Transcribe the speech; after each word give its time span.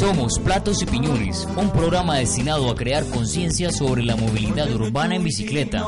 Somos 0.00 0.38
Platos 0.38 0.80
y 0.80 0.86
Piñones, 0.86 1.46
un 1.58 1.70
programa 1.72 2.16
destinado 2.16 2.70
a 2.70 2.74
crear 2.74 3.04
conciencia 3.04 3.70
sobre 3.70 4.02
la 4.02 4.16
movilidad 4.16 4.72
urbana 4.72 5.16
en 5.16 5.24
bicicleta. 5.24 5.84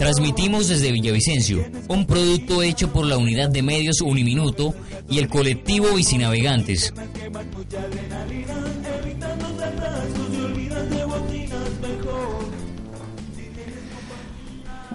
Transmitimos 0.00 0.66
desde 0.66 0.90
Villavicencio, 0.90 1.64
un 1.86 2.04
producto 2.06 2.64
hecho 2.64 2.92
por 2.92 3.06
la 3.06 3.18
unidad 3.18 3.50
de 3.50 3.62
medios 3.62 4.00
Uniminuto 4.00 4.74
y 5.08 5.20
el 5.20 5.28
colectivo 5.28 5.94
Bicinavegantes. 5.94 6.92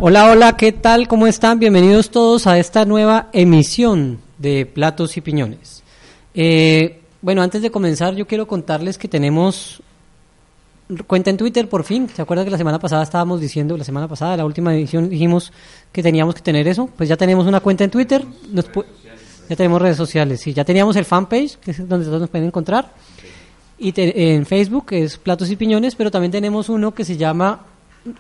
Hola, 0.06 0.30
hola, 0.30 0.58
¿qué 0.58 0.74
tal? 0.74 1.08
¿Cómo 1.08 1.28
están? 1.28 1.60
Bienvenidos 1.60 2.10
todos 2.10 2.46
a 2.46 2.60
esta 2.60 2.84
nueva 2.84 3.30
emisión 3.32 4.20
de 4.38 4.66
Platos 4.66 5.16
y 5.16 5.22
Piñones. 5.22 5.82
Eh, 6.34 7.00
bueno, 7.22 7.42
antes 7.42 7.62
de 7.62 7.72
comenzar, 7.72 8.14
yo 8.14 8.28
quiero 8.28 8.46
contarles 8.46 8.98
que 8.98 9.08
tenemos 9.08 9.82
cuenta 11.08 11.30
en 11.30 11.38
Twitter 11.38 11.70
por 11.70 11.86
fin. 11.86 12.10
¿Se 12.14 12.22
acuerdan 12.22 12.44
que 12.44 12.52
la 12.52 12.58
semana 12.58 12.80
pasada 12.80 13.02
estábamos 13.02 13.40
diciendo, 13.40 13.78
la 13.78 13.86
semana 13.86 14.10
pasada, 14.10 14.36
la 14.36 14.44
última 14.44 14.76
edición, 14.76 15.10
dijimos 15.10 15.54
que 15.94 16.04
teníamos 16.04 16.36
que 16.36 16.42
tener 16.42 16.68
eso? 16.68 16.90
Pues 16.98 17.08
ya 17.08 17.16
tenemos 17.16 17.48
una 17.48 17.62
cuenta 17.62 17.86
en 17.86 17.90
Twitter. 17.90 18.26
ya 19.48 19.56
tenemos 19.56 19.82
redes 19.82 19.96
sociales, 19.96 20.46
y 20.46 20.54
Ya 20.54 20.66
teníamos 20.66 20.98
el 20.98 21.06
fanpage, 21.06 21.56
que 21.60 21.72
es 21.72 21.88
donde 21.88 22.06
todos 22.06 22.20
nos 22.20 22.30
pueden 22.30 22.48
encontrar. 22.48 22.92
Y 23.80 23.94
en 23.96 24.46
Facebook 24.46 24.88
es 24.90 25.18
Platos 25.18 25.50
y 25.50 25.56
Piñones, 25.56 25.96
pero 25.96 26.12
también 26.12 26.34
tenemos 26.34 26.68
uno 26.68 26.94
que 26.94 27.06
se 27.06 27.16
llama 27.16 27.68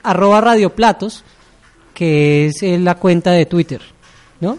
arroba 0.01 0.39
radioplatos, 0.39 1.25
que 1.93 2.47
es 2.47 2.63
eh, 2.63 2.77
la 2.77 2.95
cuenta 2.95 3.31
de 3.31 3.45
Twitter, 3.45 3.81
¿no? 4.39 4.57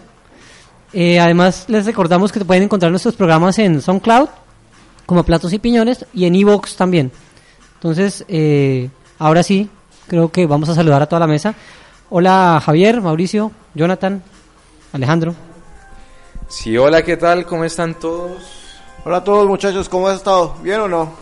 Eh, 0.93 1.19
además, 1.19 1.65
les 1.67 1.85
recordamos 1.85 2.31
que 2.31 2.43
pueden 2.45 2.63
encontrar 2.63 2.89
nuestros 2.89 3.15
programas 3.15 3.59
en 3.59 3.81
SoundCloud, 3.81 4.29
como 5.05 5.23
Platos 5.23 5.51
y 5.51 5.59
Piñones, 5.59 6.05
y 6.13 6.25
en 6.25 6.35
Evox 6.35 6.75
también. 6.75 7.11
Entonces, 7.75 8.23
eh, 8.27 8.89
ahora 9.19 9.43
sí, 9.43 9.69
creo 10.07 10.31
que 10.31 10.45
vamos 10.45 10.69
a 10.69 10.75
saludar 10.75 11.01
a 11.01 11.07
toda 11.07 11.19
la 11.19 11.27
mesa. 11.27 11.53
Hola 12.09 12.61
Javier, 12.63 13.01
Mauricio, 13.01 13.51
Jonathan, 13.73 14.23
Alejandro. 14.93 15.35
Sí, 16.47 16.77
hola, 16.77 17.03
¿qué 17.03 17.17
tal? 17.17 17.45
¿Cómo 17.45 17.65
están 17.65 17.99
todos? 17.99 18.43
Hola 19.03 19.17
a 19.17 19.23
todos 19.23 19.47
muchachos, 19.47 19.89
¿cómo 19.89 20.07
has 20.07 20.17
estado? 20.17 20.55
¿Bien 20.63 20.79
o 20.79 20.87
no? 20.87 21.13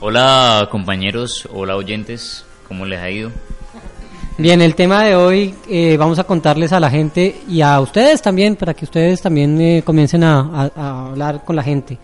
Hola 0.00 0.68
compañeros, 0.70 1.48
hola 1.52 1.76
oyentes, 1.76 2.44
¿cómo 2.66 2.84
les 2.84 3.00
ha 3.00 3.10
ido? 3.10 3.30
Bien, 4.40 4.62
el 4.62 4.76
tema 4.76 5.02
de 5.02 5.16
hoy 5.16 5.52
eh, 5.68 5.96
vamos 5.96 6.20
a 6.20 6.22
contarles 6.22 6.72
a 6.72 6.78
la 6.78 6.88
gente 6.88 7.40
y 7.48 7.60
a 7.60 7.80
ustedes 7.80 8.22
también, 8.22 8.54
para 8.54 8.72
que 8.72 8.84
ustedes 8.84 9.20
también 9.20 9.60
eh, 9.60 9.82
comiencen 9.84 10.22
a, 10.22 11.08
hablar 11.08 11.44
con 11.44 11.56
la 11.56 11.62
gente. 11.64 11.98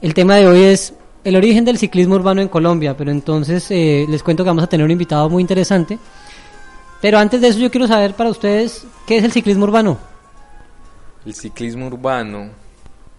El 0.00 0.14
tema 0.14 0.36
de 0.36 0.48
hoy 0.48 0.62
es 0.62 0.94
el 1.22 1.36
origen 1.36 1.66
del 1.66 1.76
ciclismo 1.76 2.14
urbano 2.14 2.40
en 2.40 2.48
Colombia, 2.48 2.96
pero 2.96 3.10
entonces 3.10 3.70
eh, 3.70 4.06
les 4.08 4.22
cuento 4.22 4.42
que 4.42 4.48
vamos 4.48 4.64
a 4.64 4.68
tener 4.68 4.86
un 4.86 4.90
invitado 4.90 5.28
muy 5.28 5.42
interesante. 5.42 5.98
Pero 7.02 7.18
antes 7.18 7.42
de 7.42 7.48
eso 7.48 7.58
yo 7.58 7.70
quiero 7.70 7.86
saber 7.86 8.14
para 8.14 8.30
ustedes, 8.30 8.86
¿qué 9.06 9.18
es 9.18 9.24
el 9.24 9.32
ciclismo 9.32 9.64
urbano? 9.64 9.98
El 11.26 11.34
ciclismo 11.34 11.88
urbano, 11.88 12.48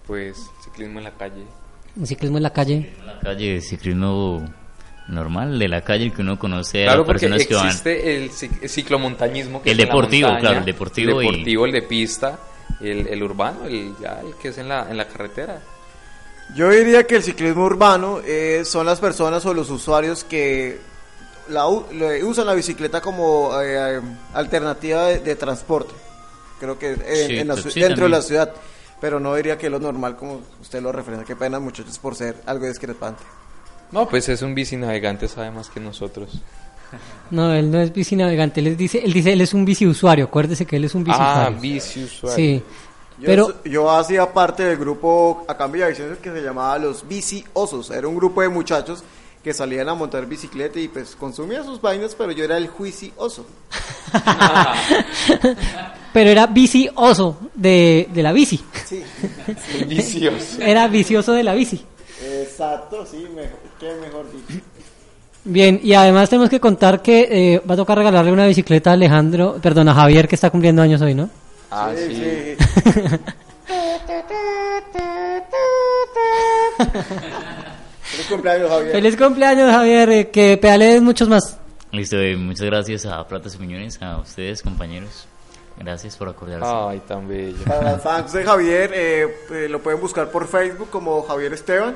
pues 0.08 0.50
ciclismo 0.64 0.98
en 0.98 1.04
la 1.04 1.12
calle. 1.12 1.46
El 1.96 2.08
ciclismo 2.08 2.38
en 2.38 2.44
la 2.44 2.54
calle. 2.54 2.92
En 3.02 3.06
la 3.06 3.20
calle, 3.20 3.62
ciclismo 3.62 4.42
normal 5.12 5.60
de 5.60 5.68
la 5.68 5.82
calle 5.82 6.12
que 6.12 6.22
uno 6.22 6.40
conoce 6.40 6.88
a 6.88 6.96
las 6.96 7.06
personas 7.06 7.46
que 7.46 7.54
van. 7.54 7.68
Existe 7.68 8.16
el 8.16 8.32
ciclomontañismo. 8.32 9.62
Que 9.62 9.72
el 9.72 9.78
deportivo, 9.78 10.30
claro, 10.40 10.60
el 10.60 10.66
deportivo. 10.66 11.22
El 11.22 11.28
deportivo, 11.28 11.66
el 11.66 11.72
de 11.72 11.82
pista, 11.84 12.40
el, 12.80 13.08
el 13.08 13.24
urbano, 13.24 13.66
el, 13.66 13.94
ya, 14.00 14.22
el 14.22 14.36
que 14.36 14.50
es 14.50 14.58
en 14.58 14.70
la, 14.70 14.90
en 14.90 14.98
la 14.98 15.08
carretera. 15.08 15.62
Yo 16.56 16.70
diría 16.70 17.06
que 17.06 17.16
el 17.16 17.24
ciclismo 17.24 17.64
urbano 17.64 18.20
eh, 18.26 18.64
son 18.66 18.86
las 18.86 19.00
personas 19.00 19.46
o 19.46 19.54
los 19.54 19.70
usuarios 19.70 20.24
que 20.24 20.80
la, 21.48 21.68
usan 21.68 22.46
la 22.46 22.54
bicicleta 22.54 23.02
como 23.02 23.52
eh, 23.62 24.02
alternativa 24.34 25.06
de, 25.08 25.36
transporte. 25.36 25.94
Creo 26.60 26.78
que 26.78 26.92
en, 26.92 27.48
pues 27.48 27.74
dentro 27.74 28.06
de 28.06 28.10
la 28.10 28.22
ciudad. 28.22 28.54
Pero 29.00 29.20
no 29.20 29.34
diría 29.34 29.58
que 29.58 29.68
lo 29.68 29.80
normal, 29.80 30.16
como 30.16 30.42
usted 30.62 30.80
lo 30.80 30.92
referencia. 30.92 31.26
Qué 31.26 31.36
pena, 31.36 31.60
muchachos, 31.60 31.98
por 31.98 32.16
ser 32.16 32.36
algo 32.46 32.68
discrepante. 32.68 33.24
No, 33.92 34.08
pues 34.08 34.30
es 34.30 34.42
un 34.42 34.56
bici 34.56 34.78
navegante, 34.78 35.28
sabe 35.28 35.52
más 35.52 35.70
que 35.70 35.80
nosotros. 35.80 36.42
No, 37.30 37.54
él 37.54 37.72
no 37.72 37.80
es 37.80 37.94
bici 37.94 38.16
navegante, 38.16 38.60
él 38.60 38.76
dice, 38.76 39.02
él 39.04 39.14
dice, 39.14 39.34
él 39.34 39.42
es 39.42 39.54
un 39.54 39.64
bici 39.64 39.88
usuario, 39.88 40.26
acuérdese 40.26 40.66
que 40.66 40.76
él 40.76 40.86
es 40.86 40.96
un 40.96 41.04
bici 41.04 41.18
ah, 41.20 41.32
usuario. 41.32 41.58
Ah, 41.58 41.62
bici 41.62 42.04
usuario. 42.04 42.36
Sí. 42.36 42.64
Yo, 43.20 43.26
pero 43.26 43.64
yo 43.64 43.90
hacía 43.92 44.34
parte 44.34 44.64
del 44.64 44.78
grupo 44.78 45.46
acá 45.48 45.66
en 45.66 45.74
Villavicencio 45.74 46.22
que 46.22 46.32
se 46.32 46.42
llamaba 46.42 46.78
los 46.80 47.08
bici 47.08 47.46
osos. 47.54 47.92
Era 47.92 48.08
un 48.08 48.16
grupo 48.16 48.42
de 48.42 48.50
muchachos 48.50 49.04
que 49.44 49.54
salían 49.54 49.90
a 49.90 49.94
montar 49.94 50.26
bicicleta 50.26 50.80
y 50.80 50.88
pues 50.88 51.16
consumían 51.16 51.64
sus 51.64 51.82
vainas, 51.82 52.16
pero 52.16 52.32
yo 52.32 52.44
era 52.44 52.58
el 52.58 52.68
juici 52.68 53.14
oso. 53.18 53.46
pero 56.14 56.30
era 56.30 56.48
bici 56.48 56.90
oso 56.96 57.38
de, 57.54 58.10
de 58.14 58.24
la 58.24 58.34
bici. 58.34 58.64
Sí. 58.86 59.04
vicioso. 59.88 60.62
Era 60.62 60.88
vicioso 60.88 61.34
de 61.34 61.44
la 61.44 61.54
bici. 61.54 61.86
Exacto, 62.24 63.06
sí, 63.06 63.28
mejor, 63.36 63.60
qué 63.80 63.94
mejor 63.96 64.26
dicho. 64.32 64.64
Bien, 65.44 65.80
y 65.82 65.94
además 65.94 66.30
tenemos 66.30 66.50
que 66.50 66.60
contar 66.60 67.02
que 67.02 67.28
eh, 67.56 67.62
va 67.68 67.74
a 67.74 67.78
tocar 67.78 67.98
regalarle 67.98 68.32
una 68.32 68.46
bicicleta 68.46 68.92
a 68.92 68.94
Alejandro, 68.94 69.58
perdón, 69.62 69.90
a 69.90 69.96
Javier 69.96 70.28
que 70.28 70.36
está 70.36 70.52
cumpliendo 70.52 70.84
años 70.84 71.02
hoy, 71.02 71.16
¿no? 71.16 71.30
Ah, 71.72 71.92
sí. 71.96 72.16
sí. 72.16 72.56
Feliz 78.04 78.28
cumpleaños, 78.30 78.70
Javier. 78.70 78.92
Feliz 78.92 79.18
cumpleaños, 79.18 79.72
Javier. 79.72 80.10
Eh, 80.10 80.30
que 80.30 80.58
pedales 80.58 81.02
muchos 81.02 81.30
más. 81.30 81.58
Listo, 81.92 82.18
eh, 82.18 82.36
muchas 82.36 82.66
gracias 82.66 83.06
a 83.06 83.26
Platas 83.28 83.56
y 83.56 83.58
Piñones, 83.58 84.02
a 84.02 84.18
ustedes, 84.18 84.62
compañeros. 84.62 85.28
Gracias 85.78 86.16
por 86.18 86.30
acordarse. 86.30 86.66
Ay, 86.68 87.02
tan 87.08 87.28
bello. 87.28 87.64
Para 87.66 87.94
los 87.94 88.02
fans 88.02 88.34
de 88.34 88.44
Javier, 88.44 88.92
eh, 88.94 89.68
lo 89.70 89.82
pueden 89.82 90.00
buscar 90.00 90.30
por 90.30 90.48
Facebook 90.48 90.90
como 90.90 91.22
Javier 91.24 91.54
Esteban. 91.54 91.96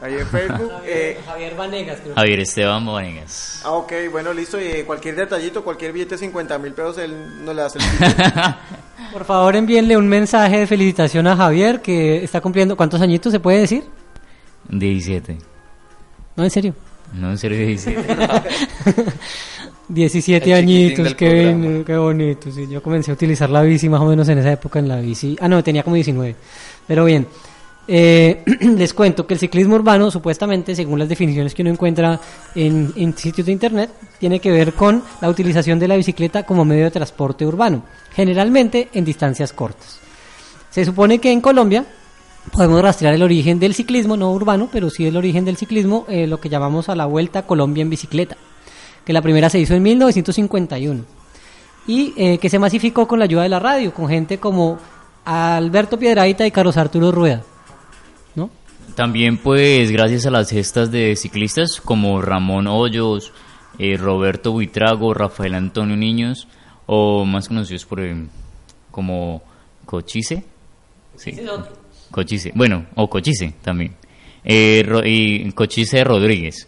Ahí 0.00 0.14
en 0.14 0.26
Facebook. 0.26 0.72
Eh, 0.86 1.20
Javier, 1.26 1.54
Vanegas, 1.54 2.00
creo. 2.00 2.14
Javier 2.14 2.40
Esteban 2.40 2.86
Vanegas. 2.86 3.62
Ah, 3.64 3.72
ok, 3.72 3.92
bueno, 4.10 4.32
listo. 4.32 4.58
Y 4.60 4.82
cualquier 4.84 5.16
detallito, 5.16 5.62
cualquier 5.62 5.92
billete 5.92 6.14
de 6.14 6.18
50 6.18 6.58
mil 6.58 6.72
pesos, 6.72 6.98
él 6.98 7.44
no 7.44 7.52
le 7.52 7.62
hace 7.62 7.78
el 7.78 7.84
Por 9.12 9.24
favor, 9.24 9.56
envíenle 9.56 9.96
un 9.96 10.08
mensaje 10.08 10.58
de 10.60 10.66
felicitación 10.66 11.26
a 11.26 11.36
Javier, 11.36 11.82
que 11.82 12.22
está 12.24 12.40
cumpliendo. 12.40 12.76
¿Cuántos 12.76 13.00
añitos 13.00 13.32
se 13.32 13.40
puede 13.40 13.60
decir? 13.60 13.84
17. 14.68 15.38
No, 16.36 16.44
en 16.44 16.50
serio. 16.50 16.74
No, 17.12 17.30
en 17.30 17.38
serio, 17.38 17.58
17. 17.58 18.16
17 19.88 20.54
añitos, 20.54 21.14
qué, 21.14 21.82
qué 21.86 21.96
bonito. 21.96 22.50
Sí, 22.50 22.66
yo 22.68 22.82
comencé 22.82 23.10
a 23.10 23.14
utilizar 23.14 23.50
la 23.50 23.62
bici 23.62 23.88
más 23.88 24.00
o 24.00 24.06
menos 24.06 24.28
en 24.28 24.38
esa 24.38 24.52
época 24.52 24.78
en 24.78 24.88
la 24.88 24.96
bici. 25.00 25.36
Ah, 25.40 25.48
no, 25.48 25.62
tenía 25.62 25.82
como 25.82 25.96
19. 25.96 26.36
Pero 26.86 27.04
bien. 27.04 27.26
Eh, 27.90 28.44
les 28.76 28.92
cuento 28.92 29.26
que 29.26 29.32
el 29.34 29.40
ciclismo 29.40 29.74
urbano, 29.74 30.10
supuestamente, 30.10 30.76
según 30.76 30.98
las 30.98 31.08
definiciones 31.08 31.54
que 31.54 31.62
uno 31.62 31.70
encuentra 31.70 32.20
en, 32.54 33.14
sitios 33.16 33.46
de 33.46 33.52
internet, 33.52 33.90
tiene 34.18 34.40
que 34.40 34.52
ver 34.52 34.74
con 34.74 35.02
la 35.22 35.30
utilización 35.30 35.78
de 35.78 35.88
la 35.88 35.96
bicicleta 35.96 36.42
como 36.42 36.66
medio 36.66 36.84
de 36.84 36.90
transporte 36.90 37.46
urbano, 37.46 37.82
generalmente 38.12 38.90
en 38.92 39.06
distancias 39.06 39.54
cortas. 39.54 40.00
Se 40.70 40.84
supone 40.84 41.18
que 41.18 41.32
en 41.32 41.40
Colombia 41.40 41.86
podemos 42.52 42.82
rastrear 42.82 43.14
el 43.14 43.22
origen 43.22 43.58
del 43.58 43.74
ciclismo, 43.74 44.18
no 44.18 44.32
urbano, 44.32 44.68
pero 44.70 44.90
sí 44.90 45.06
el 45.06 45.16
origen 45.16 45.46
del 45.46 45.56
ciclismo, 45.56 46.04
eh, 46.08 46.26
lo 46.26 46.40
que 46.40 46.50
llamamos 46.50 46.90
a 46.90 46.94
la 46.94 47.06
Vuelta 47.06 47.46
Colombia 47.46 47.80
en 47.80 47.90
bicicleta, 47.90 48.36
que 49.06 49.14
la 49.14 49.22
primera 49.22 49.48
se 49.48 49.60
hizo 49.60 49.74
en 49.74 49.82
1951 49.82 51.04
y 51.86 52.12
eh, 52.18 52.36
que 52.36 52.50
se 52.50 52.58
masificó 52.58 53.08
con 53.08 53.18
la 53.18 53.24
ayuda 53.24 53.44
de 53.44 53.48
la 53.48 53.58
radio, 53.58 53.94
con 53.94 54.08
gente 54.08 54.36
como 54.36 54.78
Alberto 55.24 55.98
Piedraita 55.98 56.46
y 56.46 56.50
Carlos 56.50 56.76
Arturo 56.76 57.10
Rueda. 57.10 57.42
También 58.98 59.36
pues 59.36 59.92
gracias 59.92 60.26
a 60.26 60.30
las 60.32 60.50
gestas 60.50 60.90
de 60.90 61.14
ciclistas 61.14 61.80
como 61.80 62.20
Ramón 62.20 62.66
Hoyos, 62.66 63.32
eh, 63.78 63.96
Roberto 63.96 64.50
Buitrago, 64.50 65.14
Rafael 65.14 65.54
Antonio 65.54 65.96
Niños 65.96 66.48
o 66.86 67.24
más 67.24 67.46
conocidos 67.46 67.84
por 67.84 68.00
eh, 68.00 68.26
como 68.90 69.40
Cochise. 69.86 70.42
Sí. 71.14 71.32
Cochise. 72.10 72.50
Bueno, 72.56 72.86
o 72.96 73.08
Cochise 73.08 73.54
también. 73.62 73.94
Eh, 74.42 74.84
y 75.04 75.52
Cochise 75.52 76.02
Rodríguez. 76.02 76.66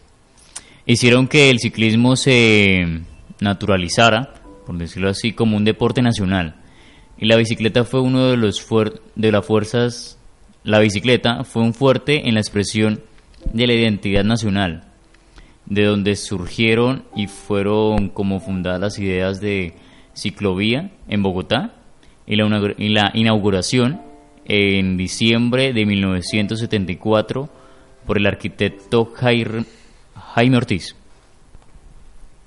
Hicieron 0.87 1.27
que 1.27 1.51
el 1.51 1.59
ciclismo 1.59 2.15
se 2.15 3.01
naturalizara, 3.41 4.35
por 4.67 4.79
decirlo 4.79 5.09
así, 5.09 5.33
como 5.33 5.57
un 5.57 5.65
deporte 5.65 6.01
nacional. 6.01 6.63
Y 7.19 7.27
la 7.27 7.35
bicicleta 7.35 7.83
fue 7.83 8.01
uno 8.01 8.27
de 8.27 8.37
los 8.37 8.65
de 9.17 9.33
las 9.33 9.45
fuerzas 9.45 10.20
la 10.63 10.79
bicicleta 10.79 11.45
fue 11.45 11.63
un 11.63 11.75
fuerte 11.75 12.29
en 12.29 12.35
la 12.35 12.41
expresión 12.41 13.01
de 13.53 13.67
la 13.67 13.73
identidad 13.73 14.25
nacional, 14.25 14.85
de 15.67 15.85
donde 15.85 16.17
surgieron 16.17 17.05
y 17.17 17.27
fueron 17.29 18.09
como 18.09 18.41
fundadas 18.41 18.81
las 18.81 18.99
ideas 18.99 19.41
de 19.41 19.75
ciclovía 20.15 20.91
en 21.09 21.23
Bogotá 21.23 21.73
y 22.27 22.37
la, 22.37 23.11
inauguración 23.15 24.03
en 24.45 24.97
diciembre 24.97 25.73
de 25.73 25.87
1974 25.87 27.49
por 28.07 28.19
el 28.19 28.27
arquitecto 28.27 29.13
Jaime 29.15 30.57
Ortiz. 30.57 30.95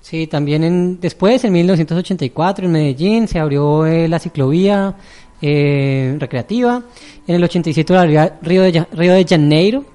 Sí, 0.03 0.27
también 0.27 0.99
después, 0.99 1.45
en 1.45 1.53
1984, 1.53 2.65
en 2.65 2.71
Medellín, 2.73 3.27
se 3.29 3.39
abrió 3.39 3.85
eh, 3.85 4.09
la 4.09 4.19
ciclovía 4.19 4.95
eh, 5.43 6.15
recreativa. 6.19 6.81
En 7.27 7.35
el 7.35 7.43
87, 7.43 7.93
la 7.93 8.33
Río 8.41 8.61
de, 8.63 8.85
Río 8.93 9.13
de 9.13 9.25
Janeiro. 9.27 9.85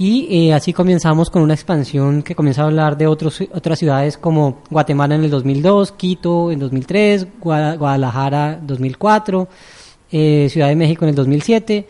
Y 0.00 0.48
eh, 0.48 0.54
así 0.54 0.72
comenzamos 0.72 1.28
con 1.30 1.42
una 1.42 1.54
expansión 1.54 2.22
que 2.22 2.34
comienza 2.36 2.62
a 2.62 2.66
hablar 2.66 2.96
de 2.96 3.06
otros, 3.08 3.40
otras 3.52 3.78
ciudades 3.80 4.16
como 4.18 4.58
Guatemala 4.70 5.14
en 5.16 5.24
el 5.24 5.30
2002, 5.30 5.90
Quito 5.92 6.52
en 6.52 6.58
2003, 6.60 7.26
Gua- 7.40 7.76
Guadalajara 7.76 8.60
2004, 8.62 9.48
eh, 10.12 10.46
Ciudad 10.50 10.68
de 10.68 10.76
México 10.76 11.04
en 11.04 11.08
el 11.10 11.14
2007 11.16 11.86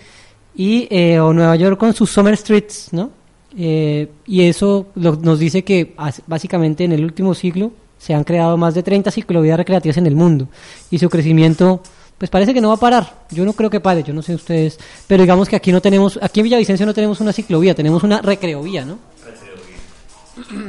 y 0.57 0.89
eh, 0.91 1.21
o 1.21 1.35
Nueva 1.35 1.55
York 1.57 1.79
con 1.79 1.93
sus 1.93 2.11
Summer 2.11 2.35
Streets, 2.37 2.89
¿no? 2.93 3.11
Y 3.55 4.43
eso 4.43 4.87
nos 4.95 5.39
dice 5.39 5.63
que 5.65 5.95
básicamente 6.27 6.85
en 6.85 6.93
el 6.93 7.05
último 7.05 7.35
siglo 7.35 7.73
se 7.99 8.15
han 8.15 8.23
creado 8.25 8.57
más 8.57 8.75
de 8.75 8.83
30 8.83 9.11
ciclovías 9.11 9.57
recreativas 9.59 9.97
en 9.99 10.07
el 10.07 10.15
mundo 10.15 10.49
y 10.91 10.99
su 10.99 11.09
crecimiento 11.11 11.83
pues 12.19 12.31
parece 12.31 12.53
que 12.53 12.61
no 12.61 12.69
va 12.69 12.75
a 12.75 12.79
parar. 12.79 13.25
Yo 13.31 13.45
no 13.45 13.53
creo 13.53 13.71
que 13.71 13.81
pare, 13.81 14.03
yo 14.03 14.13
no 14.13 14.23
sé 14.23 14.35
ustedes, 14.35 14.79
pero 15.07 15.23
digamos 15.23 15.49
que 15.49 15.57
aquí 15.57 15.71
no 15.73 15.81
tenemos, 15.81 16.19
aquí 16.21 16.41
en 16.41 16.45
Villavicencio 16.45 16.85
no 16.85 16.93
tenemos 16.95 17.21
una 17.21 17.33
ciclovía, 17.33 17.75
tenemos 17.75 18.03
una 18.03 18.21
recreovía, 18.21 18.85
¿no? 18.85 18.99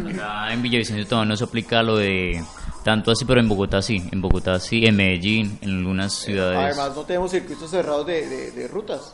Acá 0.10 0.52
en 0.54 0.62
Villavicencio 0.62 1.06
todavía 1.08 1.30
no 1.30 1.38
se 1.38 1.44
aplica 1.44 1.84
lo 1.84 1.98
de 1.98 2.44
tanto 2.84 3.12
así, 3.12 3.26
pero 3.26 3.40
en 3.40 3.48
Bogotá 3.50 3.82
sí, 3.82 4.02
en 4.12 4.22
Bogotá 4.22 4.60
sí, 4.60 4.84
en 4.86 4.96
Medellín, 4.96 5.60
en 5.62 5.78
algunas 5.78 6.14
ciudades. 6.14 6.58
Además, 6.78 6.96
no 6.96 7.04
tenemos 7.04 7.32
circuitos 7.32 7.70
cerrados 7.70 8.06
de, 8.08 8.28
de- 8.28 8.52
de 8.52 8.68
rutas. 8.68 9.14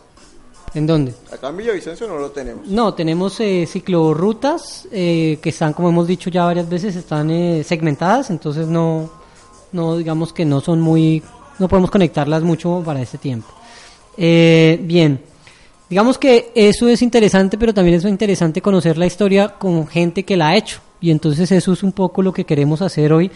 ¿En 0.73 0.85
dónde? 0.87 1.13
Acá 1.31 1.49
en 1.49 1.57
Villavicencio 1.57 2.07
no 2.07 2.17
lo 2.17 2.31
tenemos. 2.31 2.67
No, 2.67 2.93
tenemos 2.93 3.39
eh, 3.39 3.65
ciclorrutas 3.65 4.87
eh, 4.91 5.39
que 5.41 5.49
están, 5.49 5.73
como 5.73 5.89
hemos 5.89 6.07
dicho 6.07 6.29
ya 6.29 6.45
varias 6.45 6.69
veces, 6.69 6.95
están 6.95 7.29
eh, 7.31 7.63
segmentadas, 7.63 8.29
entonces 8.29 8.67
no, 8.67 9.09
no 9.71 9.97
digamos 9.97 10.31
que 10.33 10.43
no 10.45 10.59
son 10.61 10.81
muy, 10.81 11.23
no 11.60 11.68
podemos 11.68 11.92
conectarlas 11.92 12.44
mucho 12.44 12.81
para 12.86 13.02
este 13.02 13.18
tiempo. 13.18 13.48
Eh, 14.18 14.80
bien, 14.84 15.19
digamos 15.90 16.18
que 16.18 16.52
eso 16.56 16.88
es 16.88 17.02
interesante, 17.02 17.57
pero 17.57 17.74
también 17.74 17.98
es 17.98 18.06
interesante 18.06 18.62
conocer 18.62 18.98
la 18.98 19.06
historia 19.06 19.50
con 19.50 19.88
gente 19.88 20.24
que 20.24 20.38
la 20.38 20.50
ha 20.50 20.56
hecho, 20.56 20.80
y 21.02 21.12
entonces 21.12 21.52
eso 21.52 21.74
es 21.74 21.84
un 21.84 21.92
poco 21.92 22.22
lo 22.22 22.34
que 22.34 22.46
queremos 22.46 22.81
hacer 22.81 23.13
hoy 23.13 23.31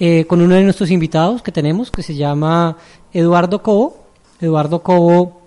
eh, 0.00 0.26
con 0.26 0.40
uno 0.40 0.54
de 0.54 0.62
nuestros 0.62 0.90
invitados 0.92 1.42
que 1.42 1.50
tenemos, 1.50 1.90
que 1.90 2.04
se 2.04 2.14
llama 2.14 2.76
Eduardo 3.12 3.62
Cobo. 3.62 4.06
Eduardo 4.40 4.80
Cobo 4.80 5.42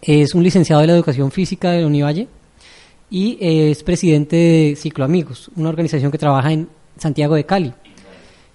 es 0.00 0.34
un 0.34 0.42
licenciado 0.42 0.80
de 0.80 0.86
la 0.86 0.94
educación 0.94 1.30
física 1.30 1.72
de 1.72 1.84
Univalle 1.84 2.26
y 3.10 3.36
eh, 3.40 3.70
es 3.70 3.82
presidente 3.82 4.36
de 4.36 4.76
Ciclo 4.76 5.04
Amigos, 5.04 5.50
una 5.56 5.68
organización 5.68 6.10
que 6.10 6.16
trabaja 6.16 6.52
en 6.52 6.68
Santiago 6.98 7.34
de 7.34 7.44
Cali. 7.44 7.74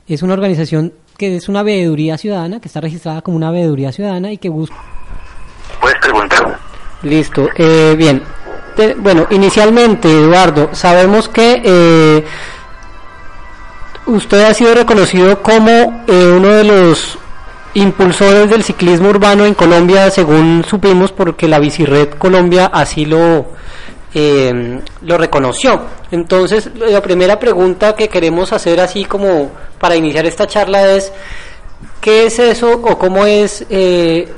Es 0.07 0.23
una 0.23 0.33
organización 0.33 0.93
que 1.17 1.35
es 1.35 1.49
una 1.49 1.63
veeduría 1.63 2.17
ciudadana, 2.17 2.59
que 2.59 2.67
está 2.67 2.79
registrada 2.81 3.21
como 3.21 3.37
una 3.37 3.51
veeduría 3.51 3.91
ciudadana 3.91 4.31
y 4.31 4.37
que 4.37 4.49
busca... 4.49 4.75
Puedes 5.81 5.97
preguntar. 5.99 6.59
Listo, 7.03 7.49
eh, 7.55 7.95
bien. 7.97 8.21
Te- 8.75 8.93
bueno, 8.95 9.25
inicialmente, 9.31 10.09
Eduardo, 10.09 10.69
sabemos 10.73 11.27
que 11.29 11.61
eh, 11.63 12.23
usted 14.05 14.43
ha 14.45 14.53
sido 14.53 14.73
reconocido 14.75 15.41
como 15.41 16.03
eh, 16.07 16.33
uno 16.37 16.49
de 16.49 16.63
los 16.63 17.17
impulsores 17.73 18.49
del 18.49 18.63
ciclismo 18.63 19.09
urbano 19.09 19.45
en 19.45 19.53
Colombia, 19.53 20.09
según 20.09 20.63
supimos, 20.67 21.11
porque 21.11 21.47
la 21.47 21.59
Bicired 21.59 22.09
Colombia 22.11 22.67
así 22.73 23.05
lo, 23.05 23.47
eh, 24.13 24.79
lo 25.01 25.17
reconoció. 25.17 25.81
Entonces, 26.11 26.71
la 26.75 27.01
primera 27.01 27.39
pregunta 27.39 27.95
que 27.95 28.07
queremos 28.07 28.53
hacer 28.53 28.79
así 28.79 29.05
como 29.05 29.51
para 29.79 29.95
iniciar 29.95 30.25
esta 30.25 30.47
charla 30.47 30.87
es, 30.91 31.11
¿qué 31.99 32.27
es 32.27 32.39
eso 32.39 32.71
o 32.71 32.97
cómo 32.97 33.25
es, 33.25 33.65
eh, 33.69 34.31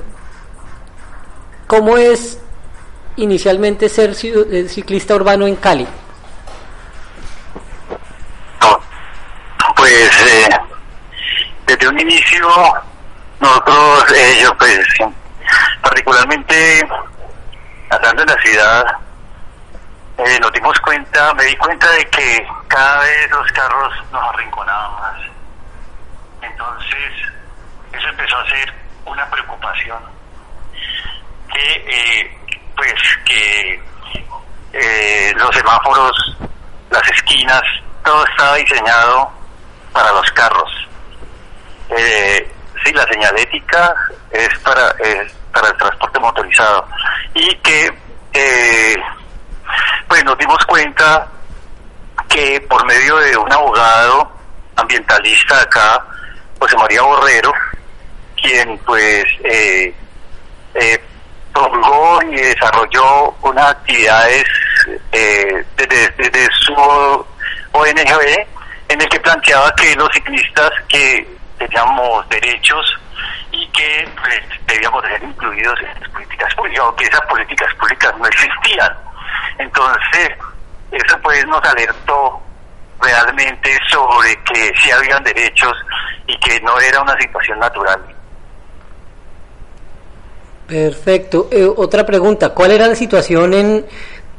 cómo 1.67 1.97
es 1.97 2.39
inicialmente 3.17 3.89
ser 3.89 4.15
eh, 4.23 4.67
ciclista 4.67 5.15
urbano 5.15 5.45
en 5.45 5.55
Cali? 5.57 5.87
Pues 9.75 10.21
eh, 10.27 10.49
desde 11.67 11.87
un 11.87 11.99
inicio 11.99 12.47
nosotros, 13.39 14.11
eh, 14.15 14.39
yo 14.41 14.57
pues 14.57 14.79
particularmente 15.81 16.87
andando 17.89 18.23
en 18.23 18.27
la 18.27 18.41
ciudad, 18.41 18.85
eh, 20.25 20.37
nos 20.41 20.51
dimos 20.51 20.77
cuenta, 20.81 21.33
me 21.33 21.45
di 21.45 21.55
cuenta 21.55 21.89
de 21.91 22.05
que 22.09 22.47
cada 22.67 22.99
vez 22.99 23.31
los 23.31 23.51
carros 23.53 23.93
nos 24.11 24.23
arrinconaban 24.33 24.99
más. 24.99 25.21
Entonces, 26.41 27.13
eso 27.93 28.07
empezó 28.09 28.37
a 28.37 28.49
ser 28.49 28.73
una 29.05 29.25
preocupación 29.29 29.99
que 31.51 31.73
eh, 31.87 32.37
pues 32.75 32.93
que 33.25 33.81
eh, 34.73 35.33
los 35.37 35.55
semáforos, 35.55 36.37
las 36.89 37.09
esquinas, 37.09 37.61
todo 38.03 38.25
estaba 38.27 38.55
diseñado 38.55 39.31
para 39.93 40.11
los 40.11 40.29
carros. 40.31 40.87
Eh, 41.89 42.51
sí, 42.83 42.91
la 42.93 43.05
señalética 43.05 43.95
es 44.31 44.59
para 44.59 44.93
para 45.53 45.69
el 45.69 45.77
transporte 45.77 46.19
motorizado 46.19 46.85
y 47.33 47.55
que 47.55 47.91
eh, 48.33 48.95
pues 50.19 50.25
nos 50.25 50.37
dimos 50.37 50.65
cuenta 50.65 51.27
que 52.27 52.59
por 52.67 52.85
medio 52.85 53.15
de 53.19 53.37
un 53.37 53.51
abogado 53.53 54.29
ambientalista 54.75 55.61
acá, 55.61 56.05
José 56.59 56.75
María 56.75 57.01
Borrero, 57.03 57.53
quien 58.35 58.77
pues 58.79 59.23
eh, 59.45 59.93
eh, 60.73 61.03
promulgó 61.53 62.21
y 62.23 62.35
desarrolló 62.35 63.33
unas 63.43 63.67
actividades 63.67 64.43
eh, 65.13 65.63
desde, 65.77 66.09
desde 66.17 66.49
su 66.51 66.73
ONG 66.73 68.47
en 68.89 69.01
el 69.01 69.07
que 69.07 69.19
planteaba 69.21 69.73
que 69.75 69.95
los 69.95 70.09
ciclistas 70.11 70.71
que 70.89 71.25
teníamos 71.57 72.27
derechos 72.27 72.99
y 73.53 73.65
que 73.67 74.05
pues, 74.21 74.41
debíamos 74.67 75.01
ser 75.05 75.23
incluidos 75.23 75.79
en 75.79 76.01
las 76.01 76.09
políticas 76.09 76.53
públicas 76.55 76.83
o 76.83 76.95
que 76.97 77.05
esas 77.05 77.21
políticas 77.21 77.73
públicas 77.75 78.13
no 78.17 78.25
existían. 78.25 79.08
Entonces, 79.57 80.29
eso 80.91 81.17
pues 81.21 81.45
nos 81.47 81.63
alertó 81.63 82.41
realmente 83.01 83.77
sobre 83.87 84.35
que 84.43 84.71
sí 84.81 84.91
habían 84.91 85.23
derechos 85.23 85.73
y 86.27 86.37
que 86.39 86.59
no 86.61 86.79
era 86.79 87.01
una 87.01 87.17
situación 87.19 87.59
natural. 87.59 87.99
Perfecto. 90.67 91.47
Eh, 91.51 91.67
otra 91.75 92.05
pregunta, 92.05 92.49
¿cuál 92.49 92.71
era 92.71 92.87
la 92.87 92.95
situación 92.95 93.53
en 93.53 93.85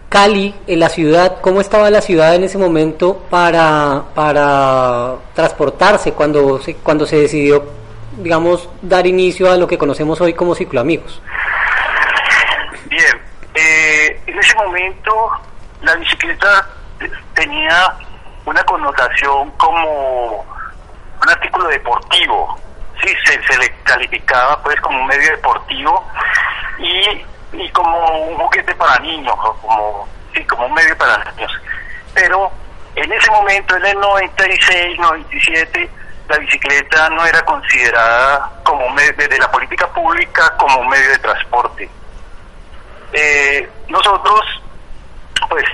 Cali, 0.08 0.54
en 0.66 0.78
la 0.78 0.88
ciudad? 0.88 1.40
¿Cómo 1.40 1.60
estaba 1.60 1.90
la 1.90 2.00
ciudad 2.00 2.34
en 2.36 2.44
ese 2.44 2.56
momento 2.56 3.24
para, 3.28 4.04
para 4.14 5.16
transportarse 5.34 6.12
cuando 6.12 6.60
se, 6.60 6.76
cuando 6.76 7.04
se 7.04 7.16
decidió, 7.16 7.64
digamos, 8.18 8.68
dar 8.80 9.06
inicio 9.08 9.50
a 9.50 9.56
lo 9.56 9.66
que 9.66 9.76
conocemos 9.76 10.20
hoy 10.20 10.34
como 10.34 10.54
cicloamigos? 10.54 11.20
Eh, 11.20 11.39
en 14.30 14.38
ese 14.38 14.54
momento 14.54 15.30
la 15.82 15.94
bicicleta 15.96 16.66
tenía 17.34 17.94
una 18.44 18.62
connotación 18.64 19.50
como 19.52 20.44
un 21.22 21.28
artículo 21.28 21.68
deportivo, 21.68 22.58
sí, 23.02 23.12
se, 23.24 23.58
le 23.58 23.70
calificaba 23.82 24.62
pues 24.62 24.80
como 24.80 25.00
un 25.00 25.06
medio 25.06 25.30
deportivo 25.30 26.04
y, 26.78 27.24
y 27.52 27.70
como 27.70 28.26
un 28.28 28.36
juguete 28.38 28.74
para 28.74 28.98
niños, 29.00 29.34
como, 29.36 30.08
sí, 30.34 30.44
como 30.44 30.66
un 30.66 30.74
medio 30.74 30.96
para 30.96 31.22
niños. 31.32 31.52
Pero 32.14 32.50
en 32.96 33.12
ese 33.12 33.30
momento, 33.30 33.76
en 33.76 33.86
el 33.86 33.98
96, 33.98 34.98
97, 34.98 35.90
la 36.28 36.38
bicicleta 36.38 37.10
no 37.10 37.24
era 37.26 37.42
considerada 37.42 38.50
como 38.62 38.86
un 38.86 38.94
medio 38.94 39.28
de 39.28 39.38
la 39.38 39.50
política 39.50 39.88
pública 39.88 40.56
como 40.56 40.80
un 40.80 40.88
medio 40.88 41.10
de 41.10 41.18
transporte. 41.18 41.90
Eh, 43.12 43.68
nosotros, 43.88 44.40
pues, 45.48 45.64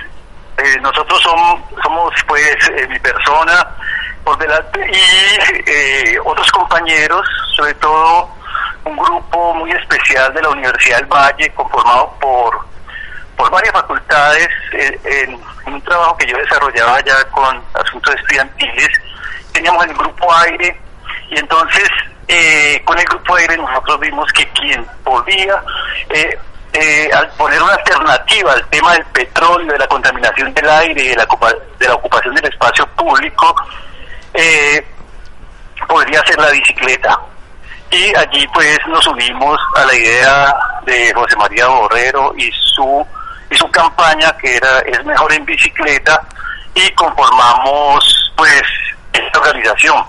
eh, 0.57 0.79
nosotros 0.81 1.21
somos, 1.21 1.61
somos 1.83 2.13
pues, 2.27 2.57
eh, 2.69 2.87
mi 2.87 2.99
persona 2.99 3.67
por 4.23 4.37
delante 4.37 4.79
y 4.91 5.69
eh, 5.69 6.19
otros 6.25 6.51
compañeros, 6.51 7.25
sobre 7.55 7.73
todo 7.75 8.29
un 8.85 8.97
grupo 8.97 9.53
muy 9.55 9.71
especial 9.71 10.33
de 10.33 10.41
la 10.41 10.49
Universidad 10.49 10.97
del 10.97 11.05
Valle, 11.07 11.53
conformado 11.53 12.13
por, 12.19 12.65
por 13.35 13.51
varias 13.51 13.73
facultades, 13.73 14.49
en, 14.71 15.39
en 15.65 15.73
un 15.73 15.81
trabajo 15.81 16.17
que 16.17 16.25
yo 16.25 16.37
desarrollaba 16.37 16.99
ya 17.01 17.23
con 17.31 17.61
asuntos 17.73 18.15
estudiantiles, 18.15 18.89
teníamos 19.53 19.85
el 19.85 19.93
grupo 19.93 20.33
aire 20.35 20.79
y 21.29 21.39
entonces 21.39 21.89
eh, 22.27 22.81
con 22.83 22.97
el 22.97 23.05
grupo 23.05 23.35
aire 23.35 23.57
nosotros 23.57 23.99
vimos 23.99 24.31
que 24.33 24.47
quien 24.49 24.85
podía 25.03 25.63
eh, 26.09 26.37
eh, 26.73 27.09
al 27.13 27.29
poner 27.31 27.61
una 27.61 27.73
alternativa 27.73 28.53
al 28.53 28.67
tema 28.67 28.93
del 28.93 29.05
petróleo, 29.05 29.73
de 29.73 29.79
la 29.79 29.87
contaminación 29.87 30.53
del 30.53 30.69
aire 30.69 31.03
y 31.03 31.07
de 31.09 31.15
la, 31.15 31.27
de 31.79 31.87
la 31.87 31.93
ocupación 31.95 32.35
del 32.35 32.45
espacio 32.45 32.85
público, 32.95 33.55
eh, 34.33 34.85
podría 35.87 36.23
ser 36.25 36.39
la 36.39 36.51
bicicleta. 36.51 37.19
Y 37.89 38.15
allí 38.15 38.45
pues 38.53 38.77
nos 38.87 39.05
unimos 39.07 39.57
a 39.75 39.85
la 39.85 39.95
idea 39.95 40.55
de 40.85 41.13
José 41.13 41.35
María 41.37 41.67
Borrero 41.67 42.33
y 42.37 42.51
su 42.51 43.05
y 43.49 43.55
su 43.55 43.69
campaña 43.71 44.35
que 44.37 44.57
era 44.57 44.79
es 44.79 45.03
mejor 45.05 45.31
en 45.33 45.45
bicicleta 45.45 46.21
y 46.73 46.89
conformamos 46.91 48.33
pues 48.35 48.61
esta 49.13 49.39
organización 49.39 50.03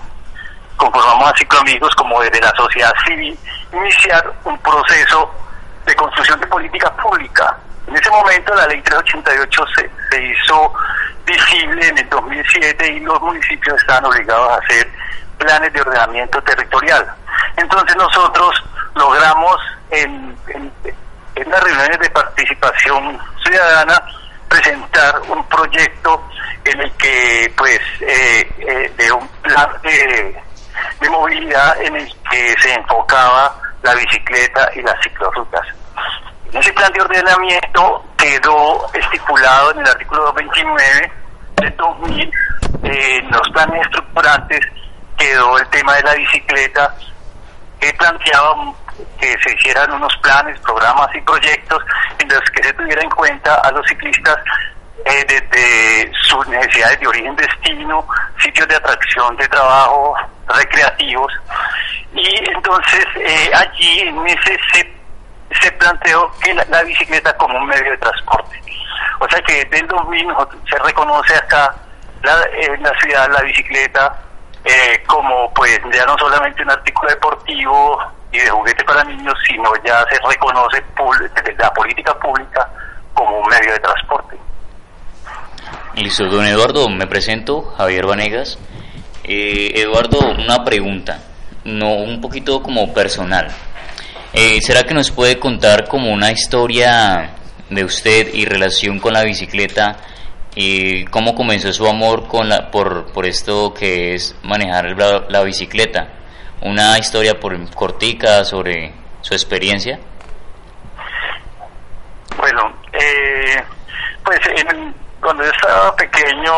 conformamos 0.75 1.31
a 1.31 1.37
cicloamigos 1.37 1.95
como 1.95 2.21
desde 2.21 2.41
la 2.41 2.53
sociedad 2.55 2.91
civil 3.05 3.37
iniciar 3.73 4.33
un 4.43 4.57
proceso 4.59 5.31
de 5.89 5.95
construcción 5.95 6.39
de 6.39 6.47
política 6.47 6.95
pública. 6.97 7.57
En 7.87 7.95
ese 7.95 8.09
momento 8.11 8.53
la 8.53 8.67
ley 8.67 8.79
388 8.83 9.65
se, 9.75 9.89
se 10.11 10.23
hizo 10.23 10.73
visible 11.25 11.87
en 11.87 11.97
el 11.97 12.09
2007 12.09 12.93
y 12.93 12.99
los 12.99 13.19
municipios 13.21 13.75
estaban 13.81 14.05
obligados 14.05 14.51
a 14.51 14.55
hacer 14.57 14.87
planes 15.39 15.73
de 15.73 15.81
ordenamiento 15.81 16.39
territorial. 16.43 17.11
Entonces 17.57 17.95
nosotros 17.95 18.63
logramos 18.93 19.57
en, 19.89 20.37
en, 20.49 20.71
las 21.49 21.63
reuniones 21.63 21.99
de 21.99 22.09
participación 22.11 23.19
ciudadana 23.43 23.99
presentar 24.47 25.19
un 25.29 25.43
proyecto 25.47 26.23
en 26.65 26.81
el 26.81 26.91
que 26.93 27.51
pues 27.57 27.79
eh, 28.01 28.47
eh, 28.59 28.93
de 28.95 29.11
un 29.11 29.27
plan 29.41 29.69
de, 29.81 30.39
de 30.99 31.09
movilidad 31.09 31.81
en 31.81 31.95
el 31.95 32.13
que 32.29 32.55
se 32.61 32.73
enfocaba 32.73 33.55
la 33.81 33.95
bicicleta 33.95 34.69
y 34.75 34.81
las 34.81 34.95
ciclorrutas. 35.01 35.65
Ese 36.53 36.73
plan 36.73 36.91
de 36.93 37.01
ordenamiento 37.01 38.03
quedó 38.17 38.91
estipulado 38.93 39.71
en 39.71 39.79
el 39.79 39.87
artículo 39.87 40.33
29 40.33 41.11
del 41.57 41.77
2000, 41.77 42.21
eh, 42.83 43.17
en 43.17 43.29
los 43.29 43.49
planes 43.49 43.81
estructurantes 43.81 44.59
quedó 45.17 45.57
el 45.59 45.67
tema 45.67 45.95
de 45.95 46.03
la 46.03 46.13
bicicleta, 46.15 46.95
que 47.79 47.93
planteaba 47.93 48.73
que 49.19 49.35
se 49.43 49.53
hicieran 49.53 49.91
unos 49.91 50.15
planes, 50.17 50.59
programas 50.61 51.09
y 51.15 51.21
proyectos 51.21 51.83
en 52.17 52.27
los 52.29 52.41
que 52.51 52.63
se 52.63 52.73
tuviera 52.73 53.01
en 53.01 53.09
cuenta 53.09 53.55
a 53.55 53.71
los 53.71 53.85
ciclistas 53.87 54.37
eh, 55.05 55.25
desde 55.27 56.11
sus 56.23 56.47
necesidades 56.47 56.99
de 56.99 57.07
origen-destino, 57.07 58.07
sitios 58.39 58.67
de 58.67 58.75
atracción 58.75 59.35
de 59.37 59.47
trabajo, 59.47 60.15
recreativos. 60.47 61.31
Y 62.13 62.49
entonces 62.49 63.05
eh, 63.17 63.51
allí 63.53 63.99
en 64.01 64.27
ese 64.27 64.57
se, 65.61 65.71
planteó 65.73 66.31
que 66.41 66.53
la, 66.53 66.83
bicicleta 66.83 67.35
como 67.37 67.57
un 67.57 67.67
medio 67.67 67.91
de 67.91 67.97
transporte. 67.97 68.61
O 69.19 69.29
sea 69.29 69.39
que 69.41 69.65
desde 69.65 69.79
el 69.79 69.87
2000 69.87 70.27
se 70.69 70.77
reconoce 70.79 71.35
acá 71.35 71.75
la, 72.23 72.37
en 72.53 72.83
la 72.83 72.97
ciudad 72.99 73.29
la 73.31 73.41
bicicleta 73.41 74.19
eh, 74.63 75.03
como 75.07 75.53
pues 75.53 75.79
ya 75.93 76.05
no 76.05 76.17
solamente 76.17 76.61
un 76.63 76.71
artículo 76.71 77.09
deportivo 77.09 77.99
y 78.31 78.39
de 78.39 78.49
juguete 78.49 78.83
para 78.83 79.03
niños, 79.03 79.33
sino 79.47 79.71
ya 79.85 80.05
se 80.09 80.19
reconoce 80.27 80.83
la 81.57 81.73
política 81.73 82.13
pública 82.19 82.69
como 83.13 83.39
un 83.39 83.47
medio 83.47 83.73
de 83.73 83.79
transporte. 83.79 84.37
Listo, 85.95 86.25
don 86.25 86.45
Eduardo, 86.45 86.87
me 86.89 87.07
presento, 87.07 87.73
Javier 87.77 88.05
Vanegas. 88.05 88.59
Eh, 89.23 89.71
Eduardo, 89.75 90.19
una 90.19 90.63
pregunta, 90.63 91.19
no 91.63 91.93
un 91.95 92.21
poquito 92.21 92.61
como 92.61 92.93
personal. 92.93 93.47
Eh, 94.33 94.59
¿Será 94.61 94.83
que 94.83 94.93
nos 94.93 95.11
puede 95.11 95.39
contar 95.39 95.87
como 95.87 96.11
una 96.11 96.31
historia 96.31 97.35
de 97.69 97.83
usted 97.83 98.33
y 98.33 98.45
relación 98.45 98.99
con 98.99 99.13
la 99.13 99.23
bicicleta? 99.23 99.97
y 100.55 101.05
cómo 101.05 101.35
comenzó 101.35 101.71
su 101.71 101.87
amor 101.87 102.27
con 102.27 102.49
la, 102.49 102.69
por, 102.71 103.11
por 103.13 103.25
esto 103.25 103.73
que 103.73 104.15
es 104.15 104.35
manejar 104.43 104.95
la, 105.29 105.41
bicicleta. 105.43 106.07
Una 106.61 106.97
historia 106.97 107.39
por 107.39 107.57
cortica 107.73 108.43
sobre 108.43 108.93
su 109.21 109.33
experiencia. 109.33 109.99
Bueno, 112.35 112.73
eh, 112.91 113.63
pues 114.23 114.39
en, 114.47 114.93
cuando 115.21 115.43
yo 115.43 115.49
estaba 115.49 115.95
pequeño, 115.95 116.53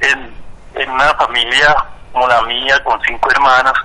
en, 0.00 0.90
una 0.90 1.12
familia 1.14 1.74
como 2.12 2.28
la 2.28 2.42
mía, 2.42 2.78
con 2.84 3.00
cinco 3.02 3.30
hermanos, 3.32 3.76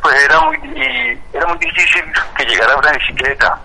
pues 0.00 0.24
era 0.24 0.40
muy, 0.40 1.11
muy 1.46 1.58
difícil 1.58 2.04
que 2.36 2.44
llegara 2.44 2.76
una 2.76 2.92
bicicleta. 2.92 3.58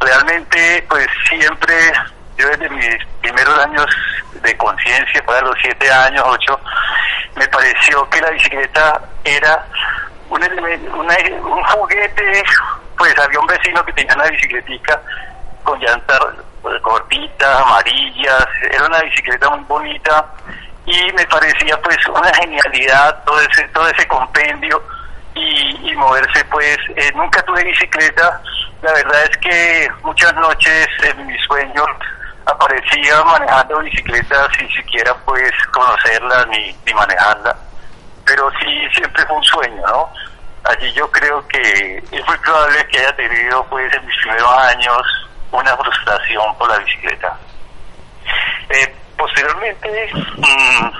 Realmente, 0.00 0.84
pues 0.88 1.06
siempre 1.28 1.92
yo 2.36 2.48
desde 2.48 2.68
mis 2.70 2.96
primeros 3.20 3.58
años 3.58 3.86
de 4.42 4.56
conciencia, 4.56 5.24
para 5.24 5.42
los 5.42 5.56
siete 5.62 5.90
años, 5.90 6.24
ocho, 6.26 6.58
me 7.36 7.46
pareció 7.48 8.08
que 8.10 8.20
la 8.20 8.30
bicicleta 8.30 9.00
era 9.24 9.64
un, 10.28 10.42
una, 10.42 11.16
un 11.44 11.62
juguete, 11.64 12.42
pues 12.96 13.18
había 13.18 13.38
un 13.38 13.46
vecino 13.46 13.84
que 13.84 13.92
tenía 13.92 14.14
una 14.14 14.26
bicicletica 14.26 15.00
con 15.62 15.78
llantas 15.80 16.20
pues, 16.60 16.80
cortitas, 16.82 17.60
amarillas, 17.60 18.46
era 18.70 18.86
una 18.86 19.00
bicicleta 19.02 19.50
muy 19.50 19.64
bonita 19.64 20.26
y 20.84 21.12
me 21.12 21.24
parecía 21.26 21.80
pues 21.80 21.96
una 22.08 22.34
genialidad 22.34 23.22
todo 23.24 23.40
ese, 23.40 23.62
todo 23.68 23.88
ese 23.88 24.06
compendio 24.08 24.82
y, 25.34 25.90
y 25.90 25.96
moverse 25.96 26.44
pues, 26.46 26.78
eh, 26.96 27.12
nunca 27.14 27.42
tuve 27.42 27.64
bicicleta, 27.64 28.40
la 28.82 28.92
verdad 28.92 29.24
es 29.30 29.36
que 29.38 29.88
muchas 30.02 30.34
noches 30.34 30.88
en 31.02 31.26
mis 31.26 31.40
sueños 31.44 31.86
aparecía 32.46 33.22
manejando 33.24 33.78
bicicleta 33.80 34.48
sin 34.58 34.68
siquiera 34.70 35.14
pues 35.24 35.52
conocerla 35.72 36.46
ni, 36.46 36.76
ni 36.84 36.94
manejarla. 36.94 37.56
Pero 38.24 38.50
sí 38.60 38.88
siempre 38.94 39.24
fue 39.26 39.36
un 39.36 39.44
sueño 39.44 39.82
no 39.86 40.12
allí 40.64 40.92
yo 40.92 41.10
creo 41.10 41.46
que 41.48 41.98
es 41.98 42.26
muy 42.26 42.36
probable 42.38 42.86
que 42.88 42.98
haya 42.98 43.16
tenido 43.16 43.64
pues 43.66 43.92
en 43.94 44.06
mis 44.06 44.16
primeros 44.18 44.58
años 44.58 45.02
una 45.50 45.76
frustración 45.76 46.56
por 46.56 46.68
la 46.68 46.78
bicicleta. 46.78 47.38
Eh, 48.70 48.94
posteriormente 49.16 50.10
mmm, 50.36 50.90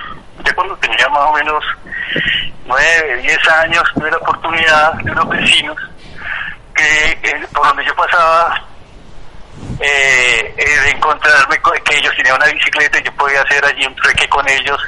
ya 0.43 0.53
cuando 0.55 0.75
tenía 0.77 1.07
más 1.09 1.29
o 1.29 1.33
menos 1.33 1.63
nueve, 2.65 3.17
diez 3.21 3.47
años 3.49 3.83
tuve 3.93 4.09
la 4.09 4.17
oportunidad 4.17 4.93
de 4.93 5.11
unos 5.11 5.29
vecinos 5.29 5.77
que 6.75 7.11
eh, 7.21 7.47
por 7.53 7.67
donde 7.67 7.85
yo 7.85 7.95
pasaba 7.95 8.61
eh, 9.79 10.55
eh, 10.57 10.79
de 10.81 10.89
encontrarme 10.89 11.57
con 11.61 11.77
que 11.79 11.97
ellos 11.97 12.13
tenían 12.15 12.35
una 12.35 12.47
bicicleta 12.47 12.99
y 12.99 13.03
yo 13.03 13.11
podía 13.13 13.41
hacer 13.41 13.63
allí 13.65 13.85
un 13.85 13.95
trueque 13.95 14.27
con 14.29 14.47
ellos 14.49 14.79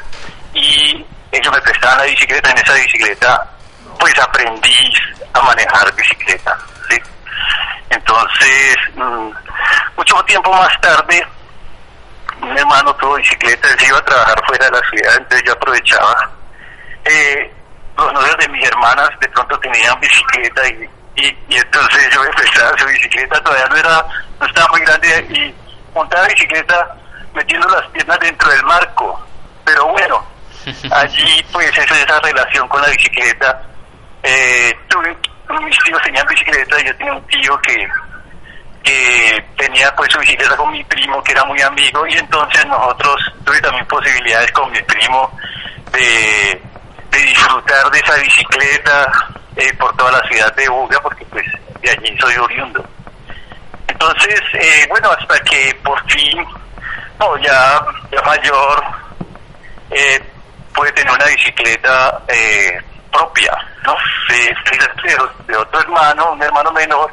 y 0.53 1.05
ellos 1.31 1.53
me 1.53 1.61
prestaban 1.61 1.99
la 1.99 2.05
bicicleta, 2.05 2.51
en 2.51 2.57
esa 2.57 2.73
bicicleta 2.73 3.51
pues 3.99 4.17
aprendí 4.19 4.93
a 5.33 5.41
manejar 5.41 5.93
bicicleta. 5.95 6.57
Entonces, 7.89 8.77
mmm, 8.95 9.29
mucho 9.95 10.23
tiempo 10.23 10.51
más 10.51 10.81
tarde, 10.81 11.25
un 12.41 12.57
hermano 12.57 12.95
tuvo 12.95 13.15
bicicleta, 13.15 13.69
él 13.69 13.79
se 13.79 13.87
iba 13.87 13.97
a 13.97 14.05
trabajar 14.05 14.45
fuera 14.45 14.65
de 14.65 14.71
la 14.71 14.89
ciudad, 14.89 15.15
entonces 15.17 15.43
yo 15.45 15.53
aprovechaba. 15.53 16.31
Eh, 17.05 17.51
los 17.97 18.13
novios 18.13 18.37
de 18.37 18.49
mis 18.49 18.65
hermanas 18.67 19.09
de 19.21 19.27
pronto 19.29 19.57
tenían 19.59 19.99
bicicleta 19.99 20.67
y 20.67 20.89
y, 21.15 21.27
y 21.49 21.55
entonces 21.55 22.13
yo 22.13 22.21
me 22.23 22.29
prestaba 22.29 22.77
su 22.77 22.85
bicicleta, 22.87 23.41
todavía 23.41 23.67
no 23.67 23.77
era, 23.77 24.05
no 24.39 24.45
estaba 24.45 24.67
muy 24.69 24.81
grande 24.81 25.27
y 25.29 25.55
montaba 25.93 26.27
bicicleta 26.27 26.95
metiendo 27.33 27.67
las 27.69 27.87
piernas 27.89 28.19
dentro 28.19 28.49
del 28.49 28.63
marco, 28.63 29.25
pero 29.63 29.87
bueno, 29.87 30.25
allí 30.91 31.45
pues 31.53 31.77
esa, 31.77 31.99
esa 31.99 32.19
relación 32.19 32.67
con 32.67 32.81
la 32.81 32.89
bicicleta, 32.89 33.61
eh, 34.23 34.77
tuve, 34.89 35.15
mis 35.61 35.77
tíos 35.79 36.01
tenían 36.01 36.27
bicicleta 36.27 36.81
yo 36.83 36.95
tenía 36.97 37.13
un 37.13 37.27
tío 37.27 37.57
que 37.59 37.87
que 38.85 39.43
tenía 39.57 39.93
pues 39.95 40.11
su 40.11 40.19
bicicleta 40.19 40.55
con 40.55 40.71
mi 40.71 40.83
primo 40.83 41.21
que 41.23 41.31
era 41.31 41.43
muy 41.43 41.59
amigo 41.61 42.05
y 42.07 42.13
entonces 42.13 42.65
nosotros 42.67 43.15
tuve 43.43 43.59
también 43.59 43.85
posibilidades 43.87 44.51
con 44.51 44.71
mi 44.71 44.81
primo 44.83 45.31
de, 45.91 46.61
de 47.09 47.17
disfrutar 47.17 47.89
de 47.89 47.99
esa 47.99 48.15
bicicleta 48.15 49.11
eh, 49.55 49.73
por 49.75 49.95
toda 49.95 50.11
la 50.11 50.27
ciudad 50.27 50.53
de 50.55 50.69
Buga, 50.69 50.99
porque 51.01 51.25
pues 51.25 51.45
de 51.81 51.89
allí 51.89 52.17
soy 52.19 52.35
oriundo. 52.35 52.85
Entonces, 53.87 54.41
eh, 54.53 54.85
bueno, 54.89 55.09
hasta 55.11 55.39
que 55.43 55.73
por 55.83 55.99
fin, 56.11 56.45
no, 57.19 57.37
ya, 57.37 57.85
ya 58.11 58.21
mayor, 58.23 58.83
eh, 59.91 60.21
puede 60.73 60.91
tener 60.91 61.13
una 61.13 61.25
bicicleta 61.25 62.21
eh, 62.27 62.77
propia, 63.11 63.51
¿no? 63.85 63.95
De, 64.27 64.37
de, 65.07 65.17
de, 65.47 65.57
otro 65.57 65.79
hermano, 65.79 66.33
un 66.33 66.43
hermano 66.43 66.71
menor, 66.73 67.11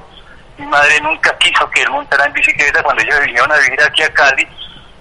mi 0.63 0.69
madre 0.69 1.01
nunca 1.01 1.37
quiso 1.39 1.69
que 1.71 1.83
él 1.83 1.91
montara 1.91 2.25
en 2.27 2.33
bicicleta 2.33 2.83
cuando 2.83 3.03
ellos 3.03 3.21
vinieron 3.21 3.51
a 3.51 3.59
vivir 3.59 3.83
aquí 3.83 4.03
a 4.03 4.15
Cali. 4.15 4.47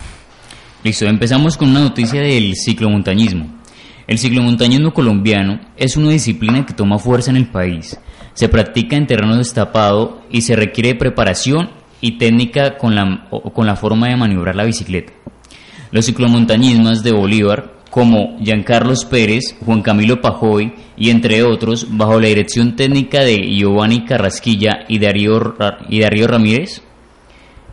Listo, 0.83 1.05
empezamos 1.05 1.55
con 1.55 1.69
una 1.69 1.81
noticia 1.81 2.21
del 2.21 2.55
ciclomontañismo. 2.55 3.47
El 4.07 4.17
ciclomontañismo 4.17 4.91
colombiano 4.91 5.59
es 5.77 5.97
una 5.97 6.09
disciplina 6.09 6.65
que 6.65 6.73
toma 6.73 6.97
fuerza 6.97 7.29
en 7.29 7.37
el 7.37 7.47
país. 7.47 7.99
Se 8.33 8.49
practica 8.49 8.95
en 8.95 9.05
terreno 9.05 9.37
destapado 9.37 10.21
y 10.31 10.41
se 10.41 10.55
requiere 10.55 10.95
preparación 10.95 11.69
y 12.01 12.17
técnica 12.17 12.77
con 12.77 12.95
la, 12.95 13.27
con 13.53 13.67
la 13.67 13.75
forma 13.75 14.07
de 14.07 14.15
maniobrar 14.15 14.55
la 14.55 14.65
bicicleta. 14.65 15.13
Los 15.91 16.07
ciclomontañistas 16.07 17.03
de 17.03 17.11
Bolívar, 17.11 17.74
como 17.95 18.37
Giancarlos 18.41 19.05
Pérez, 19.05 19.55
Juan 19.65 19.81
Camilo 19.81 20.19
Pajoy 20.19 20.73
y 20.97 21.11
entre 21.11 21.43
otros, 21.43 21.87
bajo 21.91 22.19
la 22.19 22.27
dirección 22.27 22.75
técnica 22.75 23.23
de 23.23 23.37
Giovanni 23.55 24.03
Carrasquilla 24.03 24.83
y 24.89 24.99
Darío, 24.99 25.55
Ramírez, 26.27 26.81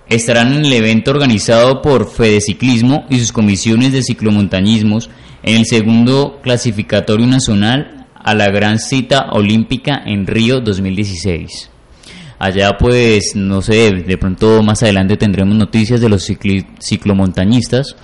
estarán 0.08 0.52
en 0.52 0.64
el 0.64 0.72
evento 0.74 1.11
organizado 1.11 1.82
por 1.82 2.08
Fede 2.08 2.40
Ciclismo 2.40 3.04
y 3.11 3.18
sus 3.18 3.32
comisiones 3.32 3.90
de 3.90 4.04
ciclomontañismos 4.04 5.11
en 5.42 5.56
el 5.56 5.66
segundo 5.66 6.38
clasificatorio 6.40 7.26
nacional 7.26 8.06
a 8.14 8.32
la 8.37 8.48
gran 8.48 8.78
cita 8.78 9.30
olímpica 9.32 10.04
en 10.06 10.28
Río 10.28 10.61
2016. 10.61 11.68
Allá 12.38 12.78
pues, 12.78 13.35
no 13.35 13.61
sé, 13.61 13.90
de 13.90 14.18
pronto 14.18 14.62
más 14.62 14.85
adelante 14.85 15.16
tendremos 15.16 15.56
noticias 15.56 16.00
de 16.00 16.08
los 16.08 16.30
ciclomontañistas 16.78 17.96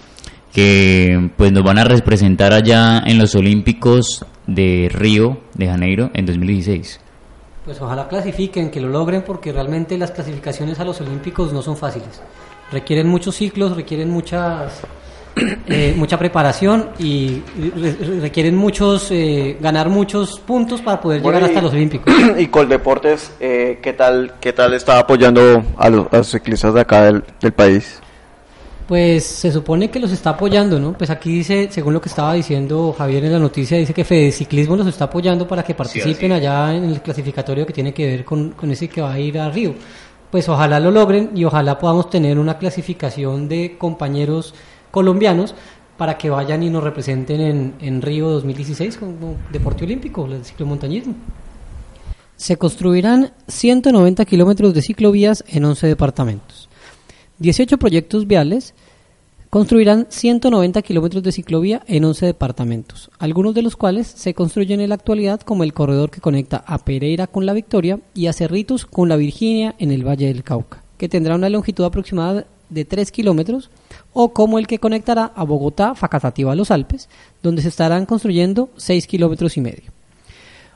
que 0.52 1.30
pues 1.36 1.52
nos 1.52 1.62
van 1.62 1.78
a 1.78 1.84
representar 1.84 2.52
allá 2.52 3.00
en 3.06 3.18
los 3.18 3.34
Olímpicos 3.34 4.24
de 4.46 4.88
Río 4.92 5.38
de 5.54 5.66
Janeiro 5.66 6.10
en 6.14 6.26
2016. 6.26 7.00
Pues 7.64 7.80
ojalá 7.82 8.08
clasifiquen, 8.08 8.70
que 8.70 8.80
lo 8.80 8.88
logren, 8.88 9.22
porque 9.22 9.52
realmente 9.52 9.98
las 9.98 10.10
clasificaciones 10.10 10.80
a 10.80 10.84
los 10.84 11.00
Olímpicos 11.02 11.52
no 11.52 11.60
son 11.60 11.76
fáciles. 11.76 12.22
Requieren 12.72 13.06
muchos 13.08 13.34
ciclos, 13.36 13.76
requieren 13.76 14.08
muchas, 14.10 14.80
eh, 15.66 15.92
mucha 15.96 16.18
preparación 16.18 16.88
y 16.98 17.42
re- 17.76 18.20
requieren 18.20 18.56
muchos, 18.56 19.10
eh, 19.10 19.58
ganar 19.60 19.90
muchos 19.90 20.40
puntos 20.40 20.80
para 20.80 20.98
poder 21.00 21.20
Bueno, 21.20 21.38
llegar 21.38 21.50
y- 21.50 21.54
hasta 21.54 21.62
los 21.66 21.74
Olímpicos. 21.74 22.14
y 22.38 22.46
Coldeportes, 22.46 23.32
eh, 23.38 23.80
¿qué 23.82 23.92
tal 23.92 24.32
qué 24.40 24.54
tal 24.54 24.72
está 24.72 24.98
apoyando 24.98 25.62
a 25.76 25.90
los, 25.90 26.06
a 26.10 26.16
los 26.18 26.28
ciclistas 26.28 26.72
de 26.72 26.80
acá 26.80 27.02
del, 27.04 27.22
del 27.38 27.52
país? 27.52 28.00
Pues 28.88 29.22
se 29.24 29.52
supone 29.52 29.90
que 29.90 30.00
los 30.00 30.10
está 30.12 30.30
apoyando, 30.30 30.80
¿no? 30.80 30.94
Pues 30.94 31.10
aquí 31.10 31.30
dice, 31.30 31.68
según 31.70 31.92
lo 31.92 32.00
que 32.00 32.08
estaba 32.08 32.32
diciendo 32.32 32.94
Javier 32.96 33.26
en 33.26 33.32
la 33.32 33.38
noticia, 33.38 33.76
dice 33.76 33.92
que 33.92 34.02
Fede 34.02 34.32
Ciclismo 34.32 34.76
los 34.76 34.86
está 34.86 35.04
apoyando 35.04 35.46
para 35.46 35.62
que 35.62 35.74
participen 35.74 36.32
allá 36.32 36.74
en 36.74 36.84
el 36.84 37.02
clasificatorio 37.02 37.66
que 37.66 37.74
tiene 37.74 37.92
que 37.92 38.06
ver 38.06 38.24
con, 38.24 38.52
con 38.52 38.70
ese 38.70 38.88
que 38.88 39.02
va 39.02 39.12
a 39.12 39.20
ir 39.20 39.38
a 39.38 39.50
Río. 39.50 39.74
Pues 40.30 40.48
ojalá 40.48 40.80
lo 40.80 40.90
logren 40.90 41.32
y 41.34 41.44
ojalá 41.44 41.78
podamos 41.78 42.08
tener 42.08 42.38
una 42.38 42.56
clasificación 42.56 43.46
de 43.46 43.76
compañeros 43.76 44.54
colombianos 44.90 45.54
para 45.98 46.16
que 46.16 46.30
vayan 46.30 46.62
y 46.62 46.70
nos 46.70 46.82
representen 46.82 47.42
en, 47.42 47.74
en 47.80 48.00
Río 48.00 48.30
2016 48.30 48.96
como 48.96 49.36
deporte 49.52 49.84
olímpico, 49.84 50.24
el 50.24 50.42
ciclomontañismo. 50.46 51.14
Se 52.36 52.56
construirán 52.56 53.32
190 53.48 54.24
kilómetros 54.24 54.72
de 54.72 54.80
ciclovías 54.80 55.44
en 55.46 55.66
11 55.66 55.88
departamentos. 55.88 56.67
18 57.38 57.78
proyectos 57.78 58.26
viales 58.26 58.74
construirán 59.48 60.06
190 60.10 60.82
kilómetros 60.82 61.22
de 61.22 61.30
ciclovía 61.30 61.82
en 61.86 62.04
11 62.04 62.26
departamentos, 62.26 63.10
algunos 63.18 63.54
de 63.54 63.62
los 63.62 63.76
cuales 63.76 64.08
se 64.08 64.34
construyen 64.34 64.80
en 64.80 64.88
la 64.88 64.96
actualidad 64.96 65.40
como 65.40 65.62
el 65.62 65.72
corredor 65.72 66.10
que 66.10 66.20
conecta 66.20 66.64
a 66.66 66.78
Pereira 66.78 67.28
con 67.28 67.46
la 67.46 67.52
Victoria 67.52 68.00
y 68.12 68.26
a 68.26 68.32
Cerritos 68.32 68.84
con 68.86 69.08
la 69.08 69.16
Virginia 69.16 69.76
en 69.78 69.92
el 69.92 70.06
Valle 70.06 70.26
del 70.26 70.42
Cauca, 70.42 70.82
que 70.98 71.08
tendrá 71.08 71.36
una 71.36 71.48
longitud 71.48 71.84
aproximada 71.84 72.44
de 72.68 72.84
3 72.84 73.10
kilómetros, 73.12 73.70
o 74.12 74.34
como 74.34 74.58
el 74.58 74.66
que 74.66 74.80
conectará 74.80 75.32
a 75.34 75.44
Bogotá, 75.44 75.94
Facatativa 75.94 76.52
a 76.52 76.56
los 76.56 76.70
Alpes, 76.70 77.08
donde 77.42 77.62
se 77.62 77.68
estarán 77.68 78.04
construyendo 78.04 78.68
6 78.76 79.06
kilómetros 79.06 79.56
y 79.56 79.60
medio. 79.60 79.92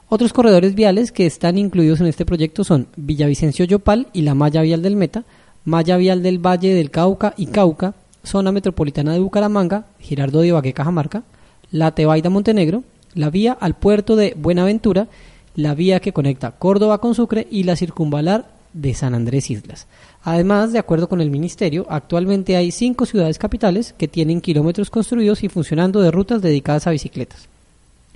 Otros 0.09 0.33
corredores 0.33 0.75
viales 0.75 1.11
que 1.11 1.27
están 1.27 1.59
incluidos 1.59 2.01
en 2.01 2.07
este 2.07 2.25
proyecto 2.25 2.65
son 2.65 2.87
Villavicencio 2.97 3.65
Yopal 3.65 4.09
y 4.13 4.23
la 4.23 4.35
malla 4.35 4.63
vial 4.63 4.81
del 4.81 4.97
Meta, 4.97 5.25
malla 5.65 5.97
vial 5.97 6.23
del 6.23 6.39
Valle 6.39 6.75
del 6.75 6.91
Cauca 6.91 7.35
y 7.37 7.47
Cauca, 7.47 7.95
zona 8.25 8.53
metropolitana 8.53 9.13
de 9.13 9.21
Bucaramanga, 9.21 9.87
Girardo 9.99 10.41
de 10.41 10.49
Ibagué, 10.49 10.73
Cajamarca, 10.73 11.23
la 11.71 11.95
Tebaida 11.95 12.31
Montenegro, 12.31 12.85
la 13.15 13.31
vía 13.31 13.53
al 13.53 13.75
puerto 13.75 14.17
de 14.17 14.35
Buenaventura, 14.37 15.09
la 15.55 15.75
vía 15.75 16.01
que 16.01 16.13
conecta 16.13 16.53
Córdoba 16.53 16.99
con 16.99 17.15
Sucre 17.15 17.47
y 17.51 17.65
la 17.65 17.77
circunvalar 17.77 18.47
de 18.73 18.95
San 18.95 19.15
Andrés 19.15 19.51
Islas. 19.51 19.87
Además, 20.23 20.73
de 20.73 20.79
acuerdo 20.79 21.09
con 21.09 21.21
el 21.21 21.31
Ministerio, 21.31 21.87
actualmente 21.91 22.57
hay 22.57 22.71
cinco 22.71 23.07
ciudades 23.07 23.39
capitales 23.39 23.95
que 23.99 24.09
tienen 24.09 24.41
kilómetros 24.41 24.89
construidos 24.91 25.43
y 25.45 25.49
funcionando 25.49 26.01
de 26.01 26.11
rutas 26.11 26.41
dedicadas 26.41 26.87
a 26.87 26.91
bicicletas. 26.91 27.49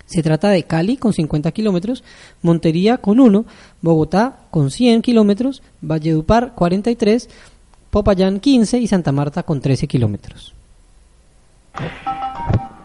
Se 0.07 0.23
trata 0.23 0.49
de 0.51 0.63
Cali 0.63 0.97
con 0.97 1.13
50 1.13 1.51
kilómetros, 1.53 2.05
Montería 2.43 2.99
con 2.99 3.21
1, 3.21 3.45
Bogotá 3.83 4.39
con 4.51 4.71
100 4.71 5.03
kilómetros, 5.03 5.63
Valledupar 5.81 6.55
43, 6.55 7.29
Popayán 7.91 8.41
15 8.41 8.79
y 8.79 8.87
Santa 8.87 9.13
Marta 9.13 9.43
con 9.43 9.61
13 9.61 9.87
kilómetros. 9.89 10.55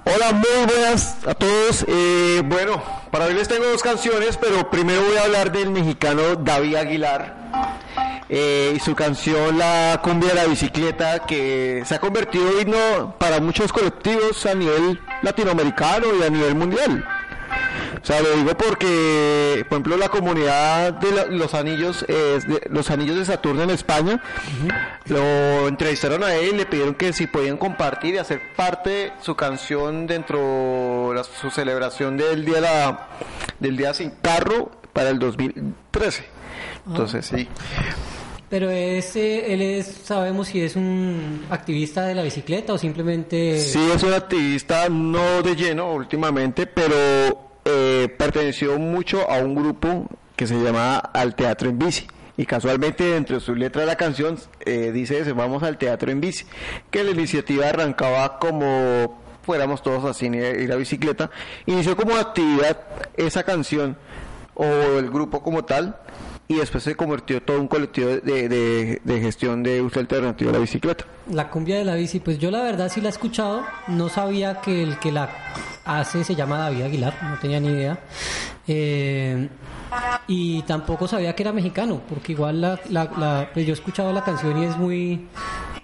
Hola, 0.04 0.34
muy 0.34 0.66
buenas 0.66 1.18
a 1.28 1.34
todos. 1.36 1.86
Eh, 1.88 2.42
bueno, 2.46 2.82
para 3.12 3.26
hoy 3.26 3.36
les 3.36 3.48
tengo 3.48 3.66
dos 3.66 3.84
canciones, 3.84 4.38
pero 4.38 4.70
primero 4.70 5.02
voy 5.06 5.18
a 5.18 5.24
hablar 5.24 5.52
del 5.52 5.70
mexicano 5.70 6.36
David 6.36 6.76
Aguilar 6.76 8.11
eh, 8.34 8.74
y 8.76 8.80
su 8.80 8.96
canción 8.96 9.58
La 9.58 10.00
cumbia 10.02 10.30
de 10.30 10.36
la 10.36 10.46
bicicleta, 10.46 11.20
que 11.20 11.84
se 11.86 11.96
ha 11.96 12.00
convertido 12.00 12.50
en 12.52 12.70
himno 12.70 13.16
para 13.20 13.40
muchos 13.42 13.72
colectivos 13.74 14.46
a 14.46 14.56
nivel 14.56 15.00
latinoamericano 15.22 16.08
y 16.20 16.24
a 16.24 16.30
nivel 16.30 16.56
mundial. 16.56 17.06
O 18.02 18.06
sea, 18.06 18.22
lo 18.22 18.32
digo 18.32 18.56
porque, 18.58 19.66
por 19.70 19.76
ejemplo, 19.76 19.98
la 19.98 20.08
comunidad 20.10 20.94
de 20.94 21.12
la- 21.12 21.26
los 21.26 21.54
anillos, 21.54 22.04
eh, 22.08 22.40
de- 22.48 22.62
los 22.70 22.90
anillos 22.90 23.18
de 23.18 23.26
Saturno 23.26 23.62
en 23.64 23.70
España, 23.70 24.22
lo 25.08 25.68
entrevistaron 25.68 26.24
a 26.24 26.34
él 26.36 26.52
y 26.54 26.58
le 26.60 26.66
pidieron 26.66 26.96
que 26.96 27.12
si 27.14 27.28
podían 27.28 27.58
compartir 27.58 28.16
y 28.16 28.18
hacer 28.18 28.42
parte 28.56 29.12
su 29.22 29.36
canción 29.36 30.08
dentro 30.08 31.10
de 31.10 31.16
la- 31.16 31.24
su 31.26 31.52
celebración 31.52 32.16
del 32.18 32.46
día 32.46 32.56
de 32.56 32.62
la- 32.62 33.08
del 33.60 33.76
día 33.78 33.94
sin 33.94 34.12
carro 34.22 34.72
para 34.94 35.10
el 35.10 35.20
2013. 35.20 36.24
Entonces, 36.88 37.26
sí. 37.28 37.48
Pero 38.52 38.70
ese, 38.70 39.54
él 39.54 39.62
es, 39.62 39.86
sabemos 40.04 40.50
si 40.50 40.62
es 40.62 40.76
un 40.76 41.46
activista 41.50 42.06
de 42.06 42.16
la 42.16 42.22
bicicleta 42.22 42.74
o 42.74 42.78
simplemente... 42.78 43.58
Sí, 43.58 43.80
es 43.96 44.04
un 44.04 44.12
activista 44.12 44.90
no 44.90 45.42
de 45.42 45.56
lleno 45.56 45.94
últimamente, 45.94 46.68
pero 46.68 46.94
eh, 47.64 48.14
perteneció 48.18 48.78
mucho 48.78 49.32
a 49.32 49.38
un 49.38 49.56
grupo 49.56 50.06
que 50.36 50.48
se 50.48 50.62
llama 50.62 50.98
Al 50.98 51.34
Teatro 51.34 51.70
en 51.70 51.80
Bici. 51.80 52.06
Y 52.36 52.46
casualmente 52.46 53.06
dentro 53.06 53.36
de 53.38 53.40
su 53.40 53.56
letra 53.56 53.84
de 53.84 53.88
la 53.88 53.96
canción 53.96 54.38
eh, 54.66 54.92
dice 54.92 55.20
ese, 55.20 55.32
vamos 55.32 55.64
al 55.64 55.78
teatro 55.78 56.12
en 56.12 56.20
bici, 56.20 56.46
que 56.90 57.04
la 57.04 57.12
iniciativa 57.12 57.70
arrancaba 57.70 58.40
como 58.40 59.22
fuéramos 59.44 59.82
todos 59.82 60.04
así 60.06 60.26
ir 60.26 60.72
a 60.72 60.76
bicicleta. 60.76 61.30
Inició 61.68 61.96
como 61.96 62.16
actividad 62.16 62.82
esa 63.16 63.44
canción 63.44 63.98
o 64.56 64.66
el 64.66 65.10
grupo 65.10 65.42
como 65.42 65.64
tal 65.66 65.98
y 66.48 66.56
después 66.56 66.84
se 66.84 66.96
convirtió 66.96 67.42
todo 67.42 67.60
un 67.62 67.68
colectivo 67.68 68.10
de, 68.10 68.50
de- 68.50 69.02
de 69.04 69.20
gestión 69.22 69.64
de 69.64 69.82
uso 69.82 70.00
alternativo 70.00 70.50
a 70.50 70.54
la 70.54 70.60
bicicleta. 70.60 71.06
La 71.30 71.50
cumbia 71.50 71.78
de 71.78 71.86
la 71.86 71.96
bici, 71.96 72.20
pues 72.20 72.40
yo 72.40 72.52
la 72.52 72.62
verdad 72.62 72.90
sí 72.90 73.00
la 73.00 73.08
he 73.08 73.12
escuchado, 73.12 73.64
no 73.88 74.10
sabía 74.10 74.60
que 74.62 74.84
el 74.84 74.98
que 75.00 75.12
la 75.12 75.30
hace 76.00 76.24
se 76.24 76.36
llama 76.36 76.58
David 76.58 76.84
Aguilar, 76.84 77.14
no 77.24 77.38
tenía 77.40 77.60
ni 77.60 77.68
idea. 77.70 78.00
Eh, 78.68 79.50
y 80.28 80.62
tampoco 80.64 81.08
sabía 81.08 81.36
que 81.36 81.44
era 81.44 81.52
mexicano, 81.52 82.02
porque 82.08 82.32
igual 82.32 82.62
la, 82.62 82.80
la- 82.90 83.12
la- 83.18 83.50
pues 83.54 83.66
yo 83.66 83.74
he 83.74 83.76
escuchado 83.76 84.14
la 84.14 84.24
canción 84.24 84.58
y 84.62 84.66
es 84.66 84.78
muy 84.78 85.28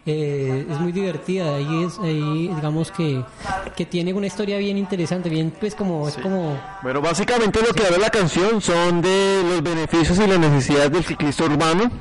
eh, 0.06 0.66
es 0.70 0.80
muy 0.80 0.94
divertida, 0.94 1.56
ahí 1.58 1.84
es 1.84 2.00
ahí 2.00 2.48
digamos 2.56 2.92
que, 2.92 3.22
que 3.76 3.86
tiene 3.86 4.14
una 4.14 4.28
historia 4.28 4.58
bien 4.58 4.78
interesante, 4.78 5.28
bien 5.28 5.52
pues 5.60 5.76
como 5.76 6.08
es 6.08 6.16
como 6.16 6.58
Bueno, 6.82 7.02
básicamente 7.02 7.60
lo 7.62 7.74
que 7.74 7.84
habla 7.86 7.98
la 7.98 8.10
canción 8.10 8.62
son 8.62 9.02
de 9.02 9.42
los 9.50 9.62
beneficios 9.62 10.18
y 10.20 10.28
las 10.28 10.40
necesidades 10.40 10.92
del 10.94 11.04
ciclista 11.04 11.44
urbano. 11.44 11.92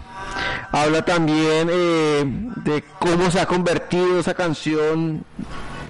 Habla 0.70 1.04
también 1.04 1.68
eh, 1.72 2.24
de 2.64 2.84
cómo 3.00 3.28
se 3.32 3.40
ha 3.40 3.46
convertido 3.46 4.20
esa 4.20 4.34
canción 4.34 5.24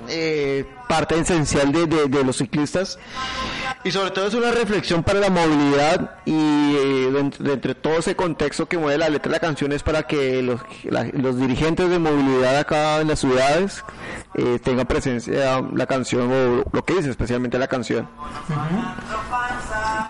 eh, 0.09 0.65
parte 0.89 1.19
esencial 1.19 1.73
de, 1.73 1.87
de- 1.87 2.25
los 2.25 2.37
ciclistas. 2.37 2.99
Y 3.85 3.91
sobre 3.93 4.11
todo 4.11 4.27
es 4.27 4.35
una 4.35 4.51
reflexión 4.51 5.03
para 5.05 5.21
la 5.21 5.31
movilidad 5.31 6.19
y 6.25 6.33
eh, 6.35 7.31
entre 7.45 7.75
todo 7.75 7.99
ese 7.99 8.17
contexto 8.17 8.67
que 8.67 8.79
mueve 8.79 8.99
la 8.99 9.09
letra 9.09 9.31
de 9.31 9.37
la 9.37 9.41
canción 9.41 9.71
es 9.73 9.83
para 9.83 10.03
que 10.05 10.43
los 10.43 11.39
dirigentes 11.39 11.89
de 11.91 11.99
movilidad 11.99 12.59
acá 12.59 13.01
en 13.01 13.09
las 13.09 13.21
ciudades 13.21 13.85
eh, 14.35 14.59
tengan 14.63 14.87
presencia 14.87 15.61
la 15.73 15.87
canción 15.87 16.31
o 16.33 16.65
lo 16.73 16.85
que 16.85 16.95
dice 16.95 17.11
especialmente 17.11 17.59
la 17.59 17.69
canción. 17.69 18.09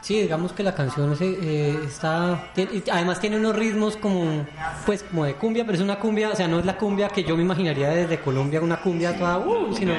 Sí, 0.02 0.20
digamos 0.20 0.52
que 0.52 0.62
la 0.62 0.74
canción 0.74 1.16
se, 1.16 1.24
eh, 1.26 1.78
está, 1.84 2.50
tiene- 2.54 2.82
además 2.92 3.20
tiene 3.20 3.36
unos 3.36 3.56
ritmos 3.56 3.96
como, 3.96 4.46
pues, 4.84 5.02
como 5.02 5.24
de 5.24 5.34
cumbia, 5.34 5.64
pero 5.64 5.76
es 5.76 5.82
una 5.82 5.98
cumbia, 5.98 6.30
o 6.30 6.36
sea, 6.36 6.46
no 6.48 6.58
es 6.60 6.64
la 6.66 6.76
cumbia 6.76 7.08
que 7.08 7.24
yo 7.24 7.36
me 7.36 7.42
imaginaría 7.42 7.88
desde 7.90 8.20
Colombia, 8.20 8.60
una 8.60 8.76
cumbia 8.80 9.16
toda, 9.18 9.38
uh, 9.38 9.74
sino, 9.74 9.92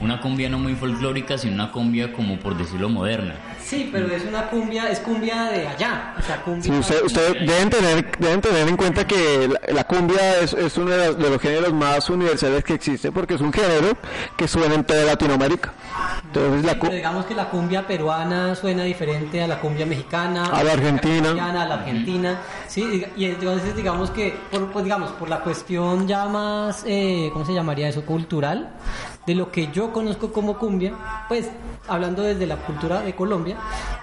Una 0.00 0.20
cumbia 0.20 0.48
no 0.48 0.58
muy 0.58 0.74
folclórica, 0.74 1.36
sino 1.38 1.54
una 1.54 1.70
cumbia 1.72 2.12
como 2.12 2.38
por 2.38 2.56
decirlo 2.56 2.88
moderna. 2.88 3.34
Sí, 3.70 3.88
pero 3.92 4.06
es 4.14 4.24
una 4.24 4.46
cumbia, 4.50 4.88
es 4.90 4.98
cumbia 5.00 5.44
de 5.44 5.66
allá, 5.68 6.14
o 6.18 6.22
sea, 6.22 6.42
cumbia. 6.42 6.62
Sí, 6.82 6.94
usted- 7.04 7.34
deben 7.46 7.70
tener, 7.70 8.10
deben 8.18 8.40
tener 8.40 8.66
en 8.68 8.76
cuenta 8.76 9.06
que 9.06 9.48
la, 9.48 9.72
la 9.74 9.84
cumbia 9.84 10.40
es, 10.40 10.52
es 10.54 10.76
uno 10.76 10.90
de 10.90 11.06
los, 11.06 11.18
de 11.18 11.30
los 11.30 11.40
géneros 11.40 11.72
más 11.72 12.10
universales 12.10 12.64
que 12.64 12.74
existe 12.74 13.12
porque 13.12 13.34
es 13.34 13.40
un 13.40 13.52
género 13.52 13.96
que 14.36 14.48
suena 14.48 14.74
en 14.74 14.84
toda 14.84 15.04
Latinoamérica. 15.04 15.72
Entonces 16.24 16.64
la, 16.64 16.74
cu- 16.78 16.86
Pero 16.86 16.96
digamos 16.96 17.26
que 17.26 17.34
la 17.34 17.48
cumbia 17.48 17.86
peruana 17.86 18.54
suena 18.54 18.82
diferente 18.84 19.42
a 19.42 19.46
la 19.46 19.58
cumbia 19.60 19.86
mexicana, 19.86 20.46
A 20.46 20.62
la 20.64 20.72
argentina. 20.72 21.30
a 21.30 21.66
la 21.66 21.74
argentina, 21.74 22.40
sí, 22.68 23.04
y 23.16 23.24
entonces 23.26 23.74
digamos 23.76 24.10
que, 24.10 24.36
por, 24.50 24.70
pues, 24.72 24.84
digamos, 24.84 25.10
por 25.12 25.28
la 25.28 25.40
cuestión 25.40 26.06
ya 26.08 26.26
más, 26.26 26.84
eh, 26.86 27.30
¿cómo 27.32 27.44
se 27.44 27.52
llamaría 27.54 27.88
eso? 27.88 28.02
Cultural, 28.04 28.70
de 29.30 29.36
lo 29.36 29.52
que 29.52 29.68
yo 29.72 29.92
conozco 29.92 30.32
como 30.32 30.58
cumbia, 30.58 30.92
pues 31.28 31.48
hablando 31.86 32.22
desde 32.22 32.46
la 32.48 32.56
cultura 32.56 33.00
de 33.00 33.14
Colombia, 33.14 33.56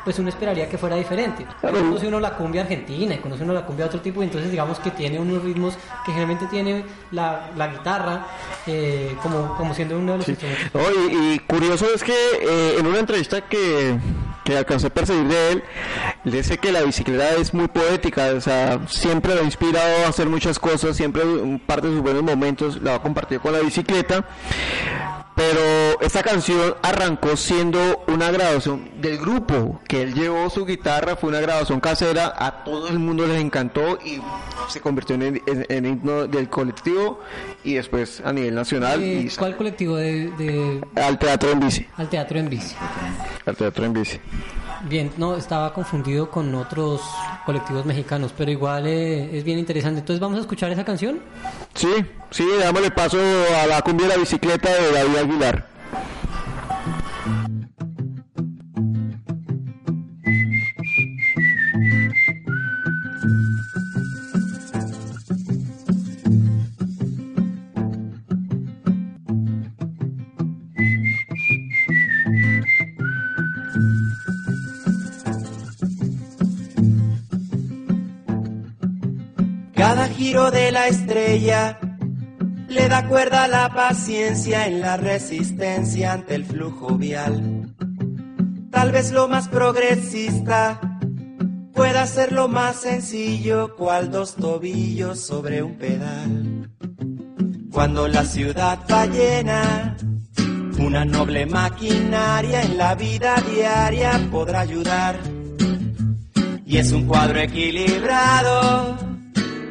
pues 0.06 0.18
uno 0.20 0.30
esperaría 0.30 0.70
que 0.70 0.78
fuera 0.78 0.96
diferente. 0.96 1.46
Conoce 1.62 2.08
uno 2.08 2.22
la 2.22 2.32
cumbia 2.36 2.62
argentina 2.62 3.14
y 3.14 3.18
conoce 3.18 3.44
uno 3.44 3.54
la 3.54 3.66
cumbia 3.66 3.86
de 3.86 3.90
otro 3.90 4.00
tipo, 4.00 4.22
y 4.22 4.26
entonces 4.26 4.50
digamos 4.50 4.80
que 4.80 4.92
tiene 4.92 5.20
unos 5.20 5.44
ritmos 5.44 5.76
que 6.06 6.14
generalmente 6.14 6.46
tiene 6.48 6.86
la, 7.12 7.50
la 7.58 7.68
guitarra 7.68 8.26
eh, 8.66 9.18
como, 9.22 9.54
como 9.58 9.74
siendo 9.74 9.98
uno 9.98 10.14
de 10.14 10.18
los 10.20 10.30
instrumentos. 10.30 10.70
No, 10.74 10.82
y, 11.10 11.34
y 11.34 11.40
curioso 11.40 11.88
es 11.94 12.04
que 12.06 12.14
eh, 12.14 12.78
en 12.80 12.88
una 12.88 13.00
entrevista 13.00 13.42
que, 13.42 13.98
que 14.46 14.58
alcancé 14.58 14.88
a 14.88 14.90
percibir 14.90 15.28
de 15.28 15.52
él, 15.52 15.64
él 16.24 16.32
dice 16.32 16.58
que 16.58 16.72
la 16.72 16.84
bicicleta 16.84 17.36
es 17.36 17.54
muy 17.54 17.68
poética, 17.68 18.32
o 18.34 18.40
sea, 18.40 18.80
siempre 18.88 19.36
lo 19.36 19.42
ha 19.42 19.44
inspirado 19.44 20.06
a 20.06 20.08
hacer 20.08 20.28
muchas 20.30 20.58
cosas, 20.58 20.96
siempre 20.96 21.22
parte 21.66 21.88
de 21.88 21.94
sus 21.96 22.02
buenos 22.02 22.24
momentos 22.24 22.82
la 22.82 22.92
va 22.92 22.98
a 22.98 23.02
compartir 23.02 23.42
con 23.42 23.52
la 23.52 23.60
bicicleta. 23.60 24.24
Pero 25.38 26.02
esta 26.02 26.24
canción 26.24 26.74
arrancó 26.82 27.38
siendo 27.38 28.04
una 28.08 28.32
grabación 28.32 28.90
del 29.00 29.20
grupo, 29.20 29.80
que 29.88 30.02
él 30.02 30.16
llevó 30.16 30.50
su 30.50 30.66
guitarra, 30.66 31.16
fue 31.16 31.30
una 31.30 31.40
grabación 31.40 31.80
casera, 31.80 32.34
a 32.36 32.64
todo 32.64 32.88
el 32.88 32.98
mundo 32.98 33.28
les 33.28 33.40
encantó 33.40 34.00
y 34.04 34.20
se 34.68 34.82
convirtió 34.82 35.16
en, 35.16 35.24
en- 35.46 35.66
en 35.70 35.86
himno 35.86 36.26
del 36.26 36.50
colectivo 36.50 37.20
y 37.64 37.76
después 37.76 38.20
a 38.26 38.34
nivel 38.34 38.56
nacional 38.56 39.02
Eh, 39.04 39.28
y 39.32 39.36
¿Cuál 39.36 39.56
colectivo 39.56 39.96
de, 39.96 40.32
de- 40.32 40.82
al 40.96 41.20
teatro 41.20 41.52
en 41.52 41.60
bici. 41.60 41.86
al 41.98 42.10
teatro 42.10 42.40
en 42.40 42.50
bici? 42.50 42.76
Al 43.46 43.56
teatro 43.56 43.86
en 43.86 43.94
bici. 43.94 44.20
Bien, 44.84 45.12
no, 45.18 45.36
estaba 45.36 45.74
confundido 45.74 46.30
con 46.30 46.54
otros 46.56 47.02
colectivos 47.46 47.86
mexicanos, 47.86 48.34
pero 48.38 48.52
igual 48.52 48.88
eh, 48.88 49.38
es 49.38 49.44
bien 49.44 49.60
interesante. 49.60 50.00
Entonces 50.00 50.20
vamos 50.20 50.38
a 50.38 50.42
escuchar 50.42 50.72
esa 50.72 50.86
canción. 50.86 51.20
Sí, 51.74 51.94
sí, 52.30 52.48
dámosle 52.60 52.92
paso 52.92 53.18
a 53.62 53.68
la 53.68 53.82
cumbia 53.82 54.08
de 54.08 54.14
la 54.14 54.20
bicicleta 54.20 54.70
de 54.70 54.92
David 54.92 55.18
Aguilar. 55.18 55.77
Giro 80.28 80.52
de 80.52 80.74
la 80.74 80.90
estrella 80.90 81.80
le 82.68 82.90
da 82.90 83.08
cuerda 83.08 83.46
a 83.46 83.48
la 83.48 83.74
paciencia 83.74 84.68
en 84.68 84.82
la 84.82 84.98
resistencia 84.98 86.12
ante 86.12 86.36
el 86.36 86.44
flujo 86.44 86.98
vial. 86.98 87.74
Tal 88.70 88.92
vez 88.92 89.14
lo 89.14 89.30
más 89.30 89.48
progresista 89.48 90.82
pueda 91.74 92.06
ser 92.08 92.34
lo 92.34 92.50
más 92.50 92.76
sencillo, 92.76 93.74
cual 93.78 94.12
dos 94.12 94.36
tobillos 94.36 95.22
sobre 95.22 95.64
un 95.64 95.78
pedal. 95.78 96.72
Cuando 97.72 98.10
la 98.10 98.26
ciudad 98.26 98.80
va 98.92 99.06
llena, 99.06 99.96
una 100.78 101.06
noble 101.06 101.46
maquinaria 101.46 102.64
en 102.64 102.78
la 102.78 102.96
vida 102.96 103.36
diaria 103.50 104.20
podrá 104.30 104.60
ayudar. 104.60 105.16
Y 106.66 106.76
es 106.80 106.92
un 106.92 107.06
cuadro 107.08 107.40
equilibrado 107.40 109.07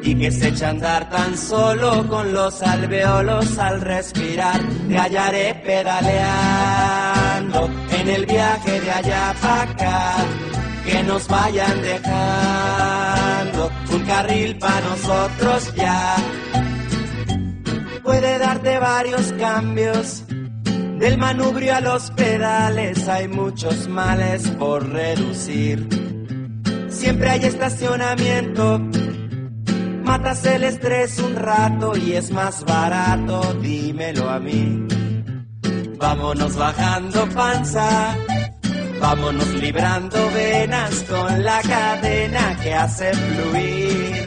y 0.07 0.15
que 0.15 0.31
se 0.31 0.47
echa 0.47 0.67
a 0.67 0.69
andar 0.69 1.09
tan 1.09 1.37
solo 1.37 2.07
con 2.07 2.33
los 2.33 2.61
alveolos 2.61 3.57
al 3.57 3.81
respirar. 3.81 4.61
Te 4.87 4.97
hallaré 4.97 5.53
pedaleando 5.65 7.69
en 7.91 8.07
el 8.07 8.25
viaje 8.25 8.79
de 8.79 8.89
allá 8.89 9.35
para 9.41 9.63
acá. 9.63 10.15
Que 10.85 11.03
nos 11.03 11.27
vayan 11.27 11.81
dejando 11.81 13.69
un 13.91 13.99
carril 14.03 14.57
para 14.57 14.79
nosotros 14.79 15.73
ya. 15.75 16.15
Puede 18.01 18.39
darte 18.39 18.79
varios 18.79 19.33
cambios. 19.33 20.23
Del 20.99 21.17
manubrio 21.17 21.75
a 21.75 21.81
los 21.81 22.11
pedales 22.11 23.09
hay 23.09 23.27
muchos 23.27 23.89
males 23.89 24.47
por 24.51 24.87
reducir. 24.87 25.85
Siempre 26.87 27.29
hay 27.29 27.43
estacionamiento 27.43 28.79
Matas 30.07 30.45
el 30.45 30.63
estrés 30.63 31.19
un 31.19 31.35
rato 31.35 31.97
y 31.97 32.13
es 32.13 32.31
más 32.31 32.63
barato, 32.63 33.53
dímelo 33.61 34.29
a 34.29 34.39
mí. 34.39 34.87
Vámonos 35.99 36.55
bajando 36.55 37.27
panza, 37.29 38.15
Vámonos 39.01 39.49
librando 39.55 40.31
venas 40.31 41.03
con 41.09 41.43
la 41.43 41.61
cadena 41.61 42.57
que 42.63 42.73
hace 42.73 43.11
fluir. 43.13 44.25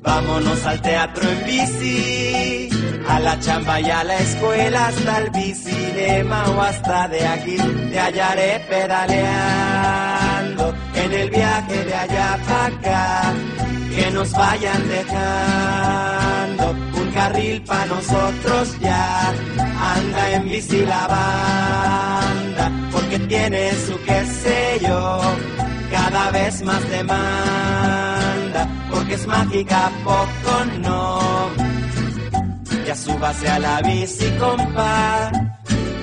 Vámonos 0.00 0.64
al 0.66 0.80
teatro 0.80 1.28
en 1.28 1.44
bici, 1.44 2.70
a 3.06 3.20
la 3.20 3.38
chamba 3.38 3.78
y 3.80 3.90
a 3.90 4.02
la 4.02 4.18
escuela, 4.18 4.86
hasta 4.88 5.18
el 5.18 5.30
bicinema 5.30 6.50
o 6.50 6.62
hasta 6.62 7.06
de 7.08 7.26
aquí 7.26 7.56
te 7.90 8.00
hallaré 8.00 8.64
pedaleando 8.68 10.74
en 10.94 11.12
el 11.12 11.28
viaje 11.30 11.84
de 11.84 11.94
allá 11.94 12.38
para 12.46 12.66
acá. 12.66 13.34
Que 13.94 14.10
nos 14.10 14.32
vayan 14.32 14.88
dejando 14.88 16.70
un 17.00 17.10
carril 17.12 17.62
para 17.62 17.86
nosotros 17.86 18.78
ya. 18.80 19.34
Anda 19.94 20.30
en 20.36 20.48
bici 20.48 20.86
la 20.86 21.06
banda, 21.08 22.72
porque 22.90 23.18
tiene 23.18 23.72
su 23.86 24.00
qué 24.04 24.24
sé 24.24 24.80
yo, 24.86 25.20
cada 25.90 26.30
vez 26.30 26.62
más 26.62 26.88
demanda, 26.88 28.68
porque 28.90 29.14
es 29.14 29.26
mágica, 29.26 29.90
poco 30.04 30.64
no. 30.80 31.20
Ya 32.86 32.96
súbase 32.96 33.48
a 33.48 33.58
la 33.58 33.80
bici, 33.82 34.30
compa. 34.38 35.30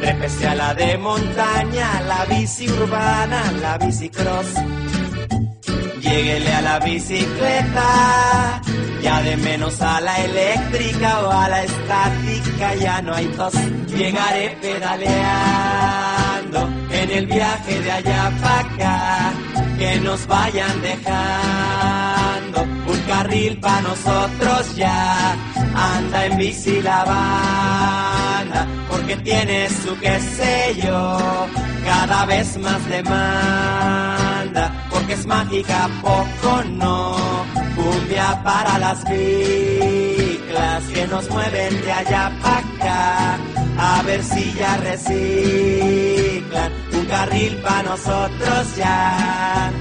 Trépese 0.01 0.47
a 0.47 0.55
la 0.55 0.73
de 0.75 0.97
montaña, 0.97 2.01
la 2.07 2.25
bici 2.25 2.69
urbana, 2.69 3.51
la 3.61 3.77
bici 3.77 4.09
cross. 4.09 4.53
Lléguele 6.01 6.53
a 6.53 6.61
la 6.61 6.79
bicicleta, 6.79 8.61
ya 9.03 9.21
de 9.21 9.37
menos 9.37 9.81
a 9.81 9.99
la 9.99 10.17
eléctrica 10.23 11.19
o 11.21 11.31
a 11.31 11.49
la 11.49 11.63
estática, 11.63 12.75
ya 12.75 13.01
no 13.01 13.13
hay 13.13 13.25
tos. 13.27 13.53
Llegaré 13.87 14.57
pedaleando 14.61 16.69
en 16.91 17.11
el 17.11 17.27
viaje 17.27 17.81
de 17.81 17.91
allá 17.91 18.31
para 18.41 18.59
acá, 18.59 19.33
que 19.77 19.99
nos 19.99 20.25
vayan 20.27 20.81
dejando 20.81 22.61
un 22.61 22.99
carril 23.07 23.59
para 23.59 23.81
nosotros 23.81 24.75
ya. 24.75 25.35
Anda 25.75 26.25
en 26.25 26.37
bici 26.37 26.81
la 26.81 27.03
banda, 27.03 28.67
porque 28.89 29.17
tiene 29.17 29.67
su 29.69 29.97
qué 29.99 30.19
sé 30.19 30.75
yo, 30.81 31.47
cada 31.85 32.25
vez 32.25 32.57
más 32.57 32.83
demanda, 32.87 34.71
porque 35.09 35.21
es 35.21 35.25
mágica, 35.25 35.89
poco 36.01 36.63
no. 36.65 37.15
Cumbia 37.75 38.41
para 38.43 38.77
las 38.77 39.03
biclas 39.05 40.83
que 40.93 41.07
nos 41.07 41.29
mueven 41.29 41.81
de 41.81 41.91
allá 41.91 42.31
para 42.41 42.57
acá, 42.57 43.39
a 43.77 44.03
ver 44.03 44.23
si 44.23 44.53
ya 44.53 44.77
reciclan 44.77 46.71
un 46.93 47.05
carril 47.05 47.55
para 47.57 47.83
nosotros 47.83 48.75
ya. 48.75 49.71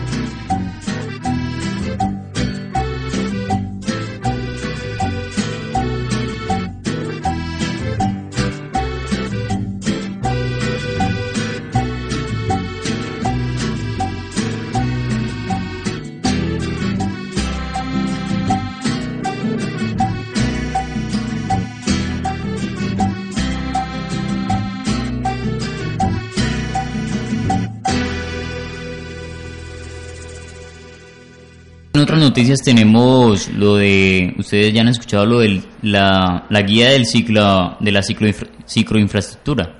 Otras 32.08 32.20
noticias 32.20 32.62
tenemos 32.62 33.48
lo 33.48 33.76
de, 33.76 34.34
ustedes 34.38 34.72
ya 34.72 34.80
han 34.80 34.88
escuchado 34.88 35.26
lo 35.26 35.40
de 35.40 35.62
la, 35.82 36.46
la 36.48 36.62
guía 36.62 36.92
del 36.92 37.04
ciclo, 37.04 37.76
de 37.80 37.92
la 37.92 38.02
ciclo, 38.02 38.30
cicloinfraestructura, 38.66 39.76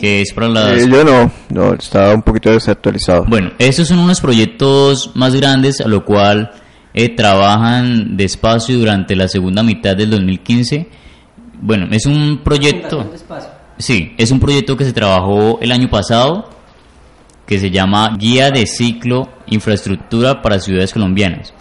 que 0.00 0.22
es 0.22 0.32
para 0.32 0.48
las... 0.48 0.82
Eh, 0.82 0.88
yo 0.90 1.04
no, 1.04 1.30
no, 1.50 1.74
estaba 1.74 2.12
un 2.12 2.22
poquito 2.22 2.50
desactualizado. 2.50 3.24
Bueno, 3.28 3.52
estos 3.60 3.86
son 3.86 4.00
unos 4.00 4.20
proyectos 4.20 5.12
más 5.14 5.32
grandes 5.36 5.80
a 5.80 5.86
lo 5.86 6.04
cual 6.04 6.50
eh, 6.92 7.14
trabajan 7.14 8.16
despacio 8.16 8.76
durante 8.76 9.14
la 9.14 9.28
segunda 9.28 9.62
mitad 9.62 9.96
del 9.96 10.10
2015. 10.10 10.88
Bueno, 11.60 11.86
es 11.92 12.04
un 12.04 12.40
proyecto... 12.42 13.12
Sí, 13.78 14.12
es 14.18 14.32
un 14.32 14.40
proyecto 14.40 14.76
que 14.76 14.84
se 14.84 14.92
trabajó 14.92 15.60
el 15.62 15.70
año 15.70 15.88
pasado 15.88 16.50
que 17.50 17.58
se 17.58 17.72
llama 17.72 18.16
Guía 18.16 18.52
de 18.52 18.64
Ciclo 18.64 19.28
Infraestructura 19.48 20.40
para 20.40 20.60
Ciudades 20.60 20.92
Colombianas. 20.92 21.52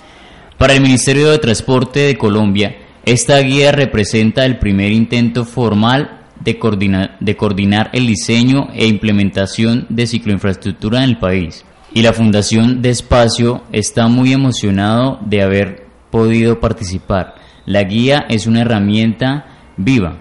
Para 0.55 0.73
el 0.73 0.81
Ministerio 0.81 1.31
de 1.31 1.39
Transporte 1.39 2.01
de 2.01 2.15
Colombia, 2.15 2.77
esta 3.05 3.39
guía 3.39 3.71
representa 3.71 4.45
el 4.45 4.59
primer 4.59 4.91
intento 4.91 5.45
formal 5.45 6.19
de, 6.41 6.59
coordinar, 6.59 7.89
el 7.91 8.05
diseño 8.05 8.67
e 8.75 8.85
implementación 8.85 9.87
de 9.89 10.05
cicloinfraestructura 10.05 10.99
en 10.99 11.09
el 11.09 11.17
país. 11.17 11.65
Y 11.91 12.03
la 12.03 12.13
Fundación 12.13 12.83
de 12.83 12.91
Espacio 12.91 13.63
está 13.71 14.07
muy 14.07 14.31
emocionado 14.31 15.17
de 15.25 15.41
haber 15.41 15.87
podido 16.11 16.59
participar. 16.59 17.33
La 17.65 17.81
guía 17.81 18.27
es 18.29 18.45
una 18.45 18.61
herramienta 18.61 19.47
viva 19.75 20.17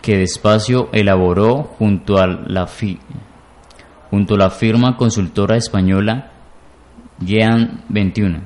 que 0.00 0.18
Despacio 0.18 0.88
elaboró 0.92 1.62
junto 1.62 2.18
a 2.18 2.26
la, 2.26 2.66
fi, 2.66 2.98
junto 4.12 4.34
a 4.34 4.36
la 4.36 4.50
firma 4.50 4.94
consultora 4.98 5.56
española 5.56 6.30
GEAN 7.24 7.84
21. 7.88 8.40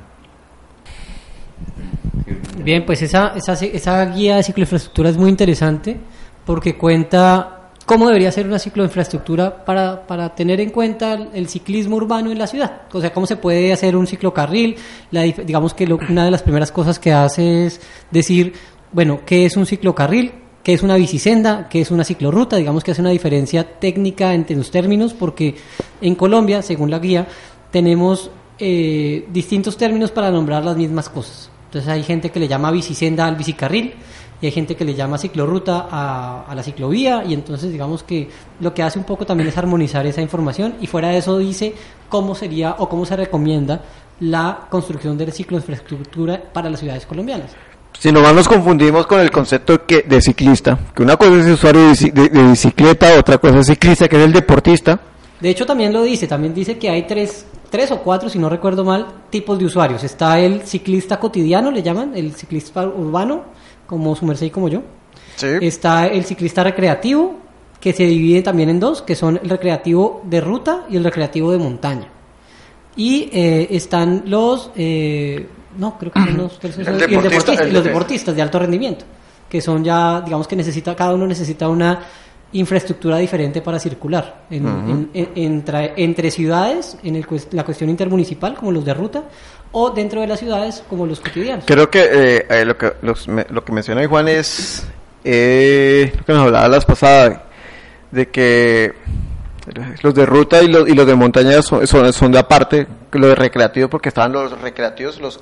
Bien, 2.63 2.87
pues 2.87 3.03
esa, 3.03 3.33
esa, 3.35 3.55
esa 3.55 4.07
guía 4.07 4.37
de 4.37 4.45
cicloinfraestructura 4.45 5.11
es 5.11 5.17
muy 5.17 5.29
interesante 5.29 5.97
porque 6.45 6.79
cuenta 6.79 7.71
cómo 7.85 8.07
debería 8.07 8.31
ser 8.31 8.47
una 8.47 8.61
cicloinfraestructura 8.61 9.65
para, 9.65 10.07
para 10.07 10.33
tener 10.37 10.61
en 10.61 10.71
cuenta 10.71 11.15
el 11.35 11.49
ciclismo 11.49 11.97
urbano 11.97 12.31
en 12.31 12.39
la 12.39 12.47
ciudad. 12.47 12.83
O 12.93 13.01
sea, 13.01 13.13
cómo 13.13 13.27
se 13.27 13.35
puede 13.35 13.73
hacer 13.73 13.97
un 13.97 14.07
ciclocarril. 14.07 14.77
La, 15.11 15.23
digamos 15.23 15.75
que 15.75 15.89
lo, 15.89 15.99
una 16.09 16.27
de 16.27 16.31
las 16.31 16.45
primeras 16.45 16.71
cosas 16.71 17.01
que 17.01 17.13
hace 17.13 17.67
es 17.67 17.81
decir, 18.13 18.53
bueno, 18.93 19.23
¿qué 19.27 19.47
es 19.47 19.57
un 19.57 19.67
ciclocarril? 19.67 20.46
¿Qué 20.67 20.73
es 20.73 20.83
una 20.83 20.97
bicisenda? 20.97 21.69
¿Qué 21.69 21.81
es 21.81 21.93
una 21.93 22.03
ciclorruta? 22.03 22.57
Digamos 22.57 22.83
que 22.83 22.91
hace 22.91 23.01
una 23.01 23.11
diferencia 23.11 23.79
técnica 23.79 24.35
entre 24.35 24.57
los 24.57 24.73
términos 24.73 25.15
porque 25.15 25.55
en 26.01 26.17
Colombia, 26.17 26.61
según 26.61 26.91
la 26.91 26.99
guía, 26.99 27.29
tenemos 27.71 28.33
eh, 28.59 29.29
distintos 29.33 29.77
términos 29.77 30.11
para 30.11 30.29
nombrar 30.33 30.65
las 30.65 30.77
mismas 30.77 31.09
cosas. 31.09 31.51
Entonces 31.67 31.89
hay 31.89 32.03
gente 32.03 32.31
que 32.31 32.41
le 32.41 32.49
llama 32.49 32.73
bicisenda 32.73 33.29
al 33.29 33.37
bicicarril 33.37 33.95
y 34.43 34.47
hay 34.47 34.51
gente 34.51 34.75
que 34.75 34.85
le 34.85 34.97
llama 34.97 35.19
ciclorruta 35.19 35.87
a, 35.89 36.53
la 36.53 36.65
ciclovía 36.65 37.23
y 37.25 37.33
entonces 37.33 37.71
digamos 37.71 38.03
que 38.03 38.29
lo 38.59 38.75
que 38.75 38.83
hace 38.83 38.99
un 38.99 39.05
poco 39.05 39.25
también 39.25 39.49
es 39.49 39.57
armonizar 39.57 40.05
esa 40.05 40.21
información 40.21 40.75
y 40.81 40.89
fuera 40.89 41.11
de 41.11 41.19
eso 41.19 41.39
dice 41.39 41.75
cómo 42.09 42.35
sería 42.35 42.75
o 42.81 42.89
cómo 42.89 43.07
se 43.07 43.15
recomienda 43.15 43.83
la 44.19 44.67
construcción 44.69 45.17
de 45.17 45.31
cicloinfraestructura 45.31 46.43
para 46.53 46.69
las 46.69 46.81
ciudades 46.81 47.07
colombianas. 47.07 47.53
Si 47.99 48.13
nomás 48.13 48.35
nos 48.35 48.49
confundimos 48.49 49.07
con 49.07 49.21
el 49.21 49.31
concepto 49.31 49.85
que, 49.87 50.03
de 50.03 50.21
ciclista, 50.21 50.79
que 50.95 51.03
una 51.03 51.17
cosa 51.17 51.39
es 51.39 51.47
usuario 51.47 51.89
de, 51.89 52.11
de, 52.13 52.29
de 52.29 52.43
bicicleta, 52.43 53.19
otra 53.19 53.39
cosa 53.39 53.61
es 53.61 53.67
ciclista, 53.67 54.09
que 54.09 54.17
es 54.17 54.25
el 54.25 54.33
deportista. 54.33 55.01
De 55.41 55.51
hecho 55.51 55.67
también 55.67 55.93
lo 55.93 56.03
dice, 56.03 56.27
también 56.27 56.55
dice 56.55 56.79
que 56.79 56.89
hay 56.89 57.07
tres, 57.07 57.47
tres 57.71 57.91
o 57.91 57.99
cuatro, 57.99 58.29
si 58.29 58.39
no 58.39 58.49
recuerdo 58.49 58.85
mal, 58.85 59.07
tipos 59.31 59.59
de 59.59 59.65
usuarios. 59.65 60.05
Está 60.05 60.39
el 60.41 60.63
ciclista 60.63 61.19
cotidiano, 61.19 61.71
le 61.71 61.83
llaman, 61.83 62.13
el 62.15 62.35
ciclista 62.35 62.87
urbano, 62.87 63.45
como 63.87 64.15
su 64.17 64.25
merced 64.25 64.47
y 64.47 64.51
como 64.51 64.69
yo. 64.69 64.83
Sí. 65.37 65.49
Está 65.61 66.07
el 66.07 66.25
ciclista 66.25 66.65
recreativo, 66.65 67.37
que 67.81 67.93
se 67.93 68.05
divide 68.05 68.43
también 68.43 68.71
en 68.71 68.81
dos, 68.81 69.03
que 69.03 69.15
son 69.15 69.39
el 69.43 69.49
recreativo 69.49 70.23
de 70.25 70.41
ruta 70.41 70.87
y 70.89 70.97
el 70.97 71.05
recreativo 71.05 71.53
de 71.53 71.59
montaña. 71.59 72.09
Y 72.97 73.29
eh, 73.33 73.69
están 73.73 74.23
los, 74.27 74.71
eh, 74.75 75.47
no, 75.79 75.99
creo 75.99 76.13
que 76.13 76.21
son 76.21 76.37
los, 76.37 76.59
El 76.63 76.71
y 76.71 76.75
el 76.79 76.87
deportista, 76.87 77.29
deportista- 77.29 77.63
el 77.65 77.73
los 77.73 77.83
de- 77.85 77.89
deportistas 77.91 78.35
de 78.37 78.43
alto 78.43 78.59
rendimiento, 78.59 79.05
que 79.49 79.61
son 79.61 79.85
ya, 79.85 80.21
digamos 80.21 80.47
que 80.49 80.57
necesita, 80.57 80.95
cada 80.97 81.15
uno 81.15 81.27
necesita 81.27 81.69
una 81.69 82.01
infraestructura 82.53 83.17
diferente 83.19 83.61
para 83.61 83.79
circular 83.79 84.43
en- 84.51 84.67
en- 84.67 85.11
en- 85.13 85.31
entre, 85.35 85.93
entre 85.97 86.31
ciudades, 86.31 86.97
en 87.03 87.17
el 87.17 87.27
la 87.51 87.65
cuestión 87.65 87.91
intermunicipal, 87.91 88.55
como 88.55 88.71
los 88.73 88.85
de 88.85 88.95
ruta, 88.95 89.25
o 89.73 89.91
dentro 89.91 90.21
de 90.21 90.27
las 90.29 90.39
ciudades, 90.39 90.83
como 90.89 91.07
los 91.07 91.21
cotidianos. 91.21 91.65
Creo 91.67 91.91
que, 91.91 92.01
eh, 92.11 92.47
eh, 92.49 92.65
lo, 92.65 92.79
que 92.79 92.93
los- 93.03 93.29
me- 93.29 93.47
lo 93.51 93.65
que 93.65 93.73
menciona 93.73 94.01
ahí 94.01 94.07
Juan 94.07 94.29
es 94.29 94.87
eh, 95.25 96.13
lo 96.17 96.25
que 96.25 96.33
nos 96.33 96.43
hablaba 96.47 96.69
las 96.69 96.85
pasadas, 96.85 97.41
de 98.13 98.29
que 98.29 98.93
los 100.03 100.15
de 100.15 100.25
ruta 100.25 100.63
y 100.63 100.69
los, 100.69 100.89
y 100.89 100.95
los 100.95 101.05
de 101.07 101.15
montaña 101.17 101.61
son, 101.63 101.85
son, 101.87 102.13
son 102.13 102.31
de 102.31 102.39
aparte, 102.39 102.87
que 103.11 103.19
los 103.19 103.31
de 103.31 103.35
recreativos, 103.35 103.91
porque 103.91 104.09
estaban 104.11 104.33
los 104.33 104.59
recreativos, 104.61 105.19
los 105.21 105.41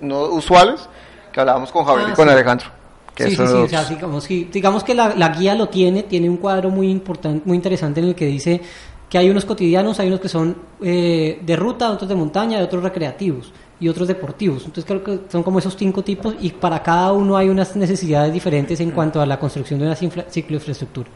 no 0.00 0.24
usuales, 0.26 0.88
que 1.32 1.40
hablábamos 1.40 1.70
con 1.72 1.84
Javier 1.84 2.08
Ah, 2.08 2.12
y 2.12 2.14
con 2.16 2.26
sí. 2.28 2.32
Alejandro. 2.34 2.66
Que 3.14 3.24
Sí, 3.24 3.28
sí, 3.30 3.34
esos- 3.42 3.50
sí, 3.50 3.56
o 3.56 3.68
sea, 3.68 3.84
digamos, 3.84 4.26
que- 4.26 4.48
digamos 4.52 4.84
que 4.84 4.94
la, 4.94 5.14
la 5.14 5.28
guía 5.30 5.54
lo 5.54 5.68
tiene, 5.68 6.02
tiene 6.02 6.28
un 6.28 6.36
cuadro 6.36 6.70
muy 6.70 6.90
importante, 6.90 7.42
muy 7.46 7.56
interesante 7.56 8.00
en 8.00 8.08
el 8.08 8.14
que 8.14 8.26
dice 8.26 8.60
que 9.08 9.16
hay 9.18 9.30
unos 9.30 9.44
cotidianos, 9.44 9.98
hay 10.00 10.08
unos 10.08 10.20
que 10.20 10.28
son 10.28 10.56
eh, 10.82 11.40
de 11.40 11.56
ruta, 11.56 11.90
otros 11.90 12.08
de 12.08 12.14
montaña, 12.14 12.58
y 12.58 12.62
otros 12.62 12.82
recreativos 12.82 13.52
y 13.80 13.88
otros 13.88 14.08
deportivos. 14.08 14.64
Entonces 14.66 14.84
creo 14.84 15.02
que 15.04 15.30
son 15.30 15.42
como 15.42 15.58
esos 15.60 15.76
cinco 15.76 16.02
tipos 16.02 16.34
y 16.40 16.50
para 16.50 16.82
cada 16.82 17.12
uno 17.12 17.36
hay 17.36 17.48
unas 17.48 17.74
necesidades 17.76 18.32
diferentes 18.32 18.80
en 18.80 18.90
cuanto 18.90 19.20
a 19.20 19.26
la 19.26 19.38
construcción 19.38 19.78
de 19.80 19.86
una 19.86 19.94
ciclo 19.96 20.56
infraestructura. 20.56 21.08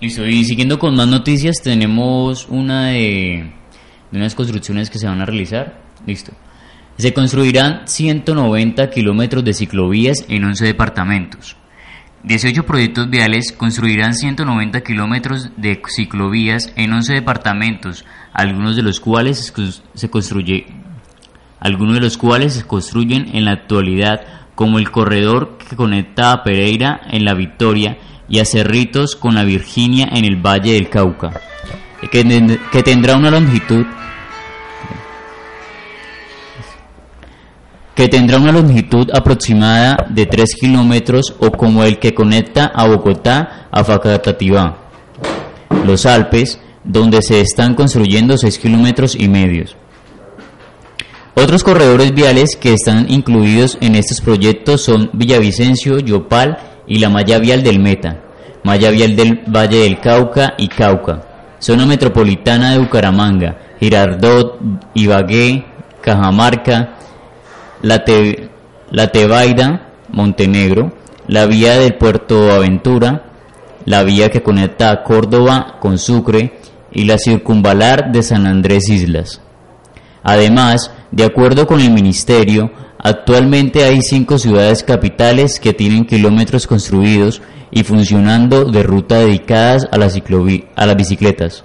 Listo, 0.00 0.26
y 0.26 0.44
siguiendo 0.44 0.78
con 0.78 0.96
más 0.96 1.06
noticias, 1.06 1.56
tenemos 1.62 2.48
una 2.48 2.88
de, 2.88 3.52
de 4.10 4.18
unas 4.18 4.34
construcciones 4.34 4.90
que 4.90 4.98
se 4.98 5.06
van 5.06 5.20
a 5.20 5.24
realizar. 5.26 5.78
Listo. 6.06 6.32
Se 6.98 7.12
construirán 7.12 7.82
190 7.86 8.90
kilómetros 8.90 9.44
de 9.44 9.54
ciclovías 9.54 10.24
en 10.28 10.44
11 10.44 10.66
departamentos. 10.66 11.56
18 12.24 12.64
proyectos 12.64 13.10
viales 13.10 13.50
construirán 13.50 14.14
190 14.14 14.82
kilómetros 14.82 15.50
de 15.56 15.82
ciclovías 15.88 16.72
en 16.76 16.92
11 16.92 17.14
departamentos, 17.14 18.04
algunos 18.32 18.76
de 18.76 18.82
los 18.82 19.00
cuales 19.00 19.52
se 19.94 20.10
construye, 20.10 20.66
algunos 21.58 21.94
de 21.94 22.00
los 22.00 22.16
cuales 22.16 22.52
se 22.54 22.64
construyen 22.64 23.28
en 23.32 23.44
la 23.46 23.52
actualidad, 23.52 24.20
como 24.54 24.78
el 24.78 24.90
corredor 24.92 25.58
que 25.58 25.74
conecta 25.74 26.30
a 26.30 26.44
Pereira 26.44 27.00
en 27.10 27.24
la 27.24 27.34
Victoria 27.34 27.98
y 28.28 28.38
a 28.38 28.44
Cerritos 28.44 29.16
con 29.16 29.34
la 29.34 29.42
Virginia 29.42 30.08
en 30.12 30.24
el 30.24 30.36
Valle 30.36 30.74
del 30.74 30.90
Cauca, 30.90 31.32
que, 32.12 32.58
que 32.70 32.82
tendrá 32.84 33.16
una 33.16 33.32
longitud 33.32 33.84
que 38.02 38.08
tendrá 38.08 38.38
una 38.38 38.50
longitud 38.50 39.08
aproximada 39.14 40.08
de 40.10 40.26
3 40.26 40.56
kilómetros 40.56 41.36
o 41.38 41.52
como 41.52 41.84
el 41.84 42.00
que 42.00 42.12
conecta 42.12 42.66
a 42.74 42.88
Bogotá 42.88 43.68
a 43.70 43.84
Facatativá. 43.84 44.76
Los 45.86 46.04
Alpes, 46.04 46.58
donde 46.82 47.22
se 47.22 47.40
están 47.40 47.76
construyendo 47.76 48.36
6 48.36 48.58
kilómetros 48.58 49.14
y 49.14 49.28
medios. 49.28 49.76
Otros 51.36 51.62
corredores 51.62 52.12
viales 52.12 52.56
que 52.56 52.72
están 52.72 53.06
incluidos 53.08 53.78
en 53.80 53.94
estos 53.94 54.20
proyectos 54.20 54.80
son 54.80 55.08
Villavicencio, 55.12 56.00
Yopal 56.00 56.58
y 56.88 56.98
la 56.98 57.08
malla 57.08 57.38
vial 57.38 57.62
del 57.62 57.78
Meta, 57.78 58.20
malla 58.64 58.90
vial 58.90 59.14
del 59.14 59.44
Valle 59.46 59.78
del 59.84 60.00
Cauca 60.00 60.54
y 60.58 60.66
Cauca, 60.66 61.22
zona 61.60 61.86
metropolitana 61.86 62.72
de 62.72 62.78
Bucaramanga, 62.80 63.76
Girardot, 63.78 64.58
Ibagué, 64.92 65.66
Cajamarca, 66.00 66.96
la, 67.82 68.04
la 68.90 69.08
Tebaida, 69.08 69.92
Montenegro, 70.10 70.92
la 71.26 71.46
vía 71.46 71.78
del 71.78 71.94
puerto 71.94 72.52
Aventura, 72.52 73.24
la 73.84 74.02
vía 74.02 74.30
que 74.30 74.42
conecta 74.42 74.90
a 74.90 75.02
Córdoba 75.02 75.78
con 75.80 75.98
Sucre 75.98 76.58
y 76.92 77.04
la 77.04 77.18
circunvalar 77.18 78.12
de 78.12 78.22
San 78.22 78.46
Andrés 78.46 78.88
Islas. 78.88 79.40
Además, 80.22 80.90
de 81.10 81.24
acuerdo 81.24 81.66
con 81.66 81.80
el 81.80 81.90
Ministerio, 81.90 82.70
actualmente 82.98 83.84
hay 83.84 84.02
cinco 84.02 84.38
ciudades 84.38 84.84
capitales 84.84 85.58
que 85.58 85.72
tienen 85.72 86.06
kilómetros 86.06 86.66
construidos 86.66 87.42
y 87.70 87.82
funcionando 87.82 88.64
de 88.64 88.82
ruta 88.82 89.18
dedicadas 89.18 89.88
a, 89.90 89.96
a 89.96 90.86
las 90.86 90.96
bicicletas. 90.96 91.64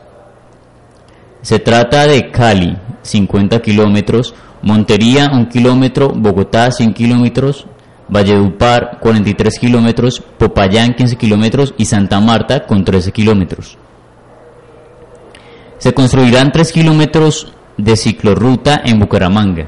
Se 1.47 1.59
trata 1.59 2.05
de 2.05 2.29
Cali, 2.29 2.75
50 3.03 3.61
kilómetros, 3.61 4.35
Montería 4.61 5.29
1 5.31 5.47
kilómetro, 5.47 6.09
Bogotá 6.13 6.69
100 6.69 6.93
kilómetros, 6.93 7.65
Valledupar 8.09 8.99
43 8.99 9.57
kilómetros, 9.57 10.21
Popayán 10.37 10.93
15 10.93 11.15
kilómetros 11.15 11.73
y 11.77 11.85
Santa 11.85 12.19
Marta 12.19 12.65
con 12.65 12.83
13 12.83 13.13
kilómetros. 13.13 13.77
Se 15.77 15.93
construirán 15.93 16.51
3 16.51 16.69
kilómetros 16.73 17.53
de 17.77 17.95
ciclorruta 17.95 18.81
en 18.83 18.99
Bucaramanga. 18.99 19.67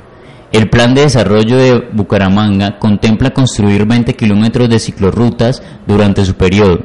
El 0.52 0.70
plan 0.70 0.94
de 0.94 1.04
desarrollo 1.04 1.56
de 1.56 1.80
Bucaramanga 1.94 2.78
contempla 2.78 3.30
construir 3.30 3.86
20 3.86 4.18
kilómetros 4.18 4.70
de 4.70 4.80
ciclorrutas 4.80 5.64
durante 5.88 6.26
su 6.26 6.34
periodo. 6.34 6.80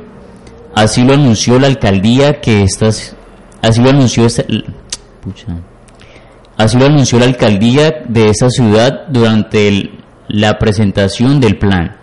Así 0.73 1.03
lo 1.03 1.15
anunció 1.15 1.59
la 1.59 1.67
alcaldía 1.67 2.41
que 2.41 2.63
estas, 2.63 3.17
así 3.61 3.83
lo 3.83 3.91
anunció 3.91 4.29
Así 6.57 6.79
lo 6.79 6.87
anunció 6.87 7.19
la 7.19 7.25
alcaldía 7.25 8.03
de 8.09 8.29
esa 8.29 8.49
ciudad 8.51 9.07
durante 9.09 9.91
la 10.29 10.59
presentación 10.59 11.41
del 11.41 11.59
plan. 11.59 11.97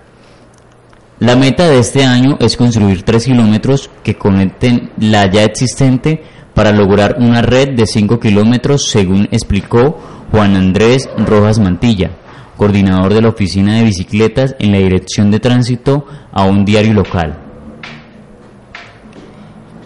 La 1.20 1.36
meta 1.36 1.70
de 1.70 1.80
este 1.80 2.04
año 2.04 2.38
es 2.40 2.58
construir 2.58 3.04
3 3.04 3.26
kilómetros 3.26 3.90
que 4.04 4.16
conecten 4.16 4.92
la 4.98 5.30
ya 5.30 5.44
existente 5.44 6.24
para 6.54 6.72
lograr 6.72 7.18
una 7.20 7.42
red 7.42 7.76
de 7.76 7.86
5 7.86 8.20
kilómetros, 8.20 8.90
según 8.90 9.28
explicó 9.32 10.00
Juan 10.32 10.56
Andrés 10.56 11.10
Rojas 11.18 11.60
Mantilla, 11.60 12.12
coordinador 12.58 13.14
de 13.14 13.22
la 13.22 13.30
oficina 13.30 13.76
de 13.76 13.84
bicicletas 13.84 14.56
en 14.60 14.72
la 14.72 14.80
Dirección 14.80 15.32
de 15.32 15.40
Tránsito 15.40 16.06
a 16.32 16.46
un 16.46 16.66
diario 16.66 16.94
local. 16.94 17.38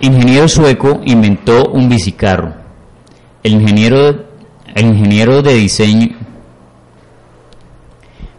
Ingeniero 0.01 0.47
sueco 0.47 1.01
inventó 1.05 1.69
un 1.69 1.89
bicicarro. 1.89 2.64
El 3.45 3.53
ingeniero 3.61 4.25
el 4.73 4.85
ingeniero 4.87 5.43
de 5.43 5.53
diseño 5.53 6.17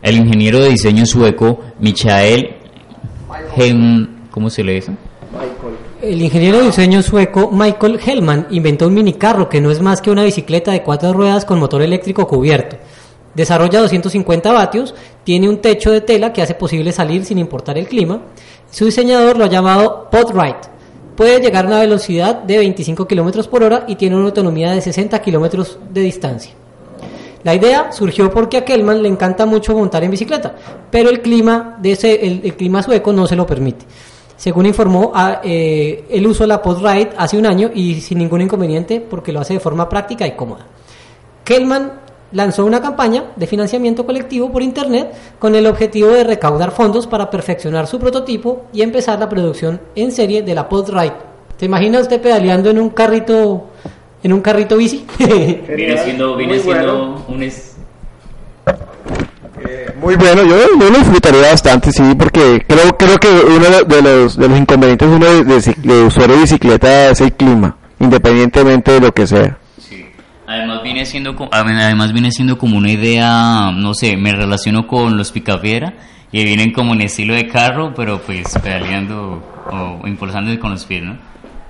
el 0.03 0.17
ingeniero 0.17 0.59
de 0.59 0.71
diseño 0.71 1.07
sueco 1.07 1.61
Michael 1.79 2.57
¿cómo 4.33 4.51
se 4.51 4.65
lee 4.65 4.79
eso? 4.79 4.91
El 6.03 6.21
ingeniero 6.21 6.59
de 6.59 6.65
diseño 6.65 7.03
sueco 7.03 7.53
Michael 7.53 8.01
Hellman 8.05 8.49
inventó 8.51 8.89
un 8.89 8.95
minicarro 8.95 9.49
que 9.49 9.61
no 9.61 9.71
es 9.71 9.81
más 9.81 10.03
que 10.03 10.11
una 10.11 10.25
bicicleta 10.25 10.73
de 10.73 10.83
cuatro 10.83 11.13
ruedas 11.13 11.45
con 11.45 11.61
motor 11.61 11.83
eléctrico 11.83 12.27
cubierto. 12.27 12.77
Desarrolla 13.33 13.83
250 13.83 14.51
vatios, 14.51 14.93
tiene 15.23 15.49
un 15.49 15.59
techo 15.59 15.93
de 15.93 16.01
tela 16.01 16.33
que 16.33 16.43
hace 16.43 16.55
posible 16.55 16.91
salir 16.91 17.25
sin 17.25 17.39
importar 17.39 17.79
el 17.79 17.87
clima. 17.87 18.23
Su 18.73 18.87
diseñador 18.87 19.39
lo 19.39 19.45
ha 19.45 19.49
llamado 19.49 20.09
Podrite 20.11 20.76
puede 21.17 21.41
llegar 21.41 21.65
a 21.65 21.69
una 21.69 21.81
velocidad 21.81 22.43
de 22.43 22.59
25 22.59 23.09
kilómetros 23.09 23.49
por 23.49 23.63
hora 23.63 23.85
y 23.89 23.97
tiene 23.97 24.17
una 24.17 24.27
autonomía 24.27 24.73
de 24.73 24.81
60 24.81 25.21
kilómetros 25.21 25.79
de 25.91 26.03
distancia. 26.03 26.53
La 27.43 27.55
idea 27.55 27.93
surgió 27.93 28.31
porque 28.31 28.59
a 28.59 28.65
Kellman 28.65 29.03
le 29.03 29.09
encanta 29.09 29.47
mucho 29.47 29.77
montar 29.77 30.03
en 30.05 30.11
bicicleta, 30.11 30.55
pero 30.91 31.11
el 31.11 31.23
clima, 31.23 31.77
de 31.81 31.93
ese, 31.93 32.27
el, 32.27 32.55
clima 32.55 32.83
sueco 32.83 33.13
no 33.13 33.27
se 33.27 33.37
lo 33.37 33.47
permite. 33.47 33.85
Según 34.37 34.67
informó, 34.67 35.13
a, 35.15 35.41
eh, 35.45 36.05
él 36.11 36.27
usó 36.27 36.47
la 36.47 36.61
Podrade 36.61 37.11
hace 37.17 37.39
un 37.39 37.47
año 37.47 37.71
y 37.73 38.01
sin 38.01 38.19
ningún 38.19 38.43
inconveniente 38.43 39.01
porque 39.01 39.33
lo 39.33 39.41
hace 39.41 39.55
de 39.55 39.61
forma 39.61 39.89
práctica 39.89 40.27
y 40.27 40.33
cómoda. 40.33 40.67
Kellman 41.45 42.06
lanzó 42.33 42.65
una 42.65 42.81
campaña 42.81 43.25
de 43.37 43.47
financiamiento 43.47 44.05
colectivo 44.05 44.51
por 44.51 44.63
Internet 44.63 45.13
con 45.39 45.55
el 45.55 45.67
objetivo 45.67 46.09
de 46.09 46.25
recaudar 46.25 46.71
fondos 46.71 47.07
para 47.07 47.31
perfeccionar 47.31 47.87
su 47.87 47.99
prototipo 47.99 48.67
y 48.73 48.83
empezar 48.83 49.19
la 49.19 49.29
producción 49.29 49.81
en 49.95 50.13
serie 50.13 50.43
de 50.43 50.55
la 50.55 50.69
PodRide. 50.69 51.15
¿Te 51.57 51.67
imaginas 51.67 52.03
usted 52.03 52.21
pedaleando 52.21 52.71
en 52.71 52.79
un 52.79 52.91
carrito 52.91 53.69
en 54.23 54.33
un 54.33 54.41
carrito 54.41 54.77
bici? 54.77 55.07
viene 55.19 55.99
siendo, 56.03 56.37
viene 56.37 56.59
siendo 56.59 57.25
un... 57.29 57.43
Es... 57.43 57.77
Eh, 59.69 59.95
muy 60.01 60.17
bueno, 60.17 60.43
yo, 60.45 60.57
yo, 60.79 60.91
lo 60.91 60.99
disfrutaría 60.99 61.43
bastante, 61.51 61.91
sí, 61.91 62.03
porque 62.19 62.63
creo 62.69 62.97
creo 62.99 63.19
que 63.19 63.29
uno 63.29 63.65
de 63.87 64.03
los, 64.03 64.37
de 64.37 64.49
los 64.49 64.59
inconvenientes 64.59 65.09
uno 65.09 65.25
de, 65.25 65.45
de, 65.45 65.75
de 65.79 66.05
usuario 66.05 66.35
de 66.35 66.43
bicicleta 66.43 67.11
es 67.11 67.21
el 67.23 67.33
clima, 67.33 67.77
independientemente 67.99 68.93
de 68.93 69.01
lo 69.01 69.15
que 69.15 69.27
sea. 69.27 69.59
Además 70.47 70.83
viene 70.83 71.05
siendo 71.05 71.35
además 71.51 72.13
viene 72.13 72.31
siendo 72.31 72.57
como 72.57 72.77
una 72.77 72.91
idea, 72.91 73.73
no 73.73 73.95
sé, 73.95 74.17
me 74.17 74.33
relaciono 74.33 74.87
con 74.87 75.17
los 75.17 75.33
picapiedra 75.33 75.95
y 76.31 76.45
vienen 76.45 76.73
como 76.73 76.95
en 76.95 77.03
estilo 77.03 77.35
de 77.35 77.49
carro, 77.49 77.93
pero 77.95 78.21
pues 78.21 78.57
pedaleando 78.63 79.43
o 79.71 80.07
impulsando 80.07 80.59
con 80.61 80.71
los 80.71 80.85
pies, 80.85 81.03
¿no? 81.03 81.17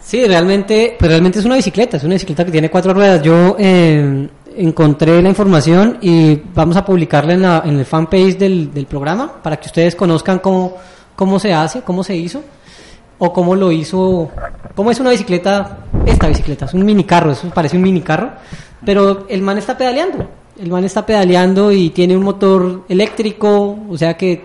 Sí, 0.01 0.25
realmente, 0.25 0.95
pues 0.99 1.11
realmente 1.11 1.39
es 1.41 1.45
una 1.45 1.57
bicicleta, 1.57 1.97
es 1.97 2.05
una 2.05 2.15
bicicleta 2.15 2.45
que 2.45 2.53
tiene 2.53 2.71
cuatro 2.71 2.95
ruedas. 2.95 3.23
Yo 3.23 3.57
eh, 3.59 4.29
encontré 4.57 5.21
la 5.21 5.29
información 5.29 5.99
y 6.01 6.37
vamos 6.55 6.77
a 6.77 6.85
publicarla 6.85 7.33
en, 7.33 7.43
la, 7.43 7.63
en 7.65 7.79
el 7.79 7.85
fanpage 7.85 8.39
del, 8.39 8.73
del 8.73 8.87
programa 8.87 9.43
para 9.43 9.57
que 9.57 9.67
ustedes 9.67 9.97
conozcan 9.97 10.39
cómo, 10.39 10.77
cómo 11.17 11.39
se 11.39 11.53
hace, 11.53 11.83
cómo 11.83 12.05
se 12.05 12.15
hizo 12.15 12.45
o 13.19 13.33
cómo 13.33 13.55
lo 13.55 13.73
hizo, 13.73 14.31
cómo 14.75 14.91
es 14.91 15.01
una 15.01 15.11
bicicleta, 15.11 15.79
esta 16.05 16.29
bicicleta, 16.29 16.67
es 16.67 16.75
un 16.75 16.85
mini 16.85 17.05
carro, 17.05 17.33
eso 17.33 17.49
parece 17.51 17.77
un 17.77 17.83
mini 17.83 18.03
carro, 18.03 18.33
pero 18.85 19.27
el 19.29 19.43
man 19.43 19.59
está 19.59 19.77
pedaleando, 19.77 20.29
el 20.61 20.71
man 20.71 20.85
está 20.85 21.05
pedaleando 21.05 21.73
y 21.73 21.91
tiene 21.91 22.17
un 22.17 22.23
motor 22.23 22.85
eléctrico, 22.89 23.79
o 23.89 23.97
sea 23.97 24.17
que 24.17 24.43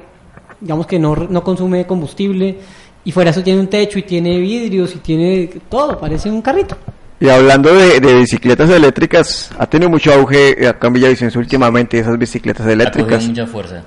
digamos 0.59 0.85
que 0.85 0.99
no, 0.99 1.15
no 1.15 1.43
consume 1.43 1.85
combustible 1.85 2.57
y 3.03 3.11
fuera 3.11 3.31
eso 3.31 3.43
tiene 3.43 3.59
un 3.59 3.67
techo 3.67 3.99
y 3.99 4.03
tiene 4.03 4.39
vidrios 4.39 4.95
y 4.95 4.99
tiene 4.99 5.49
todo, 5.69 5.99
parece 5.99 6.29
un 6.29 6.41
carrito. 6.41 6.77
Y 7.19 7.29
hablando 7.29 7.73
de, 7.73 7.99
bicicletas 7.99 8.69
eléctricas, 8.69 9.51
ha 9.57 9.67
tenido 9.67 9.91
mucho 9.91 10.11
auge 10.11 10.67
acá 10.67 10.87
en 10.87 10.93
Villavicencio 10.93 11.39
últimamente 11.39 11.99
esas 11.99 12.17
bicicletas 12.17 12.65
eléctricas. 12.65 13.23
Ha 13.23 13.27
mucha 13.27 13.45
fuerza. 13.45 13.83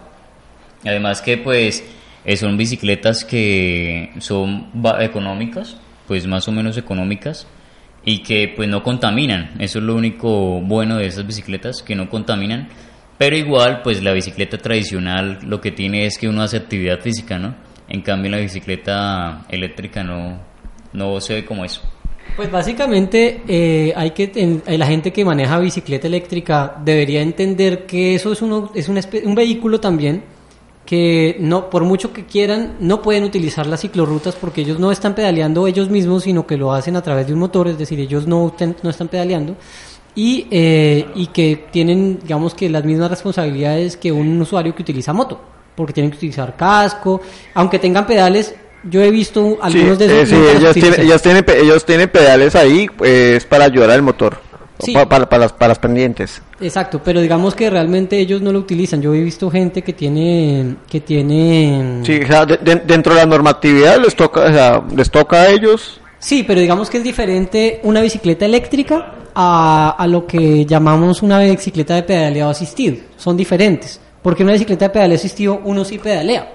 Además 0.85 1.21
que 1.21 1.39
pues 1.39 1.83
eh, 2.25 2.37
son 2.37 2.57
bicicletas 2.57 3.25
que 3.25 4.13
son 4.19 4.69
económicas, 5.01 5.77
pues 6.07 6.27
más 6.29 6.47
o 6.47 6.53
menos 6.53 6.77
económicas, 6.77 7.47
y 8.05 8.23
que 8.23 8.53
pues 8.55 8.69
no 8.69 8.83
contaminan. 8.83 9.53
Eso 9.59 9.79
es 9.79 9.85
lo 9.85 9.95
único 9.95 10.61
bueno 10.61 10.97
de 10.97 11.07
esas 11.07 11.27
bicicletas, 11.27 11.83
que 11.83 11.95
no 11.95 12.09
contaminan. 12.09 12.69
Pero 13.17 13.37
igual, 13.37 13.81
pues 13.83 14.03
la 14.03 14.13
bicicleta 14.13 14.59
tradicional 14.59 15.39
lo 15.47 15.61
que 15.61 15.71
tiene 15.71 16.07
es 16.07 16.19
que 16.19 16.29
uno 16.29 16.43
hace 16.43 16.57
actividad 16.57 17.01
física, 17.01 17.39
¿no? 17.39 17.55
En 17.89 18.03
cambio, 18.03 18.31
la 18.31 18.39
bicicleta 18.39 19.47
eléctrica 19.49 20.03
no, 20.03 20.41
no 20.93 21.21
se 21.21 21.35
ve 21.35 21.45
como 21.45 21.65
eso. 21.65 21.83
Pues 22.37 22.51
básicamente 22.51 23.43
eh, 23.47 23.93
hay 23.95 24.11
que 24.11 24.33
eh, 24.35 24.79
la 24.79 24.87
gente 24.87 25.13
que 25.13 25.25
maneja 25.25 25.59
bicicleta 25.59 26.09
eléctrica 26.09 26.75
debería 26.85 27.23
entender 27.23 27.87
que 27.87 28.17
eso 28.17 28.33
es, 28.33 28.43
uno, 28.43 28.73
es 28.75 28.89
un, 28.89 28.99
un 29.25 29.35
vehículo 29.35 29.79
también 29.79 30.34
que 30.87 31.37
no 31.41 31.71
por 31.71 31.85
mucho 31.85 32.13
que 32.13 32.27
quieran 32.27 32.75
no 32.81 33.01
pueden 33.01 33.25
utilizar 33.25 33.67
las 33.67 33.81
ciclorrutas 33.81 34.35
porque 34.35 34.61
ellos 34.61 34.79
no 34.79 34.93
están 34.93 35.15
pedaleando 35.15 35.67
ellos 35.67 35.89
mismos 35.89 36.25
sino 36.25 36.47
que 36.47 36.57
lo 36.59 36.73
hacen 36.73 36.95
a 36.97 37.03
través 37.03 37.27
de 37.27 37.33
un 37.33 37.39
motor 37.39 37.69
es 37.69 37.79
decir 37.79 37.99
ellos 38.01 38.27
no, 38.27 38.55
no 38.83 38.91
están 38.91 39.09
pedaleando. 39.09 39.57
Y, 40.17 40.47
eh, 40.51 41.07
y 41.17 41.27
que 41.29 41.65
tienen 41.73 42.19
digamos 42.23 42.55
que 42.55 42.69
las 42.69 42.85
mismas 42.85 43.11
responsabilidades 43.11 43.97
que 43.97 44.13
un 44.13 44.41
usuario 44.41 44.75
que 44.75 44.83
utiliza 44.83 45.13
moto 45.13 45.41
porque 45.75 45.93
tienen 45.93 46.11
que 46.13 46.19
utilizar 46.19 46.55
casco. 46.57 47.21
Aunque 47.55 47.79
tengan 47.79 48.07
pedales 48.07 48.55
yo 48.89 49.03
he 49.03 49.11
visto 49.11 49.57
algunos 49.63 49.99
de 49.99 50.05
eh, 50.07 50.23
esos 50.23 50.29
sí, 50.29 50.35
los 50.45 50.57
ellos, 50.61 50.75
tienen, 50.75 51.01
ellos, 51.01 51.23
tienen, 51.23 51.45
pe- 51.45 51.61
ellos 51.63 51.85
tienen 51.87 52.09
pedales 52.11 52.55
ahí, 52.55 52.87
pues 52.95 53.45
para 53.47 53.65
ayudar 53.65 53.91
al 53.91 54.03
motor, 54.03 54.39
Sí. 54.79 54.93
pa- 54.93 55.09
para, 55.09 55.29
para 55.29 55.43
las, 55.45 55.53
para 55.53 55.69
las 55.69 55.79
pendientes. 55.79 56.43
Exacto, 56.61 57.01
pero 57.05 57.21
digamos 57.21 57.55
que 57.55 57.71
realmente 57.71 58.19
ellos 58.19 58.43
no 58.43 58.53
lo 58.53 58.59
utilizan. 58.59 59.01
Yo 59.01 59.15
he 59.15 59.21
visto 59.21 59.51
gente 59.51 59.83
que 59.83 59.93
tiene 59.93 60.77
que 60.89 61.01
tiene 61.01 62.01
Sí, 62.05 62.21
o 62.23 62.27
sea, 62.27 62.45
de- 62.47 62.57
de- 62.59 62.83
dentro 62.87 63.15
de 63.15 63.21
la 63.21 63.27
normatividad 63.27 63.99
les 64.01 64.15
toca, 64.17 64.41
o 64.43 64.53
sea, 64.53 64.83
les 64.97 65.11
toca 65.11 65.43
a 65.43 65.49
ellos. 65.49 66.01
Sí, 66.19 66.43
pero 66.47 66.61
digamos 66.61 66.91
que 66.91 66.99
es 66.99 67.05
diferente 67.05 67.81
una 67.85 68.01
bicicleta 68.01 68.45
eléctrica 68.47 69.15
a, 69.35 69.95
a 69.99 70.07
lo 70.07 70.27
que 70.27 70.65
llamamos 70.67 71.23
una 71.23 71.39
bicicleta 71.41 71.95
de 71.95 72.03
pedaleado 72.03 72.51
asistido. 72.51 72.97
Son 73.17 73.37
diferentes, 73.37 74.01
porque 74.23 74.43
una 74.43 74.53
bicicleta 74.53 74.87
de 74.87 74.91
pedaleo 74.91 75.17
asistido 75.17 75.61
uno 75.65 75.85
sí 75.85 75.99
pedalea. 75.99 76.55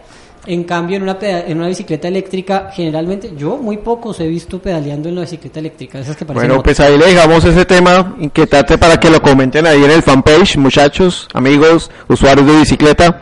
En 0.52 0.64
cambio, 0.64 0.97
en 0.97 1.04
una, 1.04 1.16
en 1.22 1.58
una 1.60 1.68
bicicleta 1.68 2.08
eléctrica, 2.08 2.72
generalmente 2.74 3.34
yo 3.38 3.58
muy 3.58 3.78
pocos 3.78 4.20
he 4.20 4.26
visto 4.26 4.60
pedaleando 4.60 5.08
en 5.08 5.14
la 5.14 5.22
bicicleta 5.22 5.60
eléctrica, 5.60 6.00
esas 6.00 6.18
que 6.18 6.26
parecen 6.26 6.47
Bueno, 6.47 6.56
motos. 6.56 6.64
pues 6.64 6.80
ahí 6.80 6.97
le 6.97 7.06
dejamos 7.06 7.45
ese 7.45 7.66
tema 7.66 8.16
inquietante 8.20 8.76
para 8.80 9.00
que 9.00 9.12
lo 9.12 9.22
comenten 9.22 9.68
ahí 9.68 9.84
en 9.84 9.91
el 9.91 10.02
fanpage, 10.02 10.58
muchachos, 10.58 11.28
amigos, 11.36 11.91
usuarios 12.08 12.47
de 12.47 12.58
bicicleta. 12.62 13.22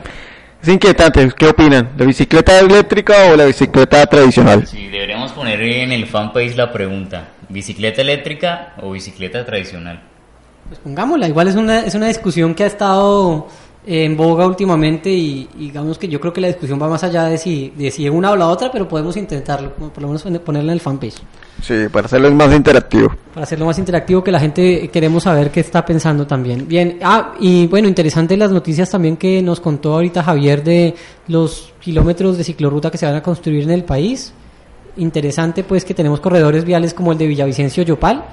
Es 0.63 0.69
inquietante, 0.69 1.30
¿qué 1.38 1.47
opinan? 1.47 1.89
¿La 1.97 2.05
bicicleta 2.05 2.59
eléctrica 2.59 3.13
o 3.34 3.36
la 3.36 3.43
bicicleta 3.43 4.05
tradicional? 4.05 4.65
Sí, 4.65 4.88
deberíamos 4.88 5.34
poner 5.34 5.61
en 5.61 5.91
el 5.91 6.05
fanpage 6.05 6.55
la 6.55 6.71
pregunta, 6.71 7.28
¿bicicleta 7.49 8.03
eléctrica 8.03 8.73
o 8.82 8.91
bicicleta 8.91 9.45
tradicional? 9.45 10.01
Pues 10.69 10.80
pongámosla, 10.80 11.28
igual 11.28 11.49
es 11.49 11.55
una, 11.55 11.82
es 11.82 11.93
una 11.93 12.07
discusión 12.07 12.55
que 12.55 12.63
ha 12.63 12.67
estado 12.67 13.47
en 13.89 14.17
boga 14.17 14.45
últimamente 14.45 15.09
y, 15.09 15.47
y 15.57 15.67
digamos 15.67 15.97
que 15.97 16.09
yo 16.09 16.19
creo 16.19 16.33
que 16.33 16.41
la 16.41 16.47
discusión 16.47 16.79
va 16.81 16.89
más 16.89 17.05
allá 17.05 17.23
de 17.23 17.38
si, 17.38 17.71
de 17.77 17.89
si 17.89 18.09
una 18.09 18.31
o 18.31 18.35
la 18.35 18.49
otra, 18.49 18.69
pero 18.69 18.85
podemos 18.85 19.15
intentarlo, 19.15 19.71
por 19.71 20.01
lo 20.01 20.09
menos 20.09 20.23
ponerla 20.41 20.73
en 20.73 20.75
el 20.75 20.81
fanpage, 20.81 21.15
Sí, 21.61 21.85
para 21.91 22.05
hacerlo 22.05 22.29
más 22.31 22.53
interactivo. 22.53 23.15
para 23.33 23.45
hacerlo 23.45 23.65
más 23.65 23.79
interactivo, 23.79 24.21
que 24.23 24.31
la 24.31 24.41
gente 24.41 24.89
queremos 24.89 25.23
saber 25.23 25.51
qué 25.51 25.61
está 25.61 25.85
pensando 25.85 26.27
también. 26.27 26.67
Bien, 26.67 26.99
ah, 27.01 27.33
y 27.39 27.65
bueno, 27.67 27.88
interesante 27.88 28.35
las 28.35 28.51
noticias 28.51 28.89
también 28.91 29.15
que 29.15 29.41
nos 29.41 29.61
contó 29.61 29.93
ahorita 29.93 30.21
Javier 30.21 30.63
de 30.63 30.93
los 31.29 31.73
kilómetros 31.79 32.38
de 32.38 32.43
ciclorruta 32.43 32.91
que 32.91 32.97
se 32.97 33.05
van 33.05 33.15
a 33.15 33.23
construir 33.23 33.63
en 33.63 33.71
el 33.71 33.85
país. 33.85 34.33
Interesante 34.97 35.63
pues 35.63 35.85
que 35.85 35.93
tenemos 35.93 36.19
corredores 36.19 36.65
viales 36.65 36.93
como 36.93 37.13
el 37.13 37.17
de 37.17 37.27
Villavicencio 37.27 37.83
Yopal 37.83 38.25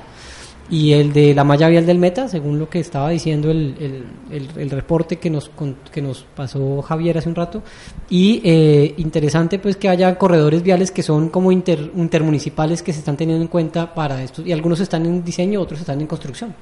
y 0.71 0.93
el 0.93 1.13
de 1.13 1.35
la 1.35 1.45
malla 1.45 1.69
vial 1.69 1.85
del 1.87 1.99
Meta, 1.99 2.27
según 2.29 2.59
lo 2.59 2.69
que 2.71 2.81
estaba 2.81 3.11
diciendo 3.11 3.51
el, 3.51 4.05
el, 4.31 4.49
el- 4.59 4.71
reporte 4.71 5.17
que 5.17 5.29
nos, 5.31 5.51
que 5.93 6.01
nos 6.01 6.25
pasó 6.35 6.81
Javier 6.83 7.19
hace 7.19 7.29
un 7.29 7.35
rato. 7.35 7.63
Y 8.09 8.41
eh, 8.45 8.95
interesante 8.97 9.59
pues 9.59 9.77
que 9.77 9.89
haya 9.89 10.17
corredores 10.17 10.63
viales 10.63 10.91
que 10.91 11.03
son 11.03 11.29
como 11.29 11.53
inter- 11.53 11.91
intermunicipales 11.97 12.83
que 12.83 12.93
se 12.93 13.01
están 13.01 13.17
teniendo 13.17 13.43
en 13.43 13.49
cuenta 13.49 13.93
para 13.95 14.23
esto. 14.23 14.43
Y 14.45 14.53
algunos 14.53 14.81
están 14.81 15.05
en 15.07 15.23
diseño, 15.25 15.61
otros 15.61 15.81
están 15.81 16.01
en 16.01 16.07
construcción. 16.07 16.55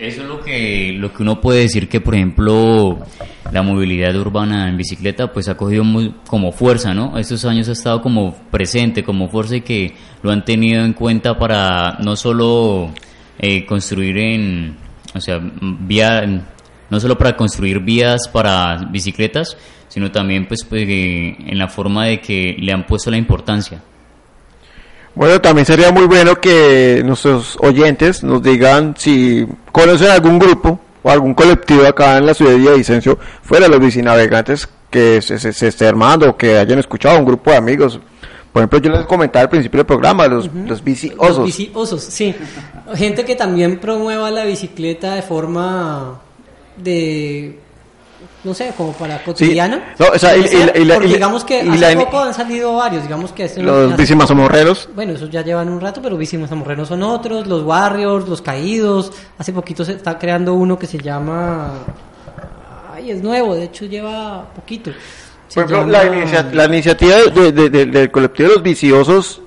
Eso 0.00 0.22
es 0.22 0.28
lo 0.28 0.40
que, 0.40 0.92
lo 0.96 1.12
que 1.12 1.22
uno 1.22 1.42
puede 1.42 1.60
decir 1.60 1.90
que, 1.90 2.00
por 2.00 2.14
ejemplo, 2.14 3.00
la 3.52 3.62
movilidad 3.62 4.16
urbana 4.16 4.66
en 4.70 4.78
bicicleta 4.78 5.30
pues 5.30 5.46
ha 5.48 5.58
cogido 5.58 5.84
muy, 5.84 6.14
como 6.26 6.52
fuerza, 6.52 6.94
¿no? 6.94 7.18
Estos 7.18 7.44
años 7.44 7.68
ha 7.68 7.72
estado 7.72 8.00
como 8.00 8.34
presente, 8.50 9.04
como 9.04 9.28
fuerza 9.28 9.56
y 9.56 9.60
que 9.60 9.92
lo 10.22 10.30
han 10.30 10.42
tenido 10.46 10.82
en 10.86 10.94
cuenta 10.94 11.38
para 11.38 11.98
no 12.02 12.16
solo 12.16 12.92
eh, 13.38 13.64
construir 13.66 14.18
en, 14.18 14.76
o 15.14 15.20
sea, 15.20 15.40
vía, 15.42 16.24
no 16.90 17.00
solo 17.00 17.16
para 17.18 17.36
construir 17.36 17.80
vías 17.80 18.28
para 18.28 18.76
bicicletas, 18.90 19.56
sino 19.88 20.10
también 20.10 20.46
pues, 20.46 20.64
pues, 20.64 20.82
eh, 20.88 21.36
en 21.38 21.58
la 21.58 21.68
forma 21.68 22.06
de 22.06 22.20
que 22.20 22.56
le 22.58 22.72
han 22.72 22.86
puesto 22.86 23.10
la 23.10 23.16
importancia. 23.16 23.80
Bueno, 25.14 25.40
también 25.40 25.64
sería 25.64 25.92
muy 25.92 26.06
bueno 26.06 26.40
que 26.40 27.00
nuestros 27.04 27.56
oyentes 27.60 28.24
nos 28.24 28.42
digan 28.42 28.94
si 28.98 29.46
conocen 29.70 30.10
algún 30.10 30.40
grupo 30.40 30.80
o 31.04 31.10
algún 31.10 31.34
colectivo 31.34 31.86
acá 31.86 32.18
en 32.18 32.26
la 32.26 32.34
ciudad 32.34 32.52
de 32.52 32.58
Villavicencio, 32.58 33.18
fuera 33.42 33.66
de 33.66 33.70
los 33.70 33.80
bicinavegantes, 33.80 34.68
que 34.90 35.22
se, 35.22 35.38
se, 35.38 35.52
se 35.52 35.68
esté 35.68 35.86
armando 35.86 36.30
o 36.30 36.36
que 36.36 36.58
hayan 36.58 36.78
escuchado 36.78 37.18
un 37.18 37.24
grupo 37.24 37.50
de 37.50 37.56
amigos. 37.56 38.00
Por 38.54 38.60
ejemplo, 38.62 38.78
yo 38.78 38.90
les 38.92 39.04
comentaba 39.06 39.42
al 39.42 39.48
principio 39.50 39.78
del 39.78 39.86
programa, 39.86 40.28
los, 40.28 40.48
los 40.54 40.82
bici 40.84 41.08
Los 41.10 41.30
osos. 41.32 41.44
bici 41.46 41.70
osos, 41.74 42.02
sí. 42.04 42.32
Gente 42.94 43.24
que 43.24 43.34
también 43.34 43.80
promueva 43.80 44.30
la 44.30 44.44
bicicleta 44.44 45.14
de 45.16 45.22
forma 45.22 46.20
de 46.76 47.58
no 48.44 48.54
sé, 48.54 48.72
como 48.76 48.92
para 48.92 49.22
cotidiana. 49.24 49.94
No, 49.98 50.06
o 50.14 50.18
sea, 50.18 50.36
y- 50.36 50.42
porque 50.42 51.08
digamos 51.08 51.44
que 51.44 51.62
hace 51.62 51.94
la- 51.94 52.04
poco 52.04 52.18
han 52.20 52.32
salido 52.34 52.74
varios, 52.76 53.02
digamos 53.02 53.32
que 53.32 53.44
este 53.46 53.62
Los 53.62 53.92
hace- 53.92 54.02
bicimazomorreros. 54.02 54.88
Bueno, 54.94 55.14
esos 55.14 55.30
ya 55.30 55.42
llevan 55.42 55.68
un 55.68 55.80
rato, 55.80 56.00
pero 56.00 56.16
bicimazomorreros 56.16 56.86
son 56.88 57.02
otros, 57.02 57.46
los 57.48 57.62
Warriors, 57.64 58.28
los 58.28 58.40
Caídos. 58.40 59.12
Hace 59.38 59.52
poquito 59.52 59.84
se 59.84 59.94
está 59.94 60.16
creando 60.18 60.54
uno 60.54 60.78
que 60.78 60.86
se 60.86 60.98
llama 60.98 61.72
Ay, 62.94 63.10
es 63.10 63.22
nuevo, 63.22 63.54
de 63.56 63.64
hecho 63.64 63.86
lleva 63.86 64.44
poquito. 64.54 64.92
Por 65.52 65.64
ejemplo, 65.64 65.86
la, 65.86 66.04
inicia- 66.04 66.48
la 66.52 66.64
iniciativa 66.66 67.16
de- 67.34 67.52
de- 67.52 67.70
de- 67.70 67.86
del 67.86 68.10
colectivo 68.10 68.48
de 68.48 68.54
los 68.56 68.62
viciosos, 68.62 69.40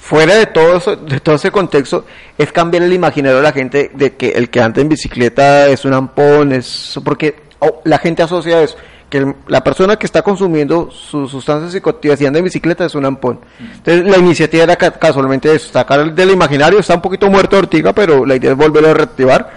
fuera 0.00 0.34
de 0.34 0.46
todo, 0.46 0.76
eso- 0.76 0.96
de 0.96 1.20
todo 1.20 1.34
ese 1.36 1.50
contexto, 1.50 2.04
es 2.38 2.52
cambiar 2.52 2.82
el 2.84 2.92
imaginario 2.92 3.36
de 3.38 3.42
la 3.42 3.52
gente 3.52 3.90
de 3.94 4.14
que 4.16 4.30
el 4.30 4.50
que 4.50 4.60
anda 4.60 4.80
en 4.80 4.88
bicicleta 4.88 5.68
es 5.68 5.84
un 5.84 5.94
ampón, 5.94 6.52
es 6.52 6.98
porque 7.04 7.36
oh, 7.58 7.80
la 7.84 7.98
gente 7.98 8.22
asocia 8.22 8.62
eso, 8.62 8.76
que 9.08 9.18
el- 9.18 9.34
la 9.48 9.64
persona 9.64 9.96
que 9.96 10.04
está 10.06 10.22
consumiendo 10.22 10.90
sus 10.90 11.30
sustancias 11.30 11.72
psicoactivas 11.72 12.20
y 12.20 12.26
anda 12.26 12.38
en 12.38 12.44
bicicleta 12.44 12.84
es 12.84 12.94
un 12.94 13.04
ampón. 13.06 13.40
Entonces, 13.58 14.04
la 14.04 14.18
iniciativa 14.18 14.64
era 14.64 14.76
ca- 14.76 14.90
casualmente 14.92 15.52
eso, 15.54 15.72
sacar 15.72 16.12
del 16.14 16.30
imaginario, 16.30 16.78
está 16.80 16.94
un 16.94 17.00
poquito 17.02 17.28
muerto 17.30 17.56
de 17.56 17.60
ortiga, 17.62 17.92
pero 17.94 18.26
la 18.26 18.36
idea 18.36 18.50
es 18.52 18.56
volverlo 18.56 18.90
a 18.90 18.94
reactivar, 18.94 19.50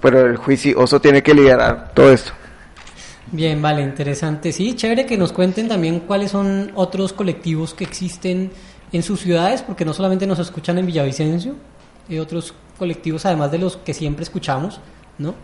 pero 0.00 0.20
el 0.26 0.36
juicioso 0.36 1.00
tiene 1.00 1.22
que 1.22 1.34
liderar 1.34 1.90
todo 1.94 2.10
esto. 2.10 2.32
Bien, 3.32 3.60
vale, 3.60 3.82
interesante. 3.82 4.52
Sí, 4.52 4.74
chévere 4.76 5.04
que 5.04 5.18
nos 5.18 5.32
cuenten 5.32 5.68
también 5.68 6.00
cuáles 6.00 6.30
son 6.30 6.70
otros 6.74 7.12
colectivos 7.12 7.74
que 7.74 7.84
existen 7.84 8.52
en 8.92 9.02
sus 9.02 9.20
ciudades, 9.20 9.62
porque 9.62 9.84
no 9.84 9.92
solamente 9.92 10.26
nos 10.26 10.38
escuchan 10.38 10.78
en 10.78 10.86
Villavicencio, 10.86 11.54
hay 12.08 12.18
otros 12.20 12.54
colectivos 12.78 13.26
además 13.26 13.50
de 13.50 13.58
los 13.58 13.76
que 13.78 13.94
siempre 13.94 14.22
escuchamos, 14.22 14.80
¿no? 15.18 15.34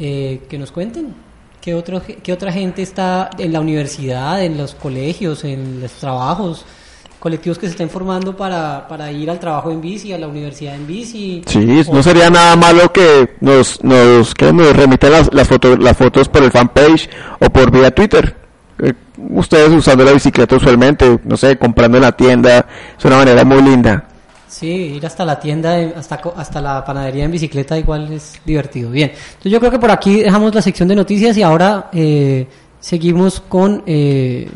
Eh, 0.00 0.42
que 0.48 0.58
nos 0.58 0.72
cuenten 0.72 1.14
qué, 1.60 1.74
otro, 1.74 2.02
qué 2.22 2.32
otra 2.32 2.52
gente 2.52 2.82
está 2.82 3.30
en 3.38 3.52
la 3.52 3.60
universidad, 3.60 4.42
en 4.42 4.58
los 4.58 4.74
colegios, 4.74 5.44
en 5.44 5.80
los 5.80 5.92
trabajos, 5.92 6.64
colectivos 7.18 7.58
que 7.58 7.66
se 7.66 7.72
estén 7.72 7.90
formando 7.90 8.36
para, 8.36 8.86
para 8.86 9.10
ir 9.10 9.28
al 9.30 9.38
trabajo 9.40 9.70
en 9.70 9.80
bici, 9.80 10.12
a 10.12 10.18
la 10.18 10.28
universidad 10.28 10.74
en 10.74 10.86
bici. 10.86 11.42
Sí, 11.46 11.82
o- 11.88 11.94
no 11.94 12.02
sería 12.02 12.30
nada 12.30 12.54
malo 12.56 12.92
que 12.92 13.34
nos, 13.40 13.82
nos, 13.82 14.34
que 14.34 14.52
nos 14.52 14.76
remitan 14.76 15.12
las, 15.12 15.32
las, 15.34 15.48
fotos, 15.48 15.78
las 15.78 15.96
fotos 15.96 16.28
por 16.28 16.42
el 16.42 16.50
fanpage 16.50 17.08
o 17.40 17.50
por 17.50 17.70
vía 17.70 17.90
Twitter. 17.90 18.36
Eh, 18.80 18.92
ustedes 19.30 19.70
usando 19.70 20.04
la 20.04 20.12
bicicleta 20.12 20.54
usualmente, 20.56 21.18
no 21.24 21.36
sé, 21.36 21.58
comprando 21.58 21.98
en 21.98 22.02
la 22.04 22.12
tienda, 22.12 22.66
es 22.96 23.04
una 23.04 23.16
manera 23.16 23.44
muy 23.44 23.60
linda. 23.62 24.04
Sí, 24.46 24.66
ir 24.96 25.04
hasta 25.04 25.24
la 25.24 25.38
tienda, 25.40 25.72
de- 25.72 25.94
hasta, 25.96 26.20
co- 26.20 26.34
hasta 26.36 26.60
la 26.60 26.84
panadería 26.84 27.24
en 27.24 27.32
bicicleta 27.32 27.76
igual 27.76 28.12
es 28.12 28.40
divertido. 28.46 28.90
Bien, 28.90 29.10
entonces 29.10 29.52
yo 29.52 29.58
creo 29.58 29.72
que 29.72 29.78
por 29.80 29.90
aquí 29.90 30.22
dejamos 30.22 30.54
la 30.54 30.62
sección 30.62 30.88
de 30.88 30.94
noticias 30.96 31.36
y 31.36 31.42
ahora 31.42 31.90
eh, 31.92 32.46
seguimos 32.80 33.40
con, 33.40 33.82
eh, 33.86 34.48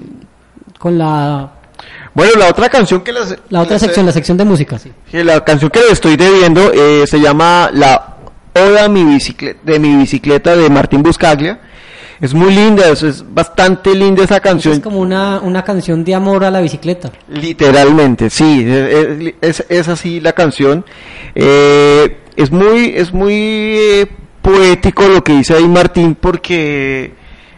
con 0.78 0.96
la, 0.96 1.50
Bueno, 2.14 2.32
la 2.38 2.48
otra 2.48 2.68
canción 2.68 3.00
que 3.02 3.12
les, 3.12 3.36
la 3.48 3.60
otra 3.62 3.74
les- 3.74 3.82
sección, 3.82 4.04
la 4.06 4.12
sección 4.12 4.36
de 4.36 4.44
música. 4.44 4.78
Sí. 4.78 4.90
La 5.12 5.42
canción 5.44 5.70
que 5.70 5.80
les 5.80 5.92
estoy 5.92 6.16
debiendo 6.16 6.70
eh, 6.72 7.06
se 7.06 7.20
llama 7.20 7.70
La 7.72 8.16
Oda 8.54 8.88
mi 8.88 9.02
bicicleta, 9.04 9.58
de 9.64 9.78
mi 9.78 9.96
bicicleta 9.96 10.54
de 10.54 10.68
Martín 10.68 11.02
Buscaglia. 11.02 11.60
Es 12.20 12.34
muy 12.34 12.54
linda, 12.54 12.88
es, 12.88 13.02
es 13.02 13.24
bastante 13.34 13.94
linda 13.94 14.22
esa 14.22 14.38
canción. 14.40 14.74
Es 14.74 14.80
como 14.80 15.00
una, 15.00 15.40
una 15.40 15.64
canción 15.64 16.04
de 16.04 16.14
amor 16.14 16.44
a 16.44 16.50
la 16.52 16.60
bicicleta. 16.60 17.10
Literalmente, 17.28 18.30
sí, 18.30 18.64
es, 18.68 19.34
es- 19.40 19.64
es 19.68 19.88
así 19.88 20.20
la 20.20 20.32
canción. 20.32 20.84
Eh, 21.34 22.18
es 22.36 22.50
muy, 22.52 22.92
es 22.94 23.12
muy 23.12 23.32
eh, 23.34 24.06
poético 24.40 25.08
lo 25.08 25.24
que 25.24 25.32
dice 25.32 25.54
ahí 25.54 25.66
Martín 25.66 26.14
porque 26.14 27.14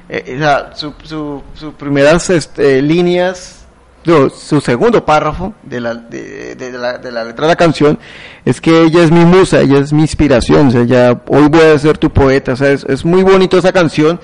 eh, 0.08 0.32
o 0.36 0.38
sea, 0.38 0.70
su, 0.74 0.94
su- 1.02 1.42
sus 1.54 1.74
primeras 1.74 2.30
este, 2.30 2.80
líneas, 2.80 3.63
su 4.04 4.60
segundo 4.60 5.04
párrafo 5.04 5.54
de 5.62 5.80
la, 5.80 5.94
de, 5.94 6.70
la, 6.72 6.98
de 6.98 7.10
la 7.10 7.24
letra 7.24 7.46
de 7.46 7.52
la 7.52 7.56
canción 7.56 7.98
es 8.44 8.60
que 8.60 8.82
ella 8.82 9.02
es 9.02 9.10
mi 9.10 9.24
musa, 9.24 9.60
ella 9.60 9.78
es 9.78 9.92
mi 9.92 10.02
inspiración, 10.02 10.68
o 10.68 10.70
sea, 10.70 10.82
ella, 10.82 11.22
hoy 11.28 11.48
voy 11.48 11.62
a 11.62 11.78
ser 11.78 11.98
tu 11.98 12.10
poeta, 12.10 12.52
o 12.52 12.56
sea, 12.56 12.70
es, 12.70 12.84
es 12.84 13.04
muy 13.04 13.22
bonito 13.22 13.58
esa 13.58 13.72
canción. 13.72 14.20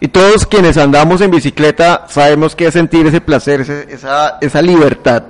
Y 0.00 0.08
todos 0.08 0.44
quienes 0.46 0.76
andamos 0.76 1.20
en 1.20 1.30
bicicleta 1.30 2.04
sabemos 2.08 2.54
que 2.54 2.66
es 2.66 2.74
sentir 2.74 3.06
ese 3.06 3.20
placer, 3.20 3.60
esa, 3.88 4.38
esa 4.40 4.62
libertad. 4.62 5.22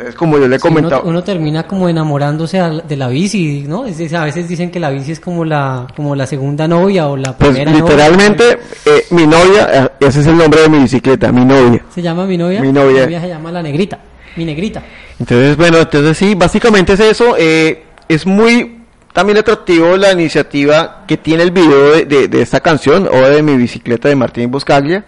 Entonces, 0.00 0.14
como 0.18 0.38
yo 0.38 0.48
le 0.48 0.56
he 0.56 0.58
Sí, 0.58 0.66
uno, 0.66 0.76
comentado, 0.76 1.02
uno 1.04 1.22
termina 1.22 1.64
como 1.64 1.86
enamorándose 1.86 2.58
de 2.88 2.96
la 2.96 3.08
bici, 3.08 3.66
¿no? 3.68 3.84
Es 3.84 4.14
a 4.14 4.24
veces 4.24 4.48
dicen 4.48 4.70
que 4.70 4.80
la 4.80 4.88
bici 4.88 5.12
es 5.12 5.20
como 5.20 5.44
la, 5.44 5.86
como 5.94 6.16
la 6.16 6.26
segunda 6.26 6.66
novia 6.66 7.06
o 7.08 7.18
la 7.18 7.36
pues 7.36 7.50
primera 7.50 7.70
novia. 7.70 7.84
literalmente 7.84 8.58
eh, 8.86 9.04
mi 9.10 9.26
novia, 9.26 9.68
eh, 10.00 10.06
ese 10.06 10.20
es 10.20 10.26
el 10.26 10.38
nombre 10.38 10.62
de 10.62 10.70
mi 10.70 10.78
bicicleta, 10.78 11.30
mi 11.30 11.44
novia. 11.44 11.84
¿Se 11.94 12.00
llama 12.00 12.24
mi 12.24 12.38
novia? 12.38 12.62
Mi 12.62 12.72
novia. 12.72 13.20
se 13.20 13.28
llama 13.28 13.52
la 13.52 13.62
negrita. 13.62 13.98
Mi 14.36 14.46
negrita. 14.46 14.82
Entonces, 15.18 15.54
bueno, 15.58 15.76
entonces 15.76 16.16
sí, 16.16 16.34
básicamente 16.34 16.94
es 16.94 17.00
eso. 17.00 17.34
eh, 17.38 17.82
es 18.08 18.24
muy 18.24 18.78
también 19.12 19.36
atractivo 19.36 19.98
la 19.98 20.12
iniciativa 20.12 21.04
que 21.06 21.18
tiene 21.18 21.42
el 21.42 21.50
video 21.50 21.90
de, 21.92 22.06
de- 22.06 22.28
de 22.28 22.40
esta 22.40 22.60
canción 22.60 23.06
o 23.06 23.16
de 23.28 23.42
mi 23.42 23.54
bicicleta 23.56 24.08
de 24.08 24.16
Martín 24.16 24.50
Boscaglia, 24.50 25.04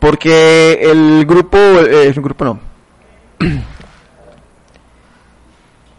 porque 0.00 0.80
el 0.82 1.24
grupo, 1.26 1.58
eh, 1.58 2.08
el 2.08 2.14
grupo 2.14 2.44
no. 2.44 2.58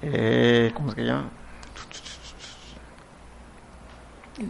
Eh, 0.03 0.71
¿Cómo 0.73 0.89
es 0.89 0.95
que 0.95 1.03
llama? 1.03 1.29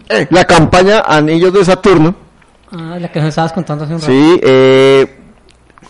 Eh, 0.10 0.28
la 0.30 0.45
campaña 0.45 1.01
Anillos 1.06 1.54
de 1.54 1.64
Saturno. 1.64 2.16
Ah, 2.72 2.97
la 2.99 3.12
que 3.12 3.20
nos 3.20 3.30
estabas 3.30 3.54
contando 3.54 3.84
hace 3.84 3.93
un 3.93 4.01
rato. 4.01 4.12
Sí, 4.12 4.39
eh, 4.41 5.20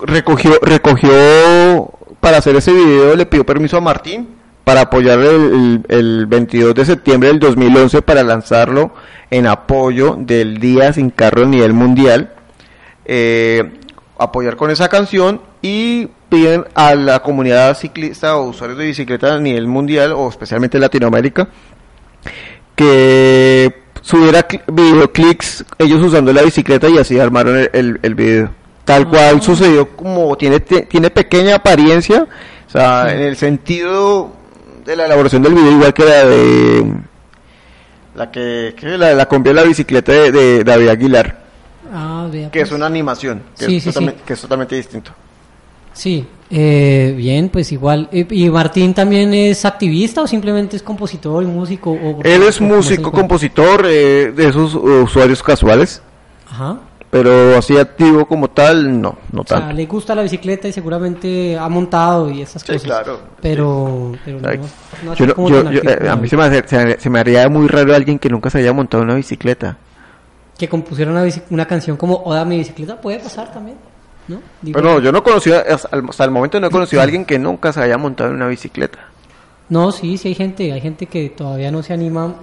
recogió, 0.02 0.60
recogió 0.62 1.90
para 2.20 2.38
hacer 2.38 2.56
ese 2.56 2.74
video, 2.74 3.16
le 3.16 3.26
pidió 3.26 3.46
permiso 3.46 3.78
a 3.78 3.82
Martín 3.82 4.36
para 4.64 4.82
apoyar 4.82 5.20
el, 5.20 5.26
el, 5.28 5.86
el 5.88 6.26
22 6.26 6.74
de 6.76 6.86
septiembre 6.86 7.30
del 7.30 7.40
2011 7.40 8.02
para 8.02 8.24
lanzarlo 8.24 8.94
en 9.30 9.48
apoyo 9.48 10.16
del 10.18 10.58
Día 10.60 10.94
Sin 10.94 11.10
Carro 11.10 11.44
a 11.44 11.48
nivel 11.48 11.74
mundial. 11.74 12.34
Eh, 13.06 13.80
apoyar 14.18 14.56
con 14.56 14.72
esa 14.72 14.90
canción 14.90 15.42
y 15.62 16.10
piden 16.34 16.66
a 16.74 16.96
la 16.96 17.20
comunidad 17.22 17.78
ciclista 17.78 18.38
o 18.38 18.50
usuarios 18.50 18.80
de 18.80 18.86
bicicleta 18.88 19.36
a 19.36 19.40
nivel 19.40 19.68
mundial 19.68 20.14
o 20.14 20.28
especialmente 20.30 20.78
en 20.78 20.82
Latinoamérica 20.82 21.48
que 22.76 23.84
subiera 24.02 24.48
cl- 24.48 24.64
videoclips 24.68 25.64
ellos 25.78 26.02
usando 26.02 26.34
la 26.34 26.42
bicicleta 26.42 26.90
y 26.90 26.98
así 26.98 27.20
armaron 27.20 27.56
el, 27.58 27.70
el, 27.74 28.00
el 28.02 28.16
video. 28.16 28.50
Tal 28.84 29.08
cual 29.08 29.42
sucedió 29.42 29.90
como 29.96 30.36
tiene 30.38 30.60
tiene 30.60 31.10
pequeña 31.12 31.56
apariencia, 31.56 32.28
o 32.68 32.70
sea, 32.70 33.14
en 33.14 33.22
el 33.22 33.38
sentido 33.38 34.32
de 34.84 34.96
la 34.96 35.06
elaboración 35.06 35.44
del 35.44 35.54
video 35.54 35.72
igual 35.72 35.94
que 35.94 36.04
la 36.04 36.26
de 36.26 36.94
la 38.16 38.32
que, 38.32 38.74
que 38.76 38.98
la 38.98 39.14
la 39.14 39.26
cumbia 39.28 39.54
de 39.54 39.62
la 39.62 39.68
bicicleta 39.68 40.12
de, 40.12 40.32
de 40.32 40.64
David 40.64 40.90
Aguilar, 40.90 41.44
Ah, 41.94 42.28
que 42.32 42.62
es 42.62 42.70
pues. 42.70 42.72
una 42.72 42.88
animación, 42.88 43.44
que, 43.58 43.66
Sí, 43.68 43.78
es, 43.78 43.84
sí, 43.84 43.90
sí. 43.90 43.94
totalmente, 43.94 44.22
que 44.26 44.34
es 44.34 44.42
totalmente 44.42 44.76
distinto. 44.76 45.12
Sí, 45.94 46.26
eh, 46.50 47.14
bien, 47.16 47.50
pues 47.50 47.72
igual. 47.72 48.10
¿Y 48.12 48.46
y 48.46 48.50
Martín 48.50 48.94
también 48.94 49.34
es 49.34 49.64
activista 49.66 50.22
o 50.22 50.28
simplemente 50.28 50.76
es 50.76 50.84
compositor 50.84 51.44
y 51.44 51.48
músico? 51.48 51.92
O, 51.92 52.20
Él 52.24 52.44
es 52.44 52.60
músico, 52.62 53.12
compositor 53.12 53.86
eh, 53.88 54.32
de 54.36 54.48
esos 54.50 54.74
usuarios 54.76 55.42
casuales, 55.44 56.02
Ajá. 56.50 56.80
pero 57.10 57.58
así 57.58 57.78
activo 57.78 58.26
como 58.26 58.50
tal, 58.50 59.00
no, 59.02 59.18
no 59.32 59.42
O 59.42 59.46
sea, 59.46 59.60
tanto. 59.60 59.76
le 59.76 59.86
gusta 59.86 60.16
la 60.16 60.24
bicicleta 60.24 60.68
y 60.68 60.72
seguramente 60.74 61.58
ha 61.58 61.70
montado 61.70 62.30
y 62.32 62.42
esas 62.42 62.62
Sí, 62.64 62.68
cosas. 62.68 62.84
claro. 62.84 63.20
Pero, 63.42 64.14
pero 64.26 64.40
no, 64.40 64.48
Ay, 64.50 64.60
no 65.04 65.12
así 65.12 65.20
yo 65.22 65.28
no- 65.28 65.36
como 65.36 65.50
yo- 65.50 65.64
tan 65.64 65.74
yo- 65.74 65.80
activo 65.82 66.06
eh, 66.06 66.10
a 66.10 66.16
mí 66.16 66.28
se 66.28 66.38
me, 66.38 66.44
hace- 66.44 66.68
se, 66.68 67.00
se 67.00 67.10
me 67.10 67.20
haría 67.20 67.48
muy 67.50 67.68
raro 67.68 67.94
alguien 67.96 68.18
que 68.20 68.30
nunca 68.30 68.50
se 68.50 68.58
haya 68.60 68.74
montado 68.74 69.04
una 69.04 69.16
bicicleta. 69.16 69.78
Que 70.58 70.68
compusiera 70.70 71.12
una, 71.12 71.24
una 71.50 71.66
canción 71.66 71.98
como 71.98 72.16
Oda 72.26 72.42
a 72.42 72.46
mi 72.46 72.58
bicicleta 72.58 73.00
puede 73.02 73.20
pasar 73.20 73.52
también, 73.52 73.78
¿no? 74.28 74.42
Digo, 74.62 74.80
Pero 74.80 75.00
yo 75.00 75.12
no 75.12 75.24
conocido, 75.24 75.58
hasta 75.70 76.26
el, 76.26 76.32
momento 76.32 76.60
no 76.60 76.68
he 76.68 76.72
conocido 76.72 77.02
a 77.02 77.04
alguien 77.06 77.26
que 77.26 77.40
nunca 77.40 77.74
se 77.74 77.82
haya 77.82 77.98
montado 77.98 78.30
en 78.30 78.36
una 78.38 78.48
bicicleta. 78.48 79.00
No, 79.70 79.92
sí, 79.92 80.18
sí 80.18 80.30
hay 80.30 80.36
gente, 80.36 80.72
hay 80.72 80.82
gente 80.82 81.06
que 81.06 81.30
todavía 81.30 81.72
no 81.72 81.82
se 81.84 81.94
anima 81.94 82.36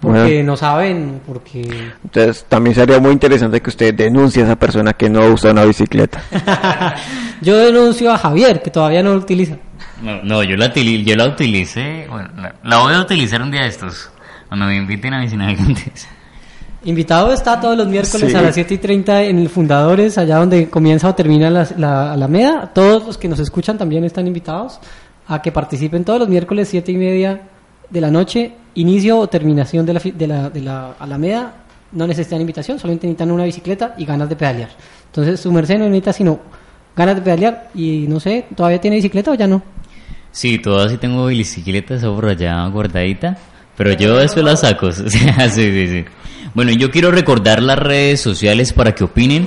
porque 0.00 0.20
Bueno. 0.20 0.52
no 0.52 0.56
saben, 0.56 1.20
porque... 1.26 1.62
Entonces 2.04 2.44
también 2.48 2.74
sería 2.74 2.98
muy 2.98 3.12
interesante 3.12 3.60
que 3.60 3.70
usted 3.70 3.94
denuncie 3.94 4.42
a 4.42 4.46
esa 4.46 4.56
persona 4.56 4.92
que 4.92 5.08
no 5.08 5.26
usa 5.26 5.52
una 5.52 5.64
bicicleta. 5.64 6.22
Yo 7.40 7.56
denuncio 7.56 8.12
a 8.12 8.18
Javier, 8.18 8.62
que 8.62 8.70
todavía 8.70 9.02
no 9.02 9.12
lo 9.12 9.18
utiliza. 9.18 9.56
No, 10.02 10.22
no, 10.22 10.42
yo 10.42 10.56
la, 10.56 10.74
yo 10.74 11.16
la 11.16 11.26
utilicé, 11.26 12.06
bueno, 12.10 12.28
la, 12.36 12.54
la 12.62 12.78
voy 12.78 12.92
a 12.92 13.00
utilizar 13.00 13.40
un 13.40 13.50
día 13.50 13.62
de 13.62 13.68
estos, 13.68 14.10
cuando 14.48 14.66
me 14.66 14.76
inviten 14.76 15.14
a 15.14 15.20
mis 15.20 15.32
navegantes. 15.32 16.06
Invitado 16.86 17.32
está 17.32 17.60
todos 17.60 17.76
los 17.76 17.88
miércoles 17.88 18.30
Sí. 18.30 18.36
a 18.36 18.42
las 18.42 18.54
7 18.54 18.74
y 18.74 18.78
30 18.78 19.24
en 19.24 19.38
el 19.40 19.48
Fundadores, 19.48 20.16
allá 20.18 20.36
donde 20.36 20.70
comienza 20.70 21.08
o 21.08 21.14
termina 21.14 21.50
la, 21.50 21.66
la 21.76 22.12
Alameda. 22.12 22.70
Todos 22.72 23.04
los 23.06 23.18
que 23.18 23.28
nos 23.28 23.40
escuchan 23.40 23.76
también 23.76 24.04
están 24.04 24.26
invitados 24.26 24.78
a 25.26 25.42
que 25.42 25.50
participen 25.50 26.04
todos 26.04 26.20
los 26.20 26.28
miércoles 26.28 26.68
7 26.68 26.92
y 26.92 26.96
media 26.96 27.40
de 27.90 28.00
la 28.00 28.10
noche, 28.10 28.52
inicio 28.74 29.18
o 29.18 29.26
terminación 29.28 29.84
de 29.84 29.94
la, 29.94 30.00
de 30.00 30.26
la, 30.28 30.48
de 30.50 30.60
la 30.60 30.92
Alameda. 30.98 31.54
No 31.90 32.06
necesitan 32.06 32.40
invitación, 32.40 32.78
solamente 32.78 33.06
necesitan 33.08 33.32
una 33.32 33.44
bicicleta 33.44 33.94
y 33.98 34.04
ganas 34.04 34.28
de 34.28 34.36
pedalear. 34.36 34.70
Entonces 35.06 35.40
su 35.40 35.50
merced 35.50 35.78
no 35.78 35.84
necesita 35.86 36.12
sino 36.12 36.38
ganas 36.94 37.16
de 37.16 37.22
pedalear 37.22 37.68
y 37.74 38.06
no 38.08 38.20
sé, 38.20 38.46
¿todavía 38.54 38.80
tiene 38.80 38.96
bicicleta 38.96 39.32
o 39.32 39.34
ya 39.34 39.46
no? 39.48 39.60
Sí, 40.30 40.58
todavía 40.58 40.90
sí 40.90 40.98
tengo 40.98 41.26
bicicleta, 41.26 41.94
esa 41.94 42.14
por 42.14 42.26
allá 42.26 42.64
guardadita, 42.68 43.38
pero 43.76 43.92
yo 43.92 44.16
después 44.16 44.44
la 44.44 44.56
saco. 44.56 44.90
sí, 44.92 45.08
sí, 45.08 45.88
sí. 45.88 46.04
Bueno, 46.54 46.72
yo 46.72 46.90
quiero 46.90 47.10
recordar 47.10 47.62
las 47.62 47.78
redes 47.78 48.20
sociales 48.20 48.72
para 48.72 48.94
que 48.94 49.04
opinen. 49.04 49.46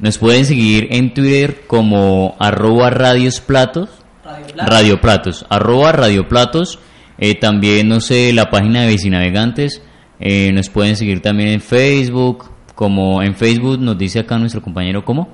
Nos 0.00 0.18
pueden 0.18 0.44
seguir 0.44 0.88
en 0.90 1.14
Twitter 1.14 1.62
como 1.66 2.36
arroba 2.38 2.90
radiosplatos, 2.90 3.88
radioplatos, 4.56 5.46
arroba 5.48 5.92
radioplatos. 5.92 6.78
Eh, 7.16 7.36
también, 7.36 7.88
no 7.88 8.00
sé, 8.00 8.32
la 8.32 8.50
página 8.50 8.82
de 8.82 8.88
Bicinavegantes. 8.88 9.82
Eh, 10.20 10.52
nos 10.52 10.68
pueden 10.68 10.96
seguir 10.96 11.22
también 11.22 11.48
en 11.50 11.60
Facebook, 11.60 12.50
como 12.74 13.22
en 13.22 13.34
Facebook 13.34 13.78
nos 13.80 13.96
dice 13.96 14.20
acá 14.20 14.38
nuestro 14.38 14.62
compañero, 14.62 15.04
¿cómo? 15.04 15.28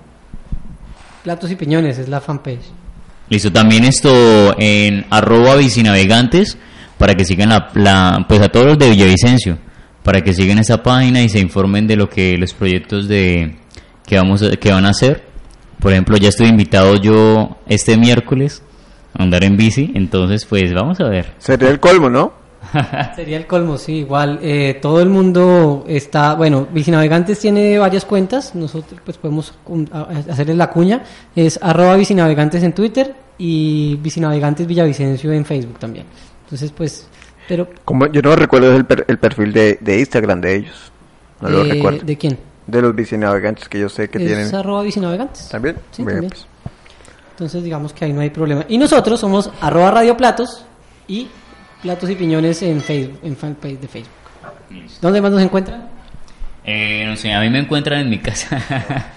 Platos 1.22 1.50
y 1.50 1.56
Piñones 1.56 1.98
es 1.98 2.08
la 2.08 2.20
fanpage. 2.20 2.64
Listo, 3.28 3.52
también 3.52 3.84
esto 3.84 4.54
en 4.58 5.06
arroba 5.10 5.56
bicinavegantes 5.56 6.58
para 7.00 7.14
que 7.16 7.24
sigan 7.24 7.48
la, 7.48 7.70
la- 7.74 8.24
pues 8.28 8.40
a 8.42 8.48
todos 8.50 8.66
los 8.66 8.78
de 8.78 8.90
Villavicencio, 8.90 9.56
para 10.04 10.20
que 10.20 10.32
sigan 10.34 10.58
esa 10.58 10.82
página 10.82 11.22
y 11.22 11.28
se 11.30 11.40
informen 11.40 11.86
de 11.86 11.96
lo 11.96 12.08
que 12.10 12.36
los 12.38 12.52
proyectos 12.52 13.08
de 13.08 13.56
que 14.06 14.16
vamos 14.16 14.42
a- 14.42 14.50
que 14.56 14.70
van 14.70 14.84
a 14.84 14.90
hacer. 14.90 15.24
Por 15.80 15.92
ejemplo, 15.92 16.16
ya 16.18 16.28
estoy 16.28 16.48
invitado 16.48 16.96
yo 16.96 17.56
este 17.66 17.96
miércoles 17.96 18.62
a 19.18 19.22
andar 19.22 19.42
en 19.44 19.56
bici, 19.56 19.90
entonces 19.94 20.44
pues 20.44 20.72
vamos 20.74 21.00
a 21.00 21.08
ver. 21.08 21.32
Sería 21.38 21.70
el 21.70 21.80
colmo, 21.80 22.10
¿no? 22.10 22.34
Sería 23.16 23.38
el 23.38 23.46
colmo, 23.46 23.78
sí, 23.78 23.94
igual. 23.94 24.38
eh, 24.42 24.78
todo 24.82 25.00
el 25.00 25.08
mundo 25.08 25.84
está, 25.88 26.34
bueno, 26.34 26.68
Bicinavegantes 26.70 27.38
tiene 27.38 27.78
varias 27.78 28.04
cuentas, 28.04 28.54
nosotros 28.54 29.00
pues 29.02 29.16
podemos 29.16 29.54
hacerles 30.28 30.56
la 30.58 30.68
cuña, 30.68 31.02
es 31.34 31.58
arroba 31.62 31.96
Bicinavegantes 31.96 32.62
en 32.62 32.74
Twitter 32.74 33.14
y 33.38 33.96
Bicinavegantes 34.02 34.66
Villavicencio 34.66 35.32
en 35.32 35.46
Facebook 35.46 35.78
también. 35.78 36.04
Entonces, 36.50 36.72
pues, 36.72 37.06
pero... 37.48 37.68
Como, 37.84 38.06
yo 38.08 38.22
no 38.22 38.34
recuerdo 38.34 38.74
el, 38.74 38.84
per- 38.84 39.04
el 39.08 39.18
perfil 39.18 39.52
de, 39.52 39.78
de 39.80 39.98
Instagram 40.00 40.40
de 40.40 40.56
ellos. 40.56 40.90
No 41.40 41.48
lo 41.48 41.64
eh, 41.64 41.74
recuerdo. 41.74 42.00
¿De 42.04 42.16
quién? 42.18 42.38
De 42.66 42.82
los 42.82 42.94
bicinavegantes 42.94 43.68
que 43.68 43.78
yo 43.80 43.88
sé 43.88 44.08
que 44.10 44.18
es 44.18 44.26
tienen. 44.26 44.54
arroba 44.54 44.82
Bicinavegantes. 44.82 45.48
¿También? 45.48 45.76
Sí, 45.92 46.02
también. 46.04 46.28
pues. 46.28 46.46
Entonces 47.32 47.62
digamos 47.64 47.92
que 47.92 48.04
ahí 48.04 48.12
no 48.12 48.20
hay 48.20 48.30
problema. 48.30 48.64
Y 48.68 48.76
nosotros 48.78 49.18
somos 49.18 49.50
arroba 49.60 49.90
Radio 49.92 50.16
Platos 50.16 50.64
y 51.08 51.28
Platos 51.82 52.10
y 52.10 52.14
Piñones 52.16 52.60
en 52.62 52.80
Facebook, 52.80 53.18
en 53.22 53.36
fanpage 53.36 53.78
de 53.80 53.88
Facebook. 53.88 54.12
¿Dónde 55.00 55.20
más 55.22 55.30
nos 55.32 55.40
encuentran? 55.42 55.88
Eh, 56.64 57.04
no 57.06 57.16
sé, 57.16 57.32
a 57.32 57.40
mí 57.40 57.48
me 57.48 57.60
encuentran 57.60 58.00
en 58.00 58.10
mi 58.10 58.18
casa. 58.18 58.58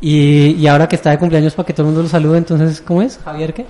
Y, 0.00 0.50
y 0.58 0.66
ahora 0.66 0.86
que 0.86 0.96
está 0.96 1.10
de 1.10 1.18
cumpleaños 1.18 1.54
para 1.54 1.66
que 1.66 1.72
todo 1.72 1.84
el 1.84 1.86
mundo 1.86 2.02
lo 2.02 2.08
salude, 2.10 2.36
entonces, 2.36 2.82
¿cómo 2.82 3.00
es? 3.00 3.18
Javier, 3.24 3.54
¿qué? 3.54 3.64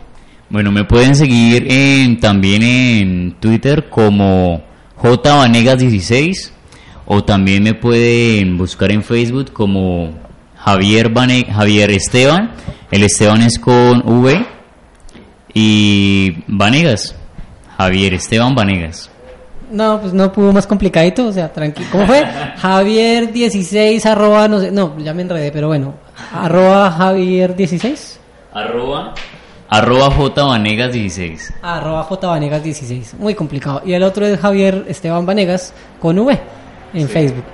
Bueno, 0.50 0.70
me 0.70 0.84
pueden 0.84 1.14
seguir 1.16 1.66
en, 1.70 2.20
también 2.20 2.62
en 2.62 3.36
Twitter 3.40 3.88
como 3.88 4.62
jvanegas16 5.00 6.50
o 7.06 7.24
también 7.24 7.62
me 7.62 7.74
pueden 7.74 8.56
buscar 8.56 8.90
en 8.92 9.02
Facebook 9.02 9.52
como 9.52 10.10
Javier, 10.56 11.10
Vane- 11.12 11.46
Javier 11.52 11.90
Esteban. 11.90 12.52
El 12.90 13.02
Esteban 13.02 13.42
es 13.42 13.58
con 13.58 14.02
V 14.06 14.46
y 15.52 16.36
Vanegas. 16.46 17.14
Javier 17.76 18.14
Esteban 18.14 18.54
Vanegas. 18.54 19.10
No, 19.70 20.00
pues 20.00 20.12
no 20.12 20.30
pudo 20.32 20.52
más 20.52 20.66
complicadito, 20.66 21.26
o 21.26 21.32
sea, 21.32 21.52
tranquilo. 21.52 21.88
¿Cómo 21.90 22.06
fue? 22.06 22.24
Javier 22.56 23.32
16 23.32 24.06
arroba, 24.06 24.46
no 24.46 24.60
sé, 24.60 24.70
no, 24.70 24.96
ya 24.98 25.12
me 25.14 25.22
enredé, 25.22 25.50
pero 25.50 25.66
bueno, 25.68 25.94
arroba 26.32 26.90
Javier 26.92 27.56
16, 27.56 28.20
Arroba, 28.52 29.14
arroba 29.78 30.10
J 30.10 30.44
Vanegas 30.44 30.92
16. 30.92 31.54
arroba 31.62 32.04
J 32.04 32.26
Vanegas 32.26 32.62
16, 32.62 33.14
muy 33.18 33.34
complicado. 33.34 33.82
Y 33.84 33.92
el 33.92 34.02
otro 34.02 34.24
es 34.26 34.38
Javier 34.38 34.84
Esteban 34.88 35.26
Vanegas 35.26 35.72
con 36.00 36.18
V 36.18 36.40
en 36.94 37.08
Facebook. 37.08 37.44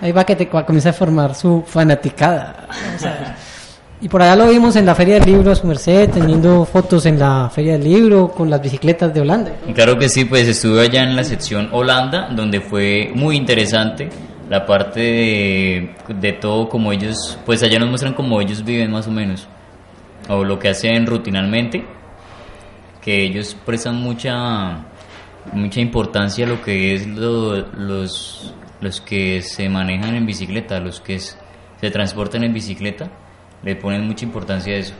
Ahí 0.00 0.12
va 0.12 0.24
que 0.24 0.36
te 0.36 0.46
va 0.46 0.60
a 0.60 0.92
formar 0.92 1.34
su 1.34 1.62
fanaticada. 1.66 2.68
Vamos 2.86 3.04
a 3.04 3.10
ver. 3.10 3.48
Y 4.00 4.08
por 4.08 4.22
allá 4.22 4.36
lo 4.36 4.48
vimos 4.48 4.76
en 4.76 4.86
la 4.86 4.94
Feria 4.94 5.14
del 5.18 5.24
Libro, 5.24 5.50
a 5.50 5.56
su 5.56 5.66
merced, 5.66 6.08
teniendo 6.10 6.64
fotos 6.64 7.04
en 7.06 7.18
la 7.18 7.50
Feria 7.52 7.72
del 7.72 7.82
Libro 7.82 8.28
con 8.28 8.48
las 8.48 8.62
bicicletas 8.62 9.12
de 9.12 9.20
Holanda. 9.20 9.52
Claro 9.74 9.98
que 9.98 10.08
sí, 10.08 10.24
pues 10.24 10.46
estuve 10.46 10.82
allá 10.82 11.02
en 11.02 11.16
la 11.16 11.24
sección 11.24 11.68
Holanda, 11.72 12.28
donde 12.30 12.60
fue 12.60 13.10
muy 13.12 13.36
interesante 13.36 14.08
la 14.48 14.64
parte 14.64 15.00
de, 15.00 15.90
de 16.08 16.32
todo 16.34 16.68
como 16.68 16.92
ellos, 16.92 17.38
pues 17.44 17.62
allá 17.62 17.78
nos 17.80 17.88
muestran 17.88 18.14
cómo 18.14 18.40
ellos 18.40 18.64
viven 18.64 18.90
más 18.90 19.06
o 19.08 19.10
menos, 19.10 19.46
o 20.28 20.44
lo 20.44 20.58
que 20.58 20.68
hacen 20.68 21.06
rutinalmente, 21.06 21.84
que 23.00 23.22
ellos 23.24 23.56
prestan 23.64 23.96
mucha 23.96 24.84
mucha 25.52 25.80
importancia 25.80 26.44
a 26.44 26.48
lo 26.48 26.60
que 26.62 26.94
es 26.94 27.06
lo- 27.06 27.56
los 27.72 28.54
los 28.80 29.00
que 29.00 29.42
se 29.42 29.68
manejan 29.68 30.14
en 30.14 30.24
bicicleta, 30.26 30.78
los 30.78 31.00
que 31.00 31.18
se 31.18 31.90
transportan 31.90 32.44
en 32.44 32.52
bicicleta, 32.52 33.08
le 33.64 33.74
ponen 33.74 34.06
mucha 34.06 34.24
importancia 34.24 34.74
a 34.74 34.76
eso. 34.76 34.94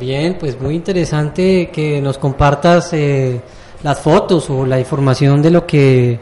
Bien, 0.00 0.36
pues 0.38 0.58
muy 0.60 0.74
interesante 0.74 1.68
que 1.72 2.00
nos 2.00 2.16
compartas 2.18 2.92
eh, 2.92 3.40
las 3.82 4.00
fotos 4.00 4.48
o 4.50 4.64
la 4.64 4.78
información 4.80 5.42
de 5.42 5.50
lo 5.50 5.66
que 5.66 6.18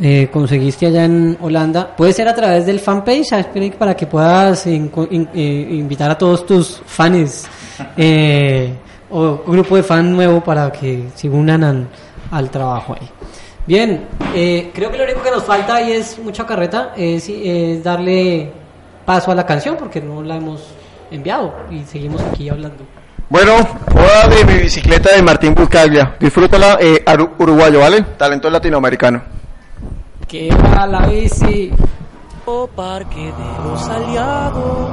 eh, 0.00 0.28
conseguiste 0.32 0.86
allá 0.86 1.04
en 1.04 1.36
Holanda. 1.40 1.94
Puede 1.96 2.12
ser 2.12 2.28
a 2.28 2.34
través 2.34 2.66
del 2.66 2.80
fanpage, 2.80 3.30
para 3.78 3.94
que 3.94 4.06
puedas 4.06 4.66
eh, 4.66 4.90
invitar 5.70 6.10
a 6.10 6.18
todos 6.18 6.44
tus 6.46 6.82
fans 6.84 7.46
eh, 7.96 8.74
o 9.10 9.42
grupo 9.46 9.76
de 9.76 9.82
fan 9.82 10.12
nuevo 10.12 10.42
para 10.42 10.70
que 10.72 11.08
se 11.14 11.28
unan 11.28 11.64
al, 11.64 11.86
al 12.30 12.50
trabajo 12.50 12.94
ahí. 13.00 13.08
Bien, 13.66 14.04
eh, 14.34 14.70
creo 14.74 14.90
que 14.90 14.98
lo 14.98 15.04
único 15.04 15.22
que 15.22 15.30
nos 15.30 15.44
falta 15.44 15.80
y 15.80 15.92
es 15.92 16.18
mucha 16.18 16.46
carreta, 16.46 16.92
es, 16.96 17.28
es 17.28 17.82
darle 17.82 18.52
paso 19.06 19.30
a 19.30 19.34
la 19.34 19.46
canción 19.46 19.76
porque 19.78 20.00
no 20.00 20.22
la 20.22 20.36
hemos 20.36 20.62
enviado 21.10 21.54
y 21.70 21.82
seguimos 21.84 22.20
aquí 22.22 22.48
hablando. 22.48 22.84
Bueno, 23.30 23.56
Oda 23.94 24.28
de 24.28 24.44
mi 24.44 24.58
bicicleta 24.60 25.16
de 25.16 25.22
Martín 25.22 25.54
Buscaglia. 25.54 26.14
Disfrútala, 26.20 26.78
eh, 26.80 27.02
uruguayo, 27.38 27.80
¿vale? 27.80 28.02
Talento 28.18 28.50
latinoamericano. 28.50 29.22
Que 30.28 30.48
va 30.50 30.86
la 30.86 31.06
bici. 31.06 31.70
o 32.46 32.66
Parque 32.66 33.32
de 33.32 33.64
los 33.64 33.88
Aliados, 33.88 34.90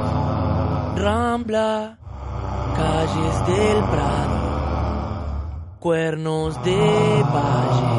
Rambla, 0.96 1.98
calles 2.74 3.46
del 3.46 3.84
Prado, 3.84 5.76
cuernos 5.80 6.62
de 6.64 7.24
valle, 7.34 7.98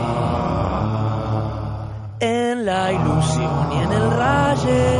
en 2.19 2.65
la 2.65 2.91
ilusión 2.93 3.71
y 3.73 3.77
en 3.83 3.91
el 3.91 4.11
raye, 4.11 4.99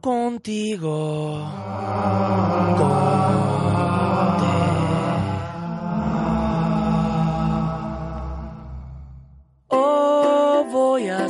contigo, 0.00 1.48
Oh, 2.84 3.51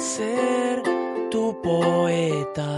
ser 0.02 0.82
tu 1.30 1.62
poeta. 1.62 2.76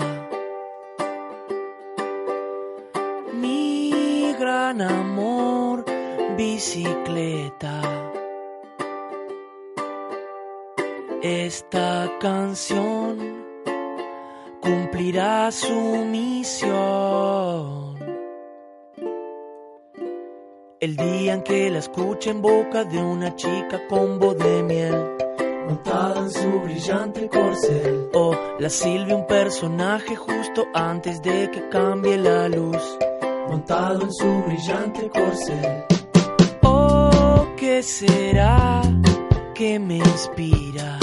Mi 3.32 4.34
gran 4.38 4.82
amor, 4.82 5.84
bicicleta. 6.36 7.80
Esta 11.22 12.12
canción 12.20 13.16
cumplirá 14.60 15.50
su 15.50 15.80
misión. 16.16 17.94
El 20.78 20.96
día 20.96 21.32
en 21.32 21.42
que 21.42 21.70
la 21.70 21.78
escuche 21.78 22.28
en 22.28 22.42
boca 22.42 22.84
de 22.84 22.98
una 22.98 23.34
chica 23.34 23.80
con 23.88 24.18
voz 24.18 24.36
de 24.36 24.62
miel 24.62 25.23
montada 25.66 26.20
en 26.20 26.30
su 26.30 26.60
brillante 26.60 27.28
corcel. 27.28 28.08
O 28.14 28.36
la 28.58 28.70
Silvia, 28.70 29.16
un 29.16 29.26
personaje 29.26 30.16
justo 30.16 30.64
antes 30.74 31.20
de 31.22 31.50
que 31.50 31.68
cambie 31.68 32.16
la 32.18 32.48
luz, 32.48 32.98
montado 33.48 34.02
en 34.02 34.12
su 34.12 34.42
brillante 34.46 35.08
corcel. 35.10 35.84
Oh, 36.62 37.46
¿qué 37.56 37.82
será 37.82 38.82
que 39.54 39.78
me 39.78 39.98
inspira? 39.98 40.98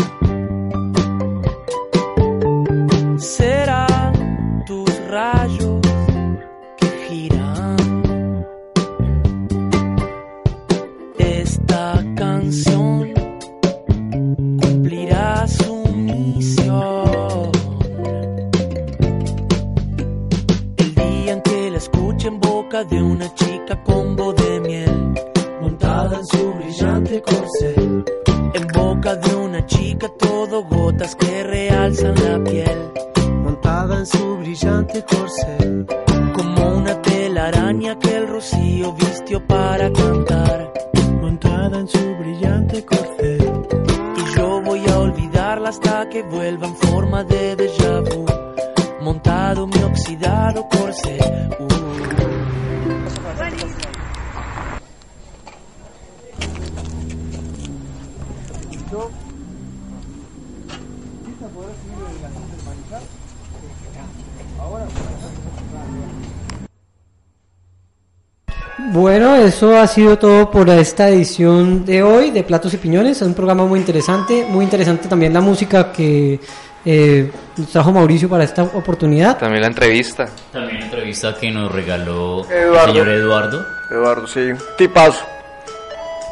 Bueno, 68.93 69.37
eso 69.37 69.79
ha 69.79 69.87
sido 69.87 70.19
todo 70.19 70.51
por 70.51 70.69
esta 70.69 71.07
edición 71.07 71.85
de 71.85 72.03
hoy 72.03 72.29
de 72.29 72.43
Platos 72.43 72.73
y 72.73 72.77
Piñones. 72.77 73.21
Es 73.21 73.25
un 73.25 73.33
programa 73.33 73.63
muy 73.63 73.79
interesante, 73.79 74.45
muy 74.49 74.65
interesante 74.65 75.07
también 75.07 75.33
la 75.33 75.39
música 75.39 75.93
que 75.93 76.37
eh, 76.83 77.31
nos 77.55 77.69
trajo 77.69 77.93
Mauricio 77.93 78.27
para 78.27 78.43
esta 78.43 78.63
oportunidad. 78.63 79.37
También 79.37 79.61
la 79.61 79.69
entrevista. 79.69 80.27
También 80.51 80.79
la 80.79 80.85
entrevista 80.87 81.33
que 81.39 81.49
nos 81.49 81.71
regaló 81.71 82.45
Eduardo. 82.51 82.79
el 82.81 82.91
señor 82.91 83.09
Eduardo. 83.09 83.65
Eduardo, 83.89 84.27
sí. 84.27 84.49
Tipazo. 84.77 85.23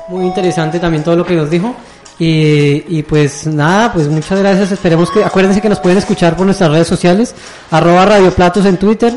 Muy 0.10 0.26
interesante 0.26 0.82
también 0.82 1.01
todo 1.01 1.16
lo 1.16 1.26
que 1.26 1.36
nos 1.36 1.49
dijo. 1.49 1.74
Y, 2.20 2.97
y 2.97 3.03
pues 3.03 3.47
nada, 3.47 3.93
pues 3.93 4.10
muchas 4.10 4.38
gracias. 4.38 4.74
Esperemos 4.74 5.10
que, 5.12 5.24
acuérdense 5.24 5.62
que 5.62 5.70
nos 5.70 5.80
pueden 5.80 5.97
escuchar 5.97 6.36
por 6.36 6.45
nuestras 6.45 6.70
redes 6.70 6.88
sociales, 6.88 7.34
arroba 7.72 8.05
Radio 8.05 8.32
Platos 8.32 8.66
en 8.66 8.76
Twitter, 8.76 9.14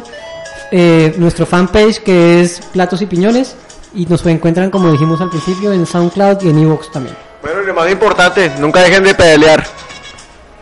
eh, 0.73 1.15
nuestro 1.19 1.47
fanpage 1.47 2.01
que 2.03 2.41
es 2.41 2.61
Platos 2.73 3.01
y 3.03 3.07
Piñones, 3.07 3.55
y 3.95 4.07
nos 4.07 4.27
encuentran, 4.27 4.71
como 4.71 4.91
dijimos 4.91 5.21
al 5.21 5.31
principio, 5.31 5.73
en 5.73 5.87
SoundCloud 5.87 6.43
y 6.43 6.49
en 6.49 6.59
Evox 6.59 6.91
también. 6.91 7.15
Bueno, 7.43 7.63
y 7.63 7.67
lo 7.67 7.75
más 7.75 7.91
importante, 7.91 8.51
nunca 8.59 8.81
dejen 8.81 9.05
de 9.05 9.15
pedalear. 9.15 9.65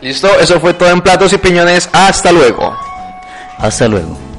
Listo, 0.01 0.27
eso 0.39 0.59
fue 0.59 0.73
todo 0.73 0.89
en 0.89 1.01
platos 1.01 1.31
y 1.33 1.37
piñones. 1.37 1.89
Hasta 1.93 2.31
luego. 2.31 2.75
Hasta 3.57 3.87
luego. 3.87 4.30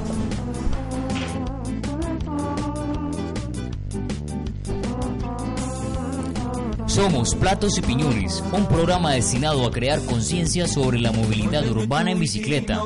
Somos 6.93 7.35
Platos 7.35 7.79
y 7.79 7.81
Piñones, 7.81 8.45
un 8.53 8.67
programa 8.67 9.13
destinado 9.13 9.67
a 9.67 9.71
crear 9.71 9.99
conciencia 10.05 10.69
sobre 10.69 11.01
la 11.01 11.11
movilidad 11.11 11.67
urbana 11.67 12.11
en 12.11 12.21
bicicleta. 12.21 12.83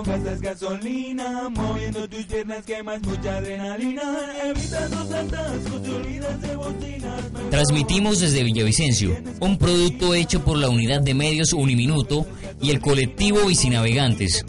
Transmitimos 7.50 8.20
desde 8.20 8.44
Villavicencio, 8.44 9.16
un 9.40 9.59
producto 9.59 10.14
hecho 10.14 10.44
por 10.44 10.57
la 10.57 10.68
unidad 10.68 11.00
de 11.00 11.14
medios 11.14 11.52
Uniminuto 11.52 12.28
y 12.62 12.70
el 12.70 12.80
colectivo 12.80 13.44
Bicinavegantes. 13.44 14.46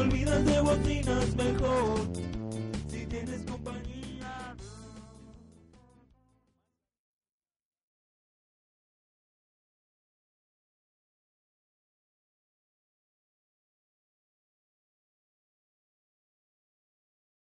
Olvidas 0.00 0.44
de 0.44 0.62
mejor. 1.44 2.39